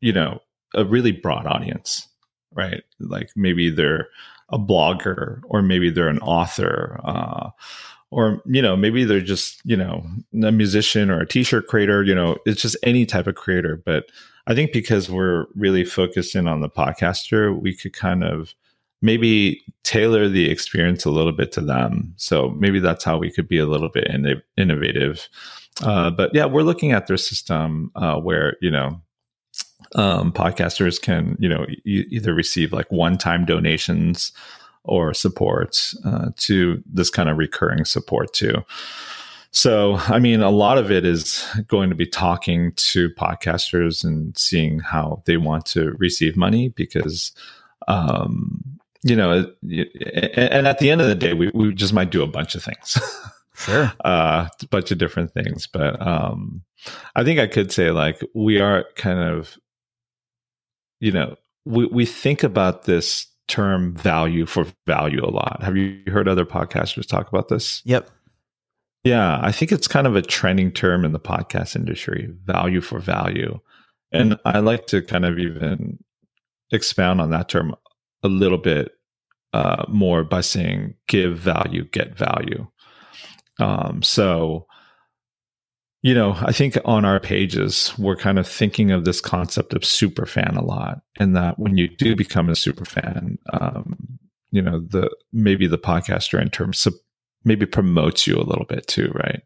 you 0.00 0.12
know, 0.12 0.40
a 0.74 0.84
really 0.84 1.12
broad 1.12 1.46
audience, 1.46 2.08
right? 2.52 2.82
Like 2.98 3.30
maybe 3.36 3.70
they're 3.70 4.08
a 4.50 4.58
blogger 4.58 5.40
or 5.44 5.62
maybe 5.62 5.90
they're 5.90 6.08
an 6.08 6.20
author, 6.20 7.00
uh, 7.04 7.50
or, 8.10 8.42
you 8.46 8.60
know, 8.60 8.76
maybe 8.76 9.04
they're 9.04 9.20
just, 9.20 9.60
you 9.64 9.76
know, 9.76 10.04
a 10.42 10.52
musician 10.52 11.10
or 11.10 11.20
a 11.20 11.26
t 11.26 11.42
shirt 11.42 11.66
creator, 11.68 12.02
you 12.02 12.14
know, 12.14 12.36
it's 12.46 12.62
just 12.62 12.76
any 12.82 13.06
type 13.06 13.26
of 13.26 13.36
creator. 13.36 13.80
But 13.84 14.06
I 14.46 14.54
think 14.54 14.72
because 14.72 15.08
we're 15.08 15.46
really 15.54 15.84
focused 15.84 16.34
in 16.34 16.48
on 16.48 16.60
the 16.60 16.68
podcaster, 16.68 17.58
we 17.58 17.74
could 17.74 17.92
kind 17.92 18.24
of 18.24 18.54
maybe 19.02 19.62
tailor 19.84 20.28
the 20.28 20.50
experience 20.50 21.04
a 21.04 21.10
little 21.10 21.32
bit 21.32 21.52
to 21.52 21.60
them. 21.60 22.12
So 22.16 22.50
maybe 22.58 22.80
that's 22.80 23.04
how 23.04 23.16
we 23.16 23.30
could 23.30 23.48
be 23.48 23.58
a 23.58 23.66
little 23.66 23.88
bit 23.88 24.06
in- 24.08 24.42
innovative. 24.56 25.28
Uh, 25.82 26.10
but 26.10 26.30
yeah, 26.34 26.44
we're 26.46 26.62
looking 26.62 26.92
at 26.92 27.06
their 27.06 27.16
system 27.16 27.90
uh, 27.94 28.16
where, 28.16 28.56
you 28.60 28.70
know, 28.70 29.00
um, 29.94 30.32
podcasters 30.32 31.00
can 31.00 31.36
you 31.40 31.48
know 31.48 31.66
e- 31.84 32.06
either 32.10 32.32
receive 32.34 32.72
like 32.72 32.90
one-time 32.92 33.44
donations 33.44 34.32
or 34.84 35.14
support 35.14 35.92
uh, 36.04 36.30
to 36.36 36.82
this 36.86 37.10
kind 37.10 37.28
of 37.28 37.36
recurring 37.36 37.84
support 37.84 38.32
too. 38.32 38.54
So 39.52 39.96
i 40.06 40.20
mean 40.20 40.42
a 40.42 40.50
lot 40.50 40.78
of 40.78 40.92
it 40.92 41.04
is 41.04 41.44
going 41.66 41.90
to 41.90 41.96
be 41.96 42.06
talking 42.06 42.72
to 42.76 43.10
podcasters 43.10 44.04
and 44.04 44.36
seeing 44.38 44.78
how 44.78 45.22
they 45.26 45.38
want 45.38 45.66
to 45.66 45.92
receive 45.98 46.36
money 46.36 46.68
because 46.68 47.32
um, 47.88 48.62
you 49.02 49.16
know 49.16 49.52
and 49.62 50.68
at 50.68 50.78
the 50.78 50.88
end 50.88 51.00
of 51.00 51.08
the 51.08 51.16
day 51.16 51.32
we, 51.32 51.50
we 51.52 51.74
just 51.74 51.92
might 51.92 52.10
do 52.10 52.22
a 52.22 52.28
bunch 52.28 52.54
of 52.54 52.62
things. 52.62 52.98
Sure. 53.56 53.92
Uh, 54.02 54.48
a 54.62 54.66
bunch 54.68 54.90
of 54.90 54.96
different 54.96 55.34
things 55.34 55.66
but 55.66 56.00
um, 56.00 56.62
i 57.14 57.22
think 57.22 57.38
i 57.38 57.46
could 57.46 57.70
say 57.70 57.90
like 57.90 58.18
we 58.32 58.58
are 58.58 58.86
kind 58.96 59.18
of 59.18 59.58
you 61.00 61.12
know, 61.12 61.36
we, 61.64 61.86
we 61.86 62.06
think 62.06 62.42
about 62.42 62.84
this 62.84 63.26
term 63.50 63.94
value 63.96 64.46
for 64.46 64.64
value 64.86 65.24
a 65.24 65.28
lot. 65.28 65.62
Have 65.62 65.76
you 65.76 66.00
heard 66.06 66.28
other 66.28 66.46
podcasters 66.46 67.06
talk 67.06 67.28
about 67.28 67.48
this? 67.48 67.82
Yep. 67.84 68.10
Yeah, 69.02 69.40
I 69.42 69.50
think 69.50 69.72
it's 69.72 69.88
kind 69.88 70.06
of 70.06 70.14
a 70.14 70.22
trending 70.22 70.70
term 70.70 71.04
in 71.04 71.12
the 71.12 71.20
podcast 71.20 71.74
industry, 71.74 72.30
value 72.44 72.80
for 72.80 72.98
value. 73.00 73.58
And 74.12 74.38
I 74.44 74.60
like 74.60 74.86
to 74.88 75.02
kind 75.02 75.24
of 75.24 75.38
even 75.38 75.98
expound 76.72 77.20
on 77.20 77.30
that 77.30 77.48
term 77.48 77.74
a 78.22 78.28
little 78.28 78.58
bit 78.58 78.92
uh, 79.52 79.84
more 79.88 80.22
by 80.22 80.42
saying 80.42 80.94
give 81.08 81.38
value, 81.38 81.84
get 81.86 82.16
value. 82.16 82.66
Um, 83.58 84.02
so 84.02 84.66
you 86.02 86.14
know, 86.14 86.34
I 86.40 86.52
think 86.52 86.78
on 86.84 87.04
our 87.04 87.20
pages, 87.20 87.92
we're 87.98 88.16
kind 88.16 88.38
of 88.38 88.48
thinking 88.48 88.90
of 88.90 89.04
this 89.04 89.20
concept 89.20 89.74
of 89.74 89.84
super 89.84 90.24
fan 90.24 90.56
a 90.56 90.64
lot, 90.64 91.02
and 91.18 91.36
that 91.36 91.58
when 91.58 91.76
you 91.76 91.88
do 91.88 92.16
become 92.16 92.48
a 92.48 92.56
super 92.56 92.84
fan, 92.84 93.38
um, 93.52 94.18
you 94.50 94.62
know, 94.62 94.80
the 94.80 95.14
maybe 95.32 95.66
the 95.66 95.78
podcaster 95.78 96.40
in 96.40 96.50
terms 96.50 96.86
of 96.86 96.94
maybe 97.44 97.66
promotes 97.66 98.26
you 98.26 98.36
a 98.36 98.44
little 98.44 98.64
bit 98.64 98.86
too, 98.86 99.12
right? 99.14 99.42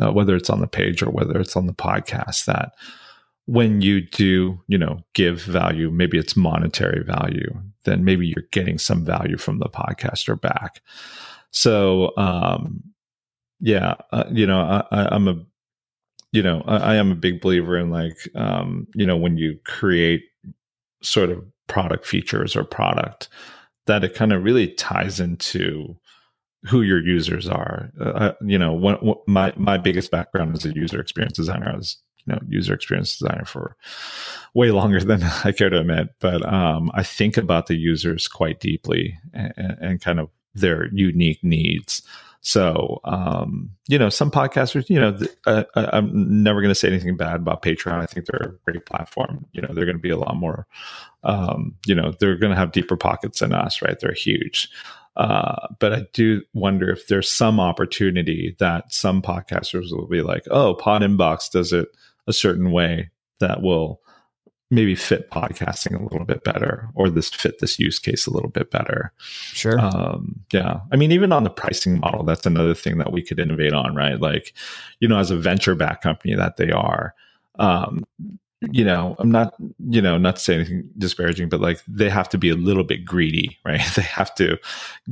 Uh, 0.00 0.12
whether 0.12 0.36
it's 0.36 0.50
on 0.50 0.60
the 0.60 0.68
page 0.68 1.02
or 1.02 1.10
whether 1.10 1.38
it's 1.40 1.56
on 1.56 1.66
the 1.66 1.74
podcast, 1.74 2.44
that 2.44 2.72
when 3.46 3.80
you 3.80 4.00
do, 4.00 4.60
you 4.68 4.78
know, 4.78 5.00
give 5.14 5.42
value, 5.42 5.90
maybe 5.90 6.18
it's 6.18 6.36
monetary 6.36 7.02
value, 7.02 7.50
then 7.84 8.04
maybe 8.04 8.26
you're 8.26 8.44
getting 8.52 8.78
some 8.78 9.04
value 9.04 9.36
from 9.36 9.58
the 9.58 9.68
podcaster 9.68 10.40
back. 10.40 10.80
So, 11.50 12.12
um, 12.16 12.82
yeah, 13.60 13.94
uh, 14.12 14.24
you 14.30 14.46
know, 14.46 14.60
I, 14.92 15.08
I'm 15.10 15.26
a 15.26 15.42
you 16.32 16.42
know, 16.42 16.62
I, 16.66 16.76
I, 16.76 16.94
am 16.96 17.12
a 17.12 17.16
big 17.16 17.40
believer 17.40 17.76
in 17.76 17.90
like, 17.90 18.16
um, 18.34 18.86
you 18.94 19.06
know, 19.06 19.16
when 19.16 19.36
you 19.38 19.58
create 19.64 20.24
sort 21.02 21.30
of 21.30 21.44
product 21.68 22.06
features 22.06 22.54
or 22.54 22.64
product, 22.64 23.28
that 23.86 24.04
it 24.04 24.14
kind 24.14 24.32
of 24.32 24.44
really 24.44 24.68
ties 24.68 25.20
into 25.20 25.96
who 26.66 26.82
your 26.82 27.02
users 27.02 27.48
are. 27.48 27.90
Uh, 28.00 28.32
you 28.42 28.58
know, 28.58 28.72
when, 28.72 28.96
when 28.96 29.16
my 29.26 29.52
my 29.56 29.78
biggest 29.78 30.10
background 30.10 30.54
as 30.54 30.64
a 30.64 30.74
user 30.74 31.00
experience 31.00 31.36
designer, 31.36 31.70
I 31.72 31.76
was 31.76 31.96
you 32.26 32.34
know 32.34 32.40
user 32.48 32.74
experience 32.74 33.16
designer 33.16 33.44
for 33.44 33.76
way 34.54 34.70
longer 34.70 35.00
than 35.00 35.22
I 35.44 35.52
care 35.52 35.70
to 35.70 35.80
admit. 35.80 36.08
But 36.20 36.46
um, 36.52 36.90
I 36.94 37.02
think 37.02 37.36
about 37.36 37.66
the 37.66 37.76
users 37.76 38.28
quite 38.28 38.60
deeply 38.60 39.18
and, 39.32 39.52
and 39.56 40.00
kind 40.00 40.20
of 40.20 40.28
their 40.54 40.88
unique 40.92 41.42
needs. 41.42 42.02
So, 42.40 43.00
um, 43.04 43.70
you 43.88 43.98
know, 43.98 44.08
some 44.08 44.30
podcasters, 44.30 44.88
you 44.88 45.00
know, 45.00 45.16
th- 45.16 45.30
uh 45.46 45.64
I'm 45.74 46.42
never 46.42 46.60
going 46.60 46.70
to 46.70 46.74
say 46.74 46.88
anything 46.88 47.16
bad 47.16 47.36
about 47.36 47.62
Patreon. 47.62 48.00
I 48.00 48.06
think 48.06 48.26
they're 48.26 48.50
a 48.50 48.70
great 48.70 48.86
platform. 48.86 49.44
You 49.52 49.62
know, 49.62 49.68
they're 49.72 49.84
going 49.84 49.96
to 49.96 50.02
be 50.02 50.10
a 50.10 50.16
lot 50.16 50.36
more, 50.36 50.66
um, 51.24 51.74
you 51.86 51.94
know, 51.94 52.12
they're 52.20 52.36
going 52.36 52.52
to 52.52 52.58
have 52.58 52.72
deeper 52.72 52.96
pockets 52.96 53.40
than 53.40 53.52
us, 53.52 53.82
right? 53.82 53.98
They're 53.98 54.12
huge. 54.12 54.68
Uh, 55.16 55.66
but 55.80 55.92
I 55.92 56.02
do 56.12 56.42
wonder 56.54 56.90
if 56.90 57.08
there's 57.08 57.28
some 57.28 57.58
opportunity 57.58 58.54
that 58.60 58.92
some 58.92 59.20
podcasters 59.20 59.90
will 59.90 60.06
be 60.06 60.22
like, 60.22 60.44
oh, 60.50 60.74
Pod 60.74 61.02
Inbox 61.02 61.50
does 61.50 61.72
it 61.72 61.88
a 62.28 62.32
certain 62.32 62.70
way 62.70 63.10
that 63.40 63.62
will 63.62 64.00
maybe 64.70 64.94
fit 64.94 65.30
podcasting 65.30 65.98
a 65.98 66.02
little 66.02 66.26
bit 66.26 66.44
better 66.44 66.88
or 66.94 67.08
this 67.08 67.30
fit 67.30 67.58
this 67.58 67.78
use 67.78 67.98
case 67.98 68.26
a 68.26 68.32
little 68.32 68.50
bit 68.50 68.70
better. 68.70 69.12
Sure. 69.18 69.78
um, 69.78 70.40
yeah. 70.52 70.80
I 70.92 70.96
mean 70.96 71.12
even 71.12 71.32
on 71.32 71.44
the 71.44 71.50
pricing 71.50 72.00
model 72.00 72.22
that's 72.24 72.46
another 72.46 72.74
thing 72.74 72.98
that 72.98 73.12
we 73.12 73.22
could 73.22 73.38
innovate 73.38 73.72
on 73.72 73.94
right? 73.94 74.20
Like 74.20 74.52
you 75.00 75.08
know 75.08 75.18
as 75.18 75.30
a 75.30 75.36
venture 75.36 75.74
back 75.74 76.02
company 76.02 76.34
that 76.34 76.56
they 76.56 76.70
are 76.70 77.14
um, 77.58 78.04
you 78.72 78.84
know 78.84 79.14
i'm 79.20 79.30
not 79.30 79.54
you 79.88 80.02
know 80.02 80.18
not 80.18 80.34
to 80.34 80.42
say 80.42 80.54
anything 80.56 80.88
disparaging 80.98 81.48
but 81.48 81.60
like 81.60 81.80
they 81.86 82.10
have 82.10 82.28
to 82.28 82.36
be 82.36 82.50
a 82.50 82.56
little 82.56 82.82
bit 82.82 83.04
greedy 83.04 83.56
right? 83.64 83.80
They 83.94 84.02
have 84.02 84.34
to 84.36 84.58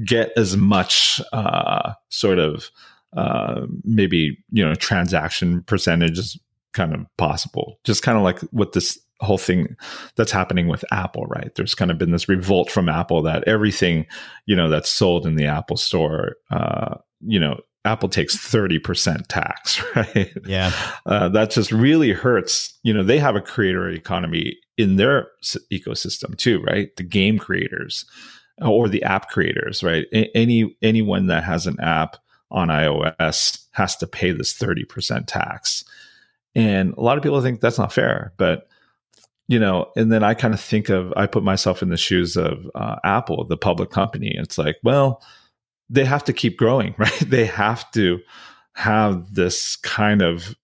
get 0.04 0.32
as 0.36 0.56
much 0.56 1.20
uh, 1.32 1.92
sort 2.08 2.38
of 2.40 2.70
uh, 3.16 3.66
maybe 3.84 4.38
you 4.50 4.64
know 4.64 4.74
transaction 4.74 5.62
percentage 5.62 6.18
as 6.18 6.36
kind 6.72 6.94
of 6.94 7.06
possible. 7.16 7.80
Just 7.84 8.02
kind 8.02 8.18
of 8.18 8.22
like 8.22 8.40
what 8.52 8.72
this 8.72 8.98
whole 9.20 9.38
thing 9.38 9.76
that's 10.16 10.32
happening 10.32 10.68
with 10.68 10.84
apple 10.92 11.26
right? 11.26 11.54
There's 11.54 11.74
kind 11.74 11.90
of 11.90 11.98
been 11.98 12.10
this 12.12 12.28
revolt 12.28 12.70
from 12.70 12.88
apple 12.88 13.22
that 13.22 13.44
everything 13.46 14.06
you 14.46 14.54
know 14.56 14.68
that's 14.68 14.90
sold 14.90 15.26
in 15.26 15.36
the 15.36 15.46
apple 15.46 15.76
store 15.76 16.36
uh, 16.50 16.96
you 17.26 17.40
know 17.40 17.60
apple 17.86 18.08
takes 18.08 18.36
30% 18.36 19.26
tax 19.28 19.80
right? 19.96 20.32
Yeah. 20.44 20.72
uh, 21.06 21.28
that 21.30 21.50
just 21.52 21.70
really 21.70 22.12
hurts. 22.12 22.76
You 22.82 22.92
know 22.92 23.02
they 23.02 23.18
have 23.18 23.36
a 23.36 23.40
creator 23.40 23.88
economy 23.88 24.58
in 24.76 24.96
their 24.96 25.28
s- 25.42 25.56
ecosystem 25.72 26.36
too 26.36 26.60
right? 26.62 26.94
The 26.96 27.04
game 27.04 27.38
creators 27.38 28.04
or 28.60 28.88
the 28.88 29.02
app 29.04 29.28
creators 29.28 29.82
right? 29.82 30.06
Any 30.34 30.76
anyone 30.82 31.26
that 31.28 31.44
has 31.44 31.66
an 31.66 31.78
app 31.80 32.16
on 32.50 32.68
ios 32.68 33.64
has 33.72 33.96
to 33.96 34.06
pay 34.06 34.30
this 34.30 34.56
30% 34.56 35.24
tax. 35.26 35.84
And 36.54 36.94
a 36.94 37.00
lot 37.00 37.18
of 37.18 37.22
people 37.22 37.40
think 37.42 37.60
that's 37.60 37.78
not 37.78 37.92
fair 37.92 38.32
but 38.36 38.68
you 39.48 39.58
know 39.58 39.90
and 39.96 40.12
then 40.12 40.22
i 40.22 40.34
kind 40.34 40.54
of 40.54 40.60
think 40.60 40.88
of 40.88 41.12
i 41.16 41.26
put 41.26 41.42
myself 41.42 41.82
in 41.82 41.88
the 41.88 41.96
shoes 41.96 42.36
of 42.36 42.68
uh, 42.74 42.96
apple 43.04 43.44
the 43.44 43.56
public 43.56 43.90
company. 43.90 44.34
It's 44.36 44.58
like 44.58 44.76
well 44.82 45.22
they 45.88 46.04
have 46.04 46.24
to 46.24 46.32
keep 46.32 46.56
growing 46.56 46.94
right? 46.98 47.18
They 47.20 47.46
have 47.46 47.90
to 47.92 48.20
have 48.74 49.34
this 49.34 49.76
kind 49.76 50.20
of 50.22 50.54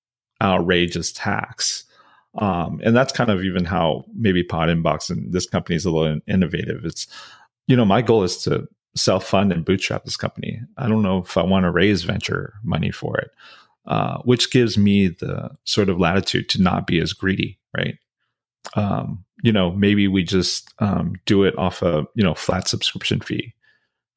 outrageous 0.43 1.13
tax. 1.13 1.85
Um, 2.35 2.81
and 2.83 2.97
that's 2.97 3.13
kind 3.13 3.31
of 3.31 3.45
even 3.45 3.65
how 3.65 4.05
maybe 4.15 4.43
pod 4.43 4.69
inbox 4.69 5.11
and 5.11 5.33
this 5.33 5.47
company 5.47 5.77
is 5.77 5.85
a 5.85 5.91
little 5.91 6.19
innovative. 6.27 6.85
It's 6.85 7.07
you 7.67 7.77
know 7.77 7.85
my 7.85 8.03
goal 8.03 8.23
is 8.23 8.43
to 8.45 8.67
self 8.97 9.25
fund 9.25 9.53
and 9.53 9.65
bootstrap 9.65 10.05
this 10.05 10.17
company. 10.17 10.61
I 10.77 10.89
don't 10.89 11.03
know 11.03 11.19
if 11.19 11.37
i 11.37 11.43
want 11.43 11.65
to 11.65 11.71
raise 11.71 12.03
venture 12.03 12.55
money 12.63 12.91
for 12.91 13.19
it 13.19 13.31
uh, 13.87 14.19
which 14.19 14.51
gives 14.51 14.79
me 14.79 15.09
the 15.09 15.51
sort 15.65 15.89
of 15.89 15.99
latitude 15.99 16.49
to 16.51 16.63
not 16.63 16.87
be 16.87 17.01
as 17.01 17.13
greedy 17.13 17.59
right 17.77 17.99
um, 18.75 19.25
you 19.43 19.53
know 19.53 19.71
maybe 19.73 20.09
we 20.09 20.23
just 20.23 20.73
um, 20.79 21.15
do 21.27 21.45
it 21.45 21.57
off 21.59 21.83
a 21.83 22.07
you 22.15 22.23
know 22.23 22.35
flat 22.35 22.69
subscription 22.69 23.21
fee 23.21 23.55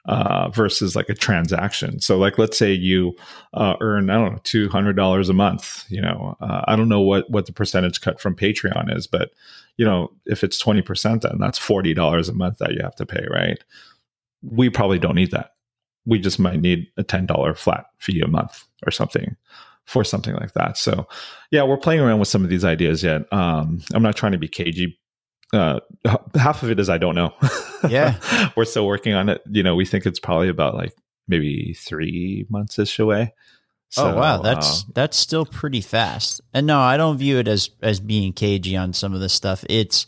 uh, 0.07 0.49
versus 0.49 0.95
like 0.95 1.09
a 1.09 1.15
transaction. 1.15 1.99
So, 1.99 2.17
like, 2.17 2.37
let's 2.37 2.57
say 2.57 2.71
you 2.71 3.15
uh, 3.53 3.75
earn 3.81 4.09
I 4.09 4.15
don't 4.15 4.33
know 4.33 4.39
two 4.43 4.69
hundred 4.69 4.95
dollars 4.95 5.29
a 5.29 5.33
month. 5.33 5.85
You 5.89 6.01
know, 6.01 6.37
uh, 6.41 6.61
I 6.67 6.75
don't 6.75 6.89
know 6.89 7.01
what 7.01 7.29
what 7.29 7.45
the 7.45 7.53
percentage 7.53 8.01
cut 8.01 8.19
from 8.19 8.35
Patreon 8.35 8.95
is, 8.95 9.07
but 9.07 9.31
you 9.77 9.85
know, 9.85 10.11
if 10.25 10.43
it's 10.43 10.59
twenty 10.59 10.81
percent, 10.81 11.23
then 11.23 11.37
that's 11.39 11.57
forty 11.57 11.93
dollars 11.93 12.29
a 12.29 12.33
month 12.33 12.59
that 12.59 12.73
you 12.73 12.81
have 12.83 12.95
to 12.95 13.05
pay, 13.05 13.25
right? 13.31 13.63
We 14.43 14.69
probably 14.69 14.99
don't 14.99 15.15
need 15.15 15.31
that. 15.31 15.51
We 16.05 16.19
just 16.19 16.39
might 16.39 16.61
need 16.61 16.87
a 16.97 17.03
ten 17.03 17.25
dollar 17.25 17.55
flat 17.55 17.85
fee 17.97 18.21
a 18.21 18.27
month 18.27 18.63
or 18.85 18.91
something 18.91 19.35
for 19.86 20.03
something 20.03 20.33
like 20.36 20.53
that. 20.53 20.77
So, 20.77 21.07
yeah, 21.51 21.63
we're 21.63 21.77
playing 21.77 22.01
around 22.01 22.19
with 22.19 22.27
some 22.27 22.43
of 22.43 22.49
these 22.49 22.65
ideas 22.65 23.03
yet. 23.03 23.31
Um, 23.31 23.81
I'm 23.93 24.03
not 24.03 24.15
trying 24.15 24.31
to 24.31 24.38
be 24.38 24.47
cagey 24.47 24.97
uh, 25.53 25.79
half 26.36 26.63
of 26.63 26.71
it 26.71 26.79
is 26.79 26.89
I 26.89 26.97
don't 26.97 27.15
know. 27.15 27.33
Yeah. 27.88 28.17
We're 28.55 28.65
still 28.65 28.88
working 28.88 29.13
on 29.13 29.29
it. 29.29 29.41
You 29.49 29.63
know, 29.63 29.75
we 29.75 29.86
think 29.86 30.05
it's 30.05 30.19
probably 30.19 30.49
about 30.49 30.75
like 30.75 30.93
maybe 31.27 31.73
three 31.73 32.45
months 32.49 32.79
ish 32.79 32.99
away. 32.99 33.33
oh 33.97 34.15
wow, 34.15 34.41
that's 34.41 34.81
uh, 34.81 34.86
that's 34.93 35.17
still 35.17 35.45
pretty 35.45 35.81
fast. 35.81 36.41
And 36.53 36.65
no, 36.65 36.79
I 36.79 36.97
don't 36.97 37.17
view 37.17 37.38
it 37.38 37.47
as 37.47 37.69
as 37.81 37.99
being 37.99 38.33
cagey 38.33 38.75
on 38.75 38.93
some 38.93 39.13
of 39.13 39.19
this 39.19 39.33
stuff. 39.33 39.63
It's 39.69 40.07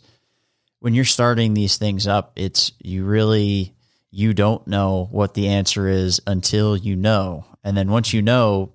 when 0.80 0.94
you're 0.94 1.04
starting 1.04 1.54
these 1.54 1.76
things 1.76 2.06
up, 2.06 2.32
it's 2.36 2.72
you 2.80 3.04
really 3.04 3.74
you 4.10 4.34
don't 4.34 4.66
know 4.66 5.08
what 5.12 5.34
the 5.34 5.48
answer 5.48 5.88
is 5.88 6.20
until 6.26 6.76
you 6.76 6.96
know. 6.96 7.44
And 7.62 7.76
then 7.76 7.90
once 7.90 8.12
you 8.12 8.22
know, 8.22 8.72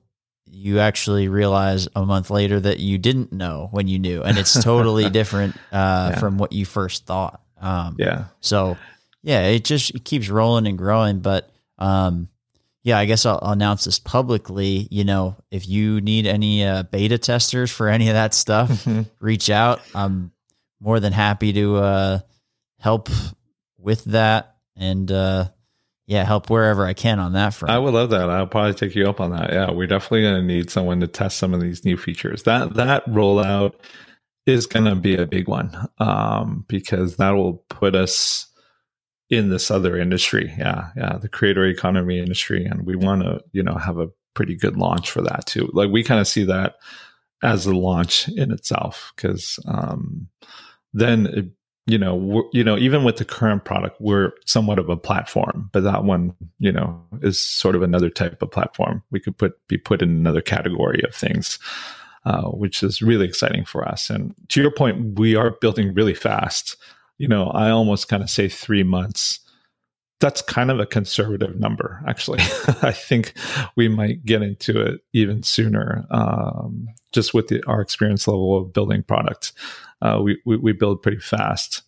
you 0.55 0.79
actually 0.79 1.27
realize 1.27 1.87
a 1.95 2.05
month 2.05 2.29
later 2.29 2.59
that 2.59 2.79
you 2.79 2.97
didn't 2.99 3.33
know 3.33 3.69
when 3.71 3.87
you 3.87 3.97
knew. 3.97 4.21
And 4.21 4.37
it's 4.37 4.63
totally 4.63 5.09
different 5.19 5.55
uh, 5.71 6.11
Yeah. 6.13 6.19
from 6.19 6.37
what 6.37 6.51
you 6.53 6.63
first 6.65 7.05
thought. 7.07 7.41
Um, 7.59 7.95
yeah. 7.97 8.25
so 8.39 8.77
yeah, 9.23 9.47
it 9.47 9.63
just 9.65 9.95
it 9.95 10.03
keeps 10.05 10.29
rolling 10.29 10.67
and 10.67 10.77
growing. 10.77 11.19
But 11.19 11.49
um, 11.79 12.27
yeah, 12.83 12.97
I 12.99 13.05
guess 13.05 13.25
I'll, 13.25 13.39
I'll 13.41 13.53
announce 13.53 13.85
this 13.85 13.97
publicly. 13.99 14.87
You 14.91 15.05
know, 15.05 15.37
if 15.49 15.67
you 15.67 16.01
need 16.01 16.27
any 16.27 16.63
uh, 16.65 16.83
beta 16.83 17.17
testers 17.17 17.71
for 17.71 17.87
any 17.89 18.09
of 18.09 18.13
that 18.13 18.33
stuff, 18.33 18.85
reach 19.19 19.49
out. 19.49 19.81
I'm 19.95 20.31
more 20.79 20.99
than 20.99 21.13
happy 21.13 21.53
to 21.53 21.77
uh, 21.77 22.19
help 22.79 23.09
with 23.77 24.03
that 24.05 24.55
and 24.75 25.09
uh, 25.11 25.45
yeah, 26.05 26.25
help 26.25 26.49
wherever 26.49 26.85
I 26.85 26.93
can 26.93 27.19
on 27.19 27.33
that 27.33 27.53
front. 27.53 27.71
I 27.71 27.79
would 27.79 27.93
love 27.93 28.09
that. 28.09 28.29
I'll 28.29 28.47
probably 28.47 28.73
take 28.73 28.95
you 28.95 29.07
up 29.07 29.21
on 29.21 29.31
that. 29.31 29.53
Yeah, 29.53 29.71
we're 29.71 29.87
definitely 29.87 30.23
going 30.23 30.41
to 30.41 30.47
need 30.47 30.69
someone 30.69 30.99
to 30.99 31.07
test 31.07 31.37
some 31.37 31.53
of 31.53 31.61
these 31.61 31.85
new 31.85 31.97
features. 31.97 32.43
That 32.43 32.73
that 32.73 33.05
rollout 33.05 33.75
is 34.45 34.65
going 34.65 34.85
to 34.85 34.95
be 34.95 35.15
a 35.15 35.25
big 35.25 35.47
one 35.47 35.87
um, 35.99 36.65
because 36.67 37.15
that 37.17 37.31
will 37.31 37.63
put 37.69 37.95
us 37.95 38.47
in 39.29 39.49
this 39.49 39.71
other 39.71 39.97
industry. 39.97 40.53
Yeah, 40.57 40.89
yeah, 40.97 41.17
the 41.17 41.29
creator 41.29 41.65
economy 41.65 42.19
industry, 42.19 42.65
and 42.65 42.85
we 42.85 42.95
want 42.95 43.21
to 43.23 43.41
you 43.53 43.63
know 43.63 43.75
have 43.75 43.97
a 43.97 44.09
pretty 44.33 44.55
good 44.55 44.77
launch 44.77 45.09
for 45.09 45.21
that 45.21 45.45
too. 45.45 45.69
Like 45.73 45.89
we 45.89 46.03
kind 46.03 46.19
of 46.19 46.27
see 46.27 46.43
that 46.45 46.75
as 47.41 47.65
a 47.65 47.75
launch 47.75 48.27
in 48.29 48.51
itself 48.51 49.13
because 49.15 49.59
um, 49.67 50.27
then 50.93 51.27
it, 51.27 51.45
you 51.85 51.97
know 51.97 52.49
you 52.53 52.63
know 52.63 52.77
even 52.77 53.03
with 53.03 53.17
the 53.17 53.25
current 53.25 53.65
product 53.65 53.99
we're 53.99 54.31
somewhat 54.45 54.79
of 54.79 54.89
a 54.89 54.95
platform 54.95 55.69
but 55.73 55.83
that 55.83 56.03
one 56.03 56.33
you 56.59 56.71
know 56.71 57.01
is 57.21 57.39
sort 57.39 57.75
of 57.75 57.81
another 57.81 58.09
type 58.09 58.41
of 58.41 58.51
platform. 58.51 59.03
We 59.11 59.19
could 59.19 59.37
put 59.37 59.55
be 59.67 59.77
put 59.77 60.01
in 60.01 60.09
another 60.09 60.41
category 60.41 61.01
of 61.03 61.13
things 61.13 61.59
uh, 62.25 62.43
which 62.43 62.83
is 62.83 63.01
really 63.01 63.25
exciting 63.25 63.65
for 63.65 63.85
us. 63.85 64.09
And 64.09 64.33
to 64.49 64.61
your 64.61 64.71
point 64.71 65.19
we 65.19 65.35
are 65.35 65.51
building 65.51 65.93
really 65.93 66.13
fast. 66.13 66.77
You 67.19 67.27
know 67.27 67.47
i 67.51 67.69
almost 67.69 68.09
kind 68.09 68.23
of 68.23 68.29
say 68.29 68.49
three 68.49 68.83
months 68.83 69.39
that's 70.23 70.41
kind 70.41 70.71
of 70.71 70.79
a 70.79 70.85
conservative 70.85 71.59
number 71.59 72.01
actually 72.07 72.39
i 72.81 72.91
think 72.91 73.33
we 73.75 73.87
might 73.87 74.23
get 74.25 74.41
into 74.41 74.79
it 74.81 75.01
even 75.11 75.43
sooner 75.43 76.05
um, 76.11 76.87
just 77.11 77.33
with 77.33 77.49
the, 77.49 77.61
our 77.67 77.81
experience 77.81 78.27
level 78.27 78.57
of 78.57 78.71
building 78.73 79.03
products 79.03 79.53
uh, 80.03 80.19
we, 80.21 80.39
we 80.45 80.57
we 80.57 80.73
build 80.73 81.01
pretty 81.01 81.19
fast. 81.19 81.81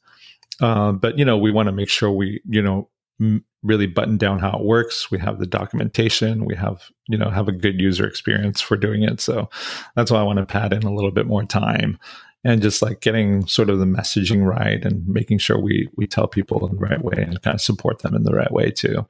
Uh, 0.61 0.93
but 0.93 1.19
you 1.19 1.25
know, 1.25 1.37
we 1.37 1.51
want 1.51 1.67
to 1.67 1.73
make 1.73 1.89
sure 1.89 2.09
we 2.09 2.41
you 2.49 2.61
know 2.61 2.89
m- 3.19 3.43
really 3.61 3.87
button 3.87 4.17
down 4.17 4.39
how 4.39 4.57
it 4.57 4.63
works. 4.63 5.11
We 5.11 5.19
have 5.19 5.39
the 5.39 5.45
documentation. 5.45 6.45
We 6.45 6.55
have 6.55 6.89
you 7.07 7.17
know 7.17 7.29
have 7.29 7.49
a 7.49 7.51
good 7.51 7.79
user 7.79 8.07
experience 8.07 8.61
for 8.61 8.77
doing 8.77 9.03
it. 9.03 9.19
So 9.19 9.49
that's 9.95 10.09
why 10.09 10.19
I 10.19 10.23
want 10.23 10.39
to 10.39 10.45
pad 10.45 10.71
in 10.71 10.83
a 10.83 10.93
little 10.93 11.11
bit 11.11 11.27
more 11.27 11.43
time 11.43 11.99
and 12.45 12.61
just 12.61 12.83
like 12.83 13.01
getting 13.01 13.47
sort 13.47 13.71
of 13.71 13.79
the 13.79 13.85
messaging 13.85 14.47
right 14.47 14.85
and 14.85 15.05
making 15.07 15.39
sure 15.39 15.59
we 15.59 15.89
we 15.95 16.05
tell 16.05 16.27
people 16.27 16.65
in 16.67 16.75
the 16.75 16.81
right 16.81 17.03
way 17.03 17.17
and 17.17 17.41
kind 17.41 17.55
of 17.55 17.61
support 17.61 17.99
them 17.99 18.13
in 18.13 18.23
the 18.23 18.33
right 18.33 18.51
way 18.51 18.69
too. 18.69 19.05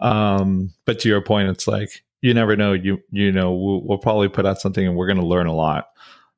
Um, 0.00 0.72
but 0.86 1.00
to 1.00 1.08
your 1.08 1.20
point, 1.20 1.48
it's 1.48 1.66
like 1.66 2.04
you 2.22 2.32
never 2.32 2.56
know. 2.56 2.72
You 2.72 3.02
you 3.10 3.32
know 3.32 3.52
we'll, 3.52 3.82
we'll 3.82 3.98
probably 3.98 4.28
put 4.28 4.46
out 4.46 4.60
something 4.60 4.86
and 4.86 4.96
we're 4.96 5.08
going 5.08 5.18
to 5.18 5.26
learn 5.26 5.48
a 5.48 5.54
lot. 5.54 5.88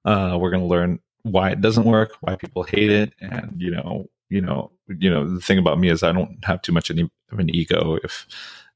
Uh, 0.06 0.38
we're 0.40 0.50
going 0.50 0.62
to 0.62 0.68
learn 0.68 1.00
why 1.22 1.50
it 1.50 1.60
doesn't 1.60 1.84
work, 1.84 2.12
why 2.22 2.34
people 2.34 2.62
hate 2.62 2.90
it, 2.90 3.12
and 3.20 3.52
you 3.58 3.70
know, 3.70 4.06
you 4.30 4.40
know, 4.40 4.72
you 4.88 5.10
know, 5.10 5.28
the 5.28 5.40
thing 5.40 5.58
about 5.58 5.78
me 5.78 5.90
is 5.90 6.02
I 6.02 6.12
don't 6.12 6.42
have 6.44 6.62
too 6.62 6.72
much 6.72 6.88
of 6.88 6.98
an 6.98 7.54
ego. 7.54 7.98
If 8.02 8.26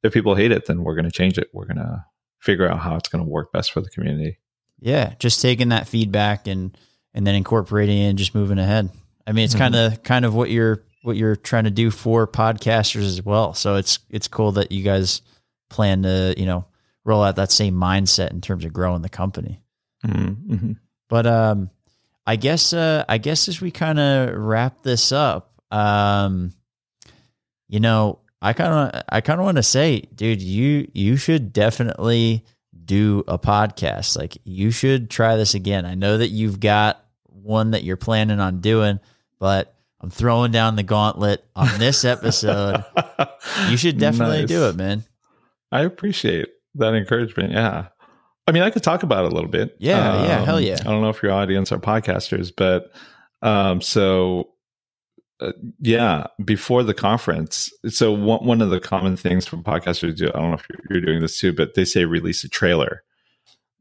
if 0.03 0.12
people 0.12 0.35
hate 0.35 0.53
it, 0.53 0.66
then 0.66 0.85
we're 0.85 0.95
going 0.95 1.07
to 1.07 1.11
change 1.11 1.39
it. 1.39 1.49
We're 1.55 1.66
going 1.66 1.79
to 1.79 2.05
figure 2.39 2.68
out 2.68 2.81
how 2.81 2.97
it's 2.97 3.09
going 3.09 3.25
to 3.25 3.31
work 3.31 3.51
best 3.51 3.73
for 3.73 3.81
the 3.81 3.89
community. 3.89 4.39
yeah, 4.79 5.14
just 5.18 5.41
taking 5.41 5.70
that 5.70 5.89
feedback 5.89 6.47
and 6.47 6.77
and 7.14 7.26
then 7.26 7.34
incorporating 7.34 7.98
it 7.98 8.08
and 8.08 8.18
just 8.18 8.34
moving 8.34 8.58
ahead. 8.58 8.90
I 9.26 9.32
mean, 9.32 9.44
it's 9.44 9.54
kind 9.54 9.74
of 9.74 10.02
kind 10.02 10.24
of 10.24 10.34
what 10.34 10.50
you're 10.50 10.82
what 11.02 11.16
you're 11.16 11.36
trying 11.36 11.64
to 11.64 11.70
do 11.70 11.90
for 11.90 12.26
podcasters 12.26 13.06
as 13.06 13.22
well. 13.22 13.54
So 13.54 13.76
it's 13.76 13.98
it's 14.10 14.28
cool 14.28 14.52
that 14.52 14.72
you 14.72 14.82
guys 14.82 15.22
plan 15.70 16.02
to 16.02 16.34
you 16.36 16.46
know 16.46 16.64
roll 17.04 17.22
out 17.22 17.36
that 17.36 17.50
same 17.50 17.74
mindset 17.74 18.30
in 18.30 18.40
terms 18.40 18.64
of 18.64 18.72
growing 18.72 19.02
the 19.02 19.08
company. 19.08 19.60
Mm-hmm. 20.06 20.72
But 21.08 21.26
um, 21.26 21.70
I 22.26 22.36
guess 22.36 22.72
uh, 22.72 23.04
I 23.08 23.18
guess 23.18 23.48
as 23.48 23.60
we 23.60 23.70
kind 23.70 23.98
of 23.98 24.34
wrap 24.36 24.82
this 24.82 25.12
up, 25.12 25.52
um, 25.70 26.52
you 27.68 27.80
know, 27.80 28.20
I 28.40 28.52
kind 28.52 28.72
of 28.72 29.02
I 29.08 29.20
kind 29.20 29.40
of 29.40 29.44
want 29.44 29.56
to 29.56 29.62
say, 29.62 30.00
dude, 30.14 30.42
you 30.42 30.88
you 30.94 31.16
should 31.16 31.52
definitely 31.52 32.44
do 32.84 33.24
a 33.28 33.38
podcast. 33.38 34.16
Like 34.16 34.38
you 34.44 34.70
should 34.70 35.10
try 35.10 35.36
this 35.36 35.54
again. 35.54 35.84
I 35.86 35.94
know 35.94 36.18
that 36.18 36.28
you've 36.28 36.60
got 36.60 37.01
one 37.35 37.72
that 37.72 37.85
you're 37.85 37.97
planning 37.97 38.41
on 38.41 38.61
doing, 38.61 39.01
but 39.39 39.74
I'm 40.01 40.11
throwing 40.11 40.53
down 40.53 40.76
the 40.76 40.83
gauntlet 40.83 41.45
on 41.55 41.78
this 41.78 42.05
episode. 42.07 42.85
you 43.68 43.76
should 43.76 43.99
definitely 43.99 44.41
nice. 44.41 44.49
do 44.49 44.68
it, 44.68 44.76
man. 44.76 45.05
I 45.70 45.83
appreciate 45.83 46.49
that 46.74 46.95
encouragement. 46.95 47.53
Yeah. 47.53 47.89
I 48.47 48.53
mean, 48.53 48.62
I 48.62 48.70
could 48.70 48.83
talk 48.83 49.03
about 49.03 49.24
it 49.24 49.33
a 49.33 49.35
little 49.35 49.51
bit. 49.51 49.76
Yeah, 49.78 50.12
um, 50.12 50.24
yeah, 50.24 50.45
hell 50.45 50.61
yeah. 50.61 50.78
I 50.80 50.85
don't 50.85 51.01
know 51.01 51.11
if 51.11 51.22
your 51.22 51.33
audience 51.33 51.70
are 51.70 51.78
podcasters, 51.78 52.53
but 52.55 52.91
um, 53.41 53.80
so 53.80 54.51
uh, 55.41 55.53
yeah, 55.80 56.26
before 56.45 56.83
the 56.83 56.95
conference. 56.95 57.70
So 57.89 58.12
one 58.12 58.45
one 58.45 58.61
of 58.61 58.70
the 58.70 58.80
common 58.80 59.16
things 59.16 59.47
from 59.47 59.62
podcasters 59.62 60.16
do. 60.16 60.28
I 60.28 60.41
don't 60.41 60.51
know 60.51 60.57
if 60.57 60.66
you're, 60.68 60.80
you're 60.91 61.07
doing 61.07 61.20
this 61.20 61.39
too, 61.39 61.53
but 61.53 61.74
they 61.74 61.85
say 61.85 62.05
release 62.05 62.43
a 62.43 62.49
trailer 62.49 63.05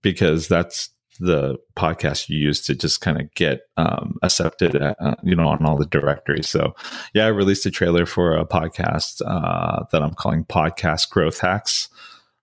because 0.04 0.48
that's 0.48 0.91
the 1.22 1.58
podcast 1.76 2.30
you 2.30 2.38
use 2.38 2.62
to 2.62 2.76
just 2.76 3.00
kind 3.00 3.22
of 3.22 3.34
get 3.36 3.62
um, 3.78 4.18
accepted, 4.24 4.76
at, 4.76 4.98
uh, 5.00 5.16
you 5.24 5.36
know, 5.36 5.48
on 5.48 5.66
all 5.66 5.78
the 5.78 5.86
directories. 5.86 6.50
So, 6.50 6.76
yeah, 7.14 7.26
I 7.26 7.30
released 7.30 7.66
a 7.66 7.72
trailer 7.72 8.06
for 8.06 8.36
a 8.36 8.46
podcast 8.46 9.22
uh, 9.26 9.86
that 9.92 10.02
I'm 10.02 10.16
calling 10.16 10.46
Podcast 10.46 11.10
Growth 11.12 11.40
Hacks. 11.40 11.90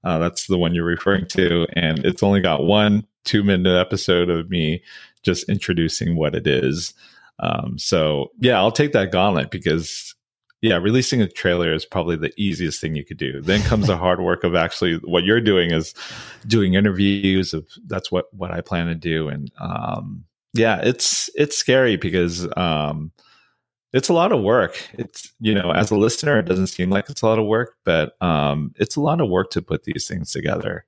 Uh, 0.04 0.18
that's 0.18 0.46
the 0.46 0.56
one 0.56 0.74
you're 0.74 0.84
referring 0.84 1.26
to, 1.26 1.66
and 1.74 2.04
it's 2.06 2.22
only 2.22 2.40
got 2.40 2.64
one 2.64 3.06
two 3.24 3.42
minute 3.42 3.78
episode 3.78 4.30
of 4.30 4.48
me 4.48 4.82
just 5.22 5.48
introducing 5.48 6.16
what 6.16 6.34
it 6.34 6.46
is. 6.46 6.94
Um, 7.40 7.78
so, 7.78 8.30
yeah, 8.38 8.58
I'll 8.58 8.72
take 8.72 8.92
that 8.92 9.12
gauntlet 9.12 9.50
because 9.50 10.14
yeah, 10.60 10.76
releasing 10.76 11.20
a 11.20 11.28
trailer 11.28 11.72
is 11.72 11.84
probably 11.84 12.16
the 12.16 12.32
easiest 12.36 12.80
thing 12.80 12.96
you 12.96 13.04
could 13.04 13.16
do. 13.16 13.40
Then 13.40 13.62
comes 13.62 13.86
the 13.86 13.96
hard 13.96 14.20
work 14.20 14.42
of 14.42 14.54
actually 14.54 14.96
what 15.04 15.24
you're 15.24 15.40
doing 15.40 15.70
is 15.70 15.94
doing 16.46 16.74
interviews 16.74 17.54
of 17.54 17.66
that's 17.86 18.10
what 18.10 18.32
what 18.34 18.50
I 18.50 18.60
plan 18.60 18.86
to 18.86 18.94
do 18.94 19.28
and 19.28 19.50
um 19.58 20.24
yeah, 20.54 20.80
it's 20.82 21.30
it's 21.34 21.56
scary 21.56 21.96
because 21.96 22.48
um 22.56 23.12
it's 23.92 24.08
a 24.08 24.14
lot 24.14 24.32
of 24.32 24.42
work. 24.42 24.88
It's 24.94 25.32
you 25.40 25.54
know, 25.54 25.70
as 25.70 25.90
a 25.90 25.96
listener 25.96 26.38
it 26.38 26.46
doesn't 26.46 26.66
seem 26.68 26.90
like 26.90 27.08
it's 27.08 27.22
a 27.22 27.26
lot 27.26 27.38
of 27.38 27.46
work, 27.46 27.76
but 27.84 28.20
um 28.20 28.72
it's 28.76 28.96
a 28.96 29.00
lot 29.00 29.20
of 29.20 29.28
work 29.28 29.50
to 29.50 29.62
put 29.62 29.84
these 29.84 30.08
things 30.08 30.32
together. 30.32 30.84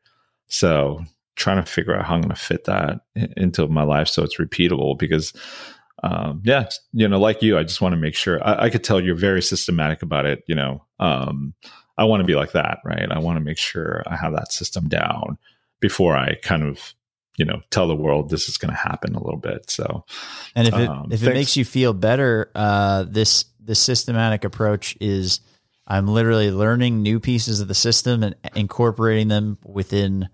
So, 0.49 1.05
trying 1.37 1.65
to 1.65 1.71
figure 1.71 1.97
out 1.97 2.05
how 2.05 2.15
I'm 2.17 2.23
going 2.23 2.35
to 2.35 2.41
fit 2.41 2.65
that 2.65 3.01
into 3.37 3.67
my 3.69 3.85
life 3.85 4.09
so 4.09 4.23
it's 4.23 4.37
repeatable 4.37 4.99
because 4.99 5.33
um, 6.03 6.41
yeah, 6.45 6.69
you 6.93 7.09
know, 7.09 7.19
like 7.19 7.43
you, 7.43 7.59
I 7.59 7.63
just 7.63 7.81
want 7.81 7.93
to 7.93 8.01
make 8.01 8.15
sure 8.15 8.47
I, 8.47 8.65
I, 8.65 8.71
could 8.71 8.83
tell 8.83 9.01
you're 9.01 9.15
very 9.15 9.43
systematic 9.43 10.03
about 10.03 10.25
it. 10.25 10.43
You 10.47 10.55
know, 10.55 10.85
um, 10.99 11.55
I 11.99 12.05
want 12.05 12.21
to 12.21 12.27
be 12.27 12.35
like 12.35 12.53
that, 12.53 12.79
right? 12.85 13.11
I 13.11 13.19
want 13.19 13.37
to 13.37 13.45
make 13.45 13.59
sure 13.59 14.03
I 14.07 14.17
have 14.17 14.33
that 14.33 14.53
system 14.53 14.89
down 14.89 15.37
before 15.81 16.17
I 16.17 16.37
kind 16.43 16.63
of, 16.63 16.95
you 17.37 17.45
know, 17.45 17.61
tell 17.71 17.87
the 17.87 17.95
world 17.95 18.31
this 18.31 18.49
is 18.49 18.57
going 18.57 18.71
to 18.71 18.79
happen 18.79 19.15
a 19.15 19.23
little 19.23 19.39
bit. 19.39 19.71
So, 19.71 20.05
and 20.55 20.69
if 20.69 20.75
it 20.75 20.89
um, 20.89 21.09
if 21.13 21.21
thanks. 21.21 21.23
it 21.23 21.35
makes 21.35 21.57
you 21.57 21.67
feel 21.67 21.93
better, 21.93 22.51
uh, 22.55 23.05
this 23.07 23.45
this 23.61 23.79
systematic 23.79 24.45
approach 24.45 24.97
is 25.03 25.41
I'm 25.87 26.07
literally 26.07 26.51
learning 26.51 27.03
new 27.03 27.21
pieces 27.21 27.61
of 27.61 27.69
the 27.69 27.75
system 27.75 28.23
and 28.23 28.35
incorporating 28.55 29.29
them 29.29 29.59
within 29.65 30.31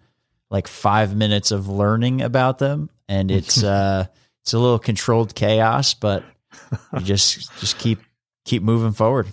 like 0.49 0.69
five 0.69 1.17
minutes 1.17 1.51
of 1.51 1.69
learning 1.69 2.23
about 2.23 2.59
them, 2.59 2.89
and 3.09 3.33
it's. 3.33 3.63
uh 3.65 4.07
it's 4.47 4.55
a 4.55 4.61
little 4.61 4.79
controlled 4.79 5.35
chaos, 5.35 5.93
but 5.93 6.23
you 6.93 7.01
just 7.03 7.51
just 7.59 7.79
keep 7.79 7.99
keep 8.45 8.63
moving 8.63 8.93
forward. 8.93 9.27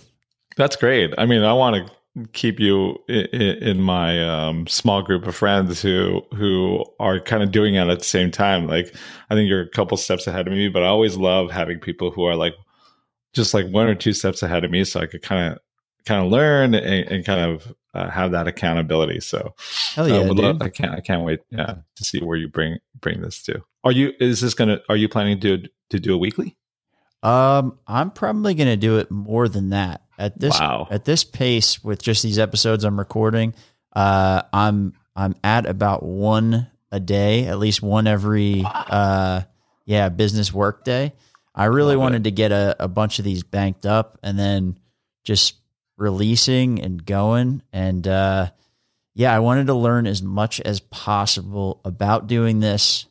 That's 0.56 0.74
great. 0.74 1.14
I 1.16 1.24
mean, 1.24 1.44
I 1.44 1.52
want 1.52 1.86
to 1.86 2.26
keep 2.32 2.58
you 2.58 2.96
in, 3.08 3.26
in 3.32 3.80
my 3.80 4.20
um, 4.28 4.66
small 4.66 5.02
group 5.02 5.24
of 5.28 5.36
friends 5.36 5.80
who 5.80 6.20
who 6.34 6.84
are 6.98 7.20
kind 7.20 7.44
of 7.44 7.52
doing 7.52 7.76
it 7.76 7.86
at 7.86 8.00
the 8.00 8.04
same 8.04 8.32
time. 8.32 8.66
Like, 8.66 8.92
I 9.30 9.36
think 9.36 9.48
you're 9.48 9.60
a 9.60 9.68
couple 9.68 9.96
steps 9.96 10.26
ahead 10.26 10.48
of 10.48 10.52
me, 10.52 10.68
but 10.68 10.82
I 10.82 10.86
always 10.86 11.16
love 11.16 11.48
having 11.48 11.78
people 11.78 12.10
who 12.10 12.24
are 12.24 12.34
like 12.34 12.54
just 13.32 13.54
like 13.54 13.68
one 13.68 13.86
or 13.86 13.94
two 13.94 14.14
steps 14.14 14.42
ahead 14.42 14.64
of 14.64 14.72
me, 14.72 14.82
so 14.82 14.98
I 14.98 15.06
could 15.06 15.22
kind 15.22 15.52
of 15.52 15.60
kind 16.06 16.26
of 16.26 16.32
learn 16.32 16.74
and, 16.74 17.08
and 17.08 17.24
kind 17.24 17.52
of 17.52 17.72
uh, 17.94 18.10
have 18.10 18.32
that 18.32 18.48
accountability. 18.48 19.20
So, 19.20 19.54
Hell 19.94 20.08
yeah, 20.08 20.16
uh, 20.16 20.34
love, 20.34 20.60
I 20.60 20.68
can't 20.68 20.92
I 20.92 21.00
can't 21.00 21.24
wait 21.24 21.40
yeah, 21.50 21.76
to 21.96 22.04
see 22.04 22.20
where 22.20 22.36
you 22.36 22.48
bring 22.48 22.78
bring 23.00 23.22
this 23.22 23.42
to. 23.44 23.62
Are 23.84 23.92
you 23.92 24.12
is 24.20 24.40
this 24.40 24.54
gonna 24.54 24.80
are 24.88 24.96
you 24.96 25.08
planning 25.08 25.40
to 25.40 25.62
to 25.90 26.00
do 26.00 26.14
a 26.14 26.18
weekly? 26.18 26.56
Um, 27.22 27.78
I'm 27.86 28.10
probably 28.10 28.54
gonna 28.54 28.76
do 28.76 28.98
it 28.98 29.10
more 29.10 29.48
than 29.48 29.70
that 29.70 30.02
at 30.18 30.38
this 30.38 30.58
wow. 30.58 30.88
at 30.90 31.04
this 31.04 31.24
pace 31.24 31.82
with 31.82 32.02
just 32.02 32.22
these 32.22 32.38
episodes 32.38 32.84
I'm 32.84 32.98
recording. 32.98 33.54
Uh, 33.94 34.42
I'm 34.52 34.94
I'm 35.14 35.36
at 35.44 35.66
about 35.66 36.02
one 36.02 36.70
a 36.90 37.00
day, 37.00 37.46
at 37.46 37.58
least 37.58 37.82
one 37.82 38.06
every 38.06 38.62
wow. 38.62 38.70
uh, 38.70 39.42
yeah 39.86 40.08
business 40.08 40.52
work 40.52 40.84
day. 40.84 41.12
I 41.54 41.66
really 41.66 41.94
Love 41.94 42.02
wanted 42.02 42.22
it. 42.22 42.24
to 42.24 42.30
get 42.32 42.50
a, 42.50 42.76
a 42.80 42.88
bunch 42.88 43.20
of 43.20 43.24
these 43.24 43.44
banked 43.44 43.86
up 43.86 44.18
and 44.24 44.36
then 44.36 44.78
just 45.22 45.54
releasing 45.96 46.80
and 46.80 47.04
going. 47.04 47.62
And 47.72 48.06
uh, 48.06 48.50
yeah, 49.14 49.34
I 49.34 49.38
wanted 49.40 49.68
to 49.68 49.74
learn 49.74 50.06
as 50.06 50.22
much 50.22 50.60
as 50.60 50.80
possible 50.80 51.80
about 51.84 52.26
doing 52.26 52.60
this, 52.60 53.06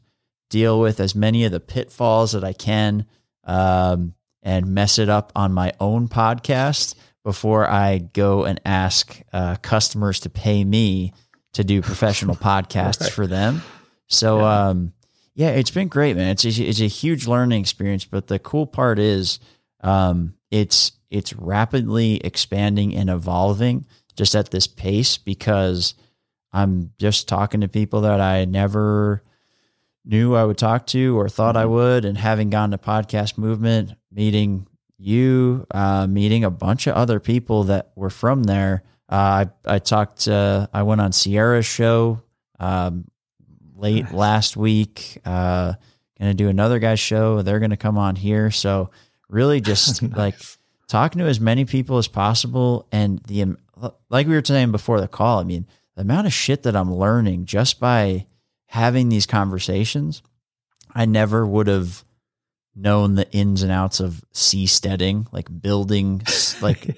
deal 0.49 0.79
with 0.79 0.99
as 0.99 1.15
many 1.15 1.45
of 1.45 1.51
the 1.51 1.59
pitfalls 1.59 2.33
that 2.33 2.43
I 2.43 2.53
can, 2.53 3.05
um, 3.43 4.13
and 4.41 4.73
mess 4.73 4.99
it 4.99 5.09
up 5.09 5.31
on 5.35 5.53
my 5.53 5.73
own 5.79 6.09
podcast 6.09 6.95
before 7.23 7.69
I 7.69 7.99
go 7.99 8.43
and 8.43 8.59
ask 8.65 9.21
uh, 9.31 9.55
customers 9.55 10.21
to 10.21 10.29
pay 10.29 10.63
me 10.63 11.13
to 11.53 11.63
do 11.63 11.81
professional 11.81 12.35
podcasts 12.35 13.01
right. 13.01 13.11
for 13.11 13.27
them. 13.27 13.61
So, 14.07 14.39
yeah. 14.39 14.67
Um, 14.67 14.93
yeah, 15.35 15.49
it's 15.49 15.71
been 15.71 15.87
great, 15.87 16.15
man. 16.15 16.29
It's 16.29 16.45
a, 16.45 16.49
it's 16.49 16.81
a 16.81 16.87
huge 16.87 17.25
learning 17.25 17.59
experience. 17.59 18.05
But 18.05 18.27
the 18.27 18.37
cool 18.37 18.67
part 18.67 18.99
is, 18.99 19.39
um, 19.81 20.35
it's 20.51 20.91
it's 21.13 21.31
rapidly 21.33 22.17
expanding 22.17 22.95
and 22.95 23.07
evolving 23.07 23.85
just 24.17 24.35
at 24.35 24.49
this 24.49 24.65
pace 24.65 25.17
because 25.17 25.93
I'm 26.51 26.91
just 26.97 27.27
talking 27.27 27.61
to 27.61 27.67
people 27.67 28.01
that 28.01 28.19
I 28.19 28.45
never 28.45 29.21
knew 30.03 30.35
I 30.35 30.43
would 30.43 30.57
talk 30.57 30.87
to 30.87 31.17
or 31.17 31.29
thought 31.29 31.55
I 31.55 31.63
mm-hmm. 31.63 31.71
would, 31.73 32.05
and 32.05 32.17
having 32.17 32.49
gone 32.49 32.71
to 32.71 32.79
podcast 32.79 33.37
movement, 33.37 33.93
meeting 34.11 34.67
you, 34.97 35.65
uh, 35.71 36.07
meeting 36.07 36.43
a 36.43 36.49
bunch 36.49 36.87
of 36.87 36.95
other 36.95 37.19
people 37.19 37.65
that 37.65 37.91
were 37.95 38.09
from 38.09 38.43
there. 38.43 38.83
Uh, 39.07 39.45
I 39.65 39.75
I 39.75 39.79
talked. 39.79 40.27
Uh, 40.27 40.67
I 40.73 40.81
went 40.83 41.01
on 41.01 41.11
Sierra's 41.11 41.65
show 41.65 42.23
um, 42.59 43.05
late 43.75 44.11
last 44.11 44.57
week. 44.57 45.19
Uh, 45.25 45.73
gonna 46.19 46.33
do 46.33 46.49
another 46.49 46.79
guy's 46.79 46.99
show. 46.99 47.43
They're 47.43 47.59
gonna 47.59 47.77
come 47.77 47.97
on 47.97 48.15
here. 48.15 48.49
So 48.49 48.89
really, 49.29 49.61
just 49.61 50.01
nice. 50.01 50.17
like 50.17 50.35
talking 50.93 51.17
to 51.17 51.25
as 51.25 51.39
many 51.39 51.65
people 51.65 51.97
as 51.97 52.07
possible 52.07 52.87
and 52.91 53.17
the 53.25 53.57
like 54.11 54.27
we 54.27 54.35
were 54.35 54.45
saying 54.45 54.71
before 54.71 55.01
the 55.01 55.07
call 55.07 55.39
i 55.39 55.43
mean 55.43 55.65
the 55.95 56.03
amount 56.03 56.27
of 56.27 56.31
shit 56.31 56.61
that 56.61 56.75
i'm 56.75 56.93
learning 56.93 57.45
just 57.45 57.79
by 57.79 58.23
having 58.67 59.09
these 59.09 59.25
conversations 59.25 60.21
i 60.93 61.03
never 61.03 61.47
would 61.47 61.65
have 61.65 62.03
known 62.75 63.15
the 63.15 63.27
ins 63.31 63.63
and 63.63 63.71
outs 63.71 63.99
of 63.99 64.23
seasteading 64.35 65.25
like 65.31 65.47
building 65.63 66.21
like 66.61 66.95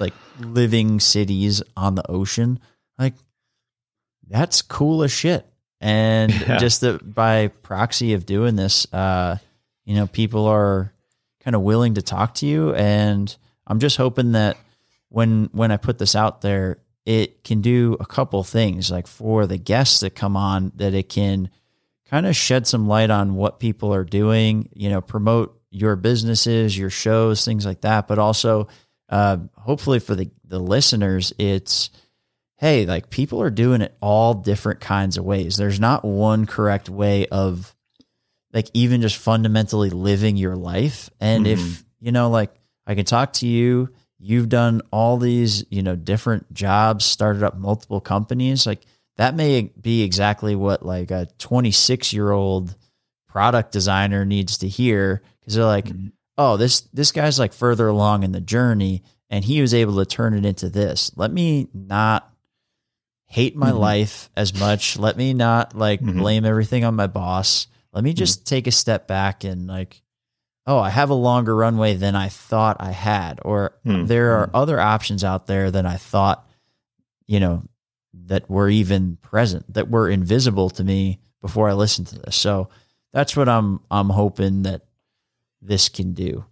like 0.00 0.14
living 0.40 0.98
cities 0.98 1.62
on 1.76 1.94
the 1.94 2.10
ocean 2.10 2.58
like 2.98 3.14
that's 4.26 4.60
cool 4.60 5.04
as 5.04 5.12
shit 5.12 5.46
and 5.80 6.32
yeah. 6.40 6.58
just 6.58 6.80
that 6.80 7.14
by 7.14 7.46
proxy 7.46 8.12
of 8.12 8.26
doing 8.26 8.56
this 8.56 8.92
uh 8.92 9.38
you 9.84 9.94
know 9.94 10.08
people 10.08 10.46
are 10.46 10.92
kind 11.42 11.56
of 11.56 11.62
willing 11.62 11.94
to 11.94 12.02
talk 12.02 12.34
to 12.36 12.46
you. 12.46 12.74
And 12.74 13.34
I'm 13.66 13.80
just 13.80 13.96
hoping 13.96 14.32
that 14.32 14.56
when 15.08 15.48
when 15.52 15.70
I 15.70 15.76
put 15.76 15.98
this 15.98 16.14
out 16.14 16.40
there, 16.40 16.78
it 17.04 17.44
can 17.44 17.60
do 17.60 17.96
a 18.00 18.06
couple 18.06 18.42
things. 18.44 18.90
Like 18.90 19.06
for 19.06 19.46
the 19.46 19.58
guests 19.58 20.00
that 20.00 20.14
come 20.14 20.36
on, 20.36 20.72
that 20.76 20.94
it 20.94 21.08
can 21.08 21.50
kind 22.06 22.26
of 22.26 22.36
shed 22.36 22.66
some 22.66 22.88
light 22.88 23.10
on 23.10 23.34
what 23.34 23.60
people 23.60 23.92
are 23.94 24.04
doing. 24.04 24.68
You 24.74 24.90
know, 24.90 25.00
promote 25.00 25.60
your 25.70 25.96
businesses, 25.96 26.76
your 26.76 26.90
shows, 26.90 27.44
things 27.44 27.64
like 27.64 27.82
that. 27.82 28.08
But 28.08 28.18
also, 28.18 28.68
uh, 29.08 29.38
hopefully 29.56 29.98
for 29.98 30.14
the 30.14 30.30
the 30.44 30.60
listeners, 30.60 31.32
it's 31.38 31.90
hey, 32.56 32.84
like 32.84 33.08
people 33.08 33.40
are 33.40 33.50
doing 33.50 33.80
it 33.80 33.96
all 34.00 34.34
different 34.34 34.80
kinds 34.80 35.16
of 35.16 35.24
ways. 35.24 35.56
There's 35.56 35.80
not 35.80 36.04
one 36.04 36.44
correct 36.44 36.90
way 36.90 37.26
of 37.28 37.74
like 38.52 38.68
even 38.74 39.00
just 39.00 39.16
fundamentally 39.16 39.90
living 39.90 40.36
your 40.36 40.56
life. 40.56 41.10
And 41.20 41.46
mm-hmm. 41.46 41.60
if, 41.60 41.84
you 42.00 42.12
know, 42.12 42.30
like 42.30 42.54
I 42.86 42.94
can 42.94 43.04
talk 43.04 43.34
to 43.34 43.46
you, 43.46 43.88
you've 44.18 44.48
done 44.48 44.82
all 44.90 45.16
these, 45.16 45.64
you 45.70 45.82
know, 45.82 45.96
different 45.96 46.52
jobs, 46.52 47.04
started 47.04 47.42
up 47.42 47.56
multiple 47.56 48.00
companies, 48.00 48.66
like 48.66 48.82
that 49.16 49.34
may 49.34 49.70
be 49.80 50.02
exactly 50.02 50.54
what 50.54 50.84
like 50.84 51.10
a 51.10 51.28
26 51.38 52.12
year 52.12 52.30
old 52.30 52.74
product 53.28 53.72
designer 53.72 54.24
needs 54.24 54.58
to 54.58 54.68
hear 54.68 55.22
because 55.40 55.54
they're 55.54 55.64
like, 55.64 55.86
mm-hmm. 55.86 56.08
oh, 56.36 56.56
this 56.56 56.82
this 56.92 57.12
guy's 57.12 57.38
like 57.38 57.52
further 57.52 57.88
along 57.88 58.22
in 58.22 58.32
the 58.32 58.40
journey 58.40 59.02
and 59.28 59.44
he 59.44 59.60
was 59.60 59.72
able 59.72 59.96
to 59.96 60.04
turn 60.04 60.34
it 60.34 60.44
into 60.44 60.68
this. 60.68 61.12
Let 61.16 61.32
me 61.32 61.68
not 61.72 62.28
hate 63.26 63.56
my 63.56 63.70
mm-hmm. 63.70 63.78
life 63.78 64.30
as 64.36 64.58
much. 64.58 64.98
Let 64.98 65.16
me 65.16 65.34
not 65.34 65.76
like 65.76 66.00
mm-hmm. 66.00 66.18
blame 66.18 66.44
everything 66.44 66.84
on 66.84 66.96
my 66.96 67.06
boss 67.06 67.68
let 67.92 68.04
me 68.04 68.12
just 68.12 68.40
mm-hmm. 68.40 68.54
take 68.54 68.66
a 68.66 68.72
step 68.72 69.06
back 69.08 69.44
and 69.44 69.66
like, 69.66 70.02
oh, 70.66 70.78
I 70.78 70.90
have 70.90 71.10
a 71.10 71.14
longer 71.14 71.56
runway 71.56 71.94
than 71.94 72.14
I 72.14 72.28
thought 72.28 72.76
I 72.80 72.92
had, 72.92 73.40
or 73.44 73.74
Hmm. 73.84 74.06
there 74.06 74.32
are 74.32 74.50
other 74.54 74.78
options 74.78 75.24
out 75.24 75.46
there 75.46 75.70
than 75.70 75.86
I 75.86 75.96
thought, 75.96 76.46
you 77.26 77.40
know, 77.40 77.64
that 78.26 78.48
were 78.50 78.68
even 78.68 79.16
present, 79.22 79.72
that 79.74 79.88
were 79.90 80.08
invisible 80.08 80.70
to 80.70 80.84
me 80.84 81.18
before 81.40 81.68
I 81.68 81.72
listened 81.72 82.08
to 82.08 82.18
this. 82.18 82.36
So 82.36 82.68
that's 83.12 83.36
what 83.36 83.48
I'm 83.48 83.80
I'm 83.90 84.10
hoping 84.10 84.62
that 84.62 84.82
this 85.62 85.88
can 85.88 86.12
do. 86.12 86.44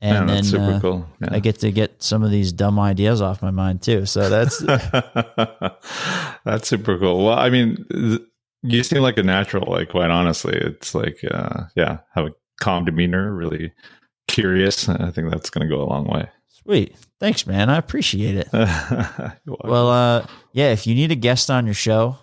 And 0.00 0.28
that's 0.28 0.50
then 0.50 0.60
super 0.60 0.76
uh, 0.76 0.80
cool. 0.80 1.08
Yeah. 1.20 1.28
I 1.30 1.38
get 1.38 1.60
to 1.60 1.70
get 1.72 2.02
some 2.02 2.22
of 2.22 2.30
these 2.30 2.52
dumb 2.52 2.78
ideas 2.78 3.22
off 3.22 3.40
my 3.40 3.50
mind 3.50 3.80
too. 3.82 4.04
So 4.06 4.28
that's 4.28 4.58
That's 6.44 6.68
super 6.68 6.98
cool. 6.98 7.24
Well, 7.24 7.38
I 7.38 7.48
mean, 7.50 7.86
th- 7.90 8.20
you 8.64 8.82
seem 8.82 9.02
like 9.02 9.18
a 9.18 9.22
natural. 9.22 9.70
Like, 9.70 9.90
quite 9.90 10.10
honestly, 10.10 10.56
it's 10.56 10.94
like, 10.94 11.18
uh, 11.30 11.64
yeah, 11.76 11.98
have 12.14 12.26
a 12.26 12.34
calm 12.60 12.84
demeanor, 12.84 13.32
really 13.32 13.72
curious. 14.28 14.88
I 14.88 15.10
think 15.10 15.30
that's 15.30 15.50
going 15.50 15.68
to 15.68 15.74
go 15.74 15.82
a 15.82 15.86
long 15.88 16.06
way. 16.06 16.28
sweet. 16.48 16.96
Thanks, 17.20 17.46
man. 17.46 17.70
I 17.70 17.78
appreciate 17.78 18.36
it. 18.36 18.48
Well, 19.46 19.88
uh, 19.88 20.26
yeah, 20.52 20.72
if 20.72 20.86
you 20.86 20.94
need 20.94 21.12
a 21.12 21.16
guest 21.16 21.50
on 21.50 21.64
your 21.66 21.74
show, 21.74 22.18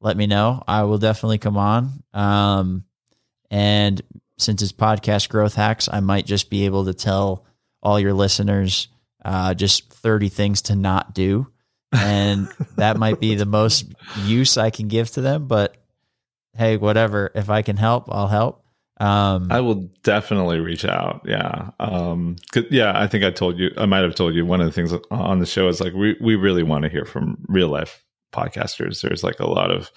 let 0.00 0.16
me 0.16 0.26
know. 0.26 0.62
I 0.66 0.82
will 0.82 0.98
definitely 0.98 1.38
come 1.38 1.56
on. 1.56 2.02
Um, 2.12 2.84
and 3.50 4.00
since 4.38 4.62
it's 4.62 4.72
podcast 4.72 5.28
growth 5.28 5.54
hacks, 5.54 5.88
I 5.90 6.00
might 6.00 6.26
just 6.26 6.50
be 6.50 6.64
able 6.66 6.86
to 6.86 6.94
tell 6.94 7.44
all 7.82 8.00
your 8.00 8.12
listeners 8.12 8.88
uh, 9.24 9.54
just 9.54 9.92
30 9.92 10.28
things 10.28 10.62
to 10.62 10.74
not 10.74 11.14
do. 11.14 11.46
And 11.92 12.48
that 12.76 12.96
might 12.96 13.20
be 13.20 13.34
the 13.34 13.46
most 13.46 13.92
use 14.24 14.56
I 14.56 14.70
can 14.70 14.88
give 14.88 15.10
to 15.12 15.20
them. 15.20 15.46
But 15.46 15.76
hey, 16.54 16.76
whatever. 16.76 17.30
If 17.34 17.50
I 17.50 17.62
can 17.62 17.76
help, 17.76 18.04
I'll 18.10 18.28
help. 18.28 18.64
Um, 19.00 19.48
I 19.50 19.60
will 19.60 19.90
definitely 20.04 20.60
reach 20.60 20.84
out. 20.84 21.22
Yeah. 21.24 21.70
Um, 21.80 22.36
'cause- 22.52 22.66
yeah, 22.70 22.92
I 22.94 23.06
think 23.06 23.24
I 23.24 23.30
told 23.30 23.58
you, 23.58 23.70
I 23.76 23.86
might 23.86 24.02
have 24.04 24.14
told 24.14 24.34
you 24.34 24.46
one 24.46 24.60
of 24.60 24.66
the 24.66 24.72
things 24.72 24.92
on 25.10 25.38
the 25.40 25.46
show 25.46 25.66
is 25.68 25.80
like, 25.80 25.92
we, 25.94 26.16
we 26.20 26.36
really 26.36 26.62
want 26.62 26.84
to 26.84 26.88
hear 26.88 27.04
from 27.04 27.38
real 27.48 27.68
life 27.68 28.04
podcasters. 28.32 29.00
There's 29.02 29.24
like 29.24 29.40
a 29.40 29.48
lot 29.48 29.70
of 29.72 29.90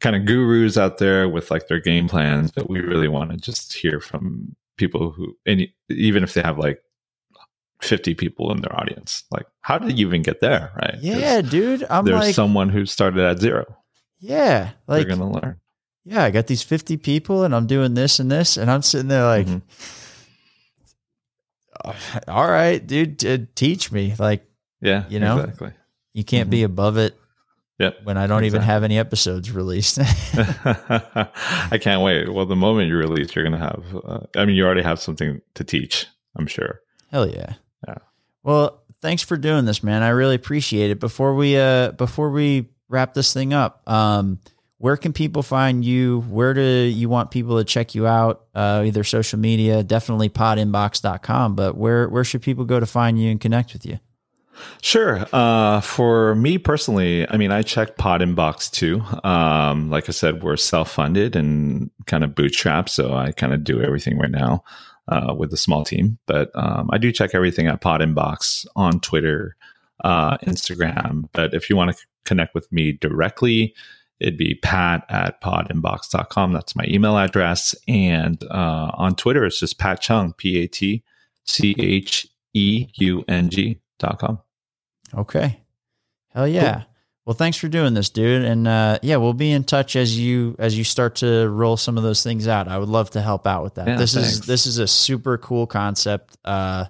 kind 0.00 0.16
of 0.16 0.24
gurus 0.24 0.78
out 0.78 0.98
there 0.98 1.28
with 1.28 1.50
like 1.50 1.68
their 1.68 1.80
game 1.80 2.08
plans, 2.08 2.50
but 2.50 2.70
we 2.70 2.80
really 2.80 3.08
want 3.08 3.32
to 3.32 3.36
just 3.36 3.74
hear 3.74 4.00
from 4.00 4.54
people 4.78 5.10
who, 5.10 5.36
and 5.44 5.66
even 5.90 6.22
if 6.22 6.32
they 6.34 6.40
have 6.40 6.58
like 6.58 6.80
50 7.82 8.14
people 8.14 8.50
in 8.52 8.60
their 8.62 8.74
audience, 8.80 9.24
like 9.30 9.46
how 9.60 9.78
did 9.78 9.98
you 9.98 10.06
even 10.06 10.22
get 10.22 10.40
there? 10.40 10.72
Right. 10.76 10.96
yeah, 11.00 11.40
dude. 11.42 11.84
I'm 11.90 12.04
There's 12.04 12.18
like, 12.20 12.34
someone 12.34 12.68
who 12.70 12.86
started 12.86 13.20
at 13.20 13.40
zero. 13.40 13.64
yeah, 14.20 14.70
like, 14.86 15.06
They're 15.06 15.16
going 15.16 15.32
to 15.32 15.40
learn. 15.40 15.60
Yeah, 16.08 16.24
I 16.24 16.30
got 16.30 16.46
these 16.46 16.62
50 16.62 16.96
people 16.96 17.44
and 17.44 17.54
I'm 17.54 17.66
doing 17.66 17.94
this 17.94 18.18
and 18.18 18.30
this. 18.30 18.56
And 18.56 18.70
I'm 18.70 18.82
sitting 18.82 19.08
there 19.08 19.24
like, 19.24 19.46
Mhm. 19.46 19.62
all 22.26 22.48
right, 22.48 22.84
dude, 22.84 23.18
t- 23.18 23.46
teach 23.54 23.92
me. 23.92 24.14
Like, 24.18 24.44
Yeah. 24.80 25.04
You 25.08 25.20
know? 25.20 25.38
exactly. 25.40 25.72
you 26.14 26.24
can't 26.24 26.50
be 26.50 26.62
above 26.64 26.96
it 26.96 27.14
Yep. 27.78 27.98
when 28.04 28.16
I 28.16 28.26
don't 28.26 28.44
even 28.44 28.62
have 28.62 28.82
any 28.82 28.98
episodes 28.98 29.52
released. 29.52 29.98
I 30.34 31.78
can't 31.80 32.02
wait. 32.02 32.32
Well, 32.32 32.46
the 32.46 32.56
moment 32.56 32.88
you 32.88 32.96
release, 32.96 33.34
you're 33.36 33.44
going 33.44 33.52
to 33.60 33.64
have, 33.64 33.84
uh, 34.04 34.20
I 34.34 34.44
mean, 34.46 34.56
you 34.56 34.64
already 34.64 34.82
have 34.82 34.98
something 35.00 35.40
to 35.54 35.62
teach, 35.64 36.06
I'm 36.36 36.46
sure. 36.48 36.80
Hell 37.12 37.28
yeah. 37.28 37.54
Yeah. 37.86 37.98
Well, 38.42 38.82
thanks 39.00 39.22
for 39.22 39.36
doing 39.36 39.64
this, 39.64 39.82
man. 39.84 40.02
I 40.02 40.08
really 40.08 40.34
appreciate 40.34 40.90
it. 40.90 40.98
Before 40.98 41.34
we 41.34 41.56
uh 41.56 41.92
before 41.92 42.30
we 42.30 42.68
wrap 42.88 43.14
this 43.14 43.32
thing 43.32 43.52
up, 43.52 43.82
um 43.88 44.40
where 44.78 44.96
can 44.96 45.12
people 45.12 45.42
find 45.42 45.84
you? 45.84 46.20
Where 46.28 46.54
do 46.54 46.62
you 46.62 47.08
want 47.08 47.30
people 47.30 47.58
to 47.58 47.64
check 47.64 47.94
you 47.94 48.06
out? 48.06 48.46
Uh, 48.54 48.84
either 48.86 49.04
social 49.04 49.38
media, 49.38 49.82
definitely 49.82 50.28
podinbox.com, 50.28 51.54
but 51.54 51.76
where 51.76 52.08
where 52.08 52.24
should 52.24 52.42
people 52.42 52.64
go 52.64 52.80
to 52.80 52.86
find 52.86 53.20
you 53.20 53.30
and 53.30 53.40
connect 53.40 53.72
with 53.72 53.84
you? 53.84 53.98
Sure. 54.82 55.26
Uh, 55.32 55.80
for 55.80 56.34
me 56.34 56.58
personally, 56.58 57.28
I 57.28 57.36
mean, 57.36 57.52
I 57.52 57.62
check 57.62 57.96
Pod 57.96 58.20
Inbox 58.20 58.70
too. 58.70 59.02
Um, 59.24 59.90
like 59.90 60.08
I 60.08 60.12
said, 60.12 60.42
we're 60.42 60.56
self 60.56 60.90
funded 60.90 61.36
and 61.36 61.90
kind 62.06 62.24
of 62.24 62.30
bootstrapped. 62.30 62.88
So 62.88 63.14
I 63.14 63.32
kind 63.32 63.52
of 63.52 63.64
do 63.64 63.82
everything 63.82 64.18
right 64.18 64.30
now 64.30 64.64
uh, 65.08 65.34
with 65.36 65.52
a 65.52 65.56
small 65.56 65.84
team. 65.84 66.18
But 66.26 66.50
um, 66.54 66.90
I 66.92 66.98
do 66.98 67.12
check 67.12 67.34
everything 67.34 67.66
at 67.66 67.80
Pod 67.80 68.00
Inbox 68.00 68.66
on 68.76 69.00
Twitter, 69.00 69.56
uh, 70.04 70.38
Instagram. 70.38 71.28
But 71.32 71.54
if 71.54 71.70
you 71.70 71.76
want 71.76 71.96
to 71.96 72.02
connect 72.24 72.54
with 72.54 72.70
me 72.72 72.92
directly, 72.92 73.74
it'd 74.20 74.38
be 74.38 74.54
pat 74.56 75.04
at 75.08 75.40
podinbox.com. 75.40 76.52
That's 76.52 76.76
my 76.76 76.84
email 76.88 77.16
address. 77.16 77.74
And 77.86 78.42
uh, 78.44 78.90
on 78.94 79.14
Twitter, 79.14 79.44
it's 79.44 79.60
just 79.60 79.78
Pat 79.78 80.02
Cheung, 80.02 80.36
P 80.36 80.62
A 80.62 80.66
T 80.66 81.02
C 81.44 81.74
H 81.78 82.26
E 82.54 82.88
U 82.94 83.24
N 83.28 83.50
G 83.50 83.80
dot 83.98 84.18
com. 84.18 84.40
Okay. 85.14 85.60
Hell 86.30 86.48
yeah. 86.48 86.84
Well, 87.24 87.34
thanks 87.34 87.58
for 87.58 87.68
doing 87.68 87.92
this, 87.92 88.08
dude. 88.08 88.42
And 88.42 88.66
uh, 88.66 88.98
yeah, 89.02 89.16
we'll 89.16 89.34
be 89.34 89.52
in 89.52 89.64
touch 89.64 89.96
as 89.96 90.18
you 90.18 90.56
as 90.58 90.78
you 90.78 90.84
start 90.84 91.16
to 91.16 91.46
roll 91.50 91.76
some 91.76 91.98
of 91.98 92.02
those 92.02 92.22
things 92.22 92.48
out. 92.48 92.68
I 92.68 92.78
would 92.78 92.88
love 92.88 93.10
to 93.10 93.20
help 93.20 93.46
out 93.46 93.62
with 93.62 93.74
that. 93.74 93.86
Yeah, 93.86 93.96
this 93.96 94.16
is 94.16 94.40
this 94.42 94.64
is 94.64 94.78
a 94.78 94.88
super 94.88 95.36
cool 95.36 95.66
concept, 95.66 96.38
uh, 96.46 96.86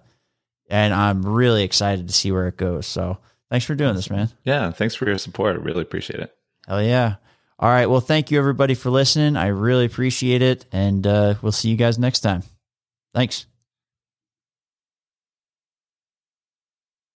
and 0.70 0.94
I'm 0.94 1.26
really 1.26 1.64
excited 1.64 2.06
to 2.06 2.14
see 2.14 2.30
where 2.30 2.46
it 2.46 2.56
goes. 2.56 2.86
So, 2.86 3.18
thanks 3.50 3.66
for 3.66 3.74
doing 3.74 3.96
this, 3.96 4.10
man. 4.10 4.30
Yeah, 4.44 4.70
thanks 4.70 4.94
for 4.94 5.06
your 5.06 5.18
support. 5.18 5.56
I 5.56 5.58
really 5.58 5.82
appreciate 5.82 6.20
it. 6.20 6.37
Hell 6.68 6.82
yeah. 6.82 7.16
All 7.58 7.70
right. 7.70 7.86
Well, 7.86 8.00
thank 8.00 8.30
you 8.30 8.38
everybody 8.38 8.74
for 8.74 8.90
listening. 8.90 9.36
I 9.36 9.48
really 9.48 9.86
appreciate 9.86 10.42
it, 10.42 10.66
and 10.70 11.04
uh, 11.06 11.34
we'll 11.42 11.50
see 11.50 11.70
you 11.70 11.76
guys 11.76 11.98
next 11.98 12.20
time. 12.20 12.42
Thanks. 13.14 13.47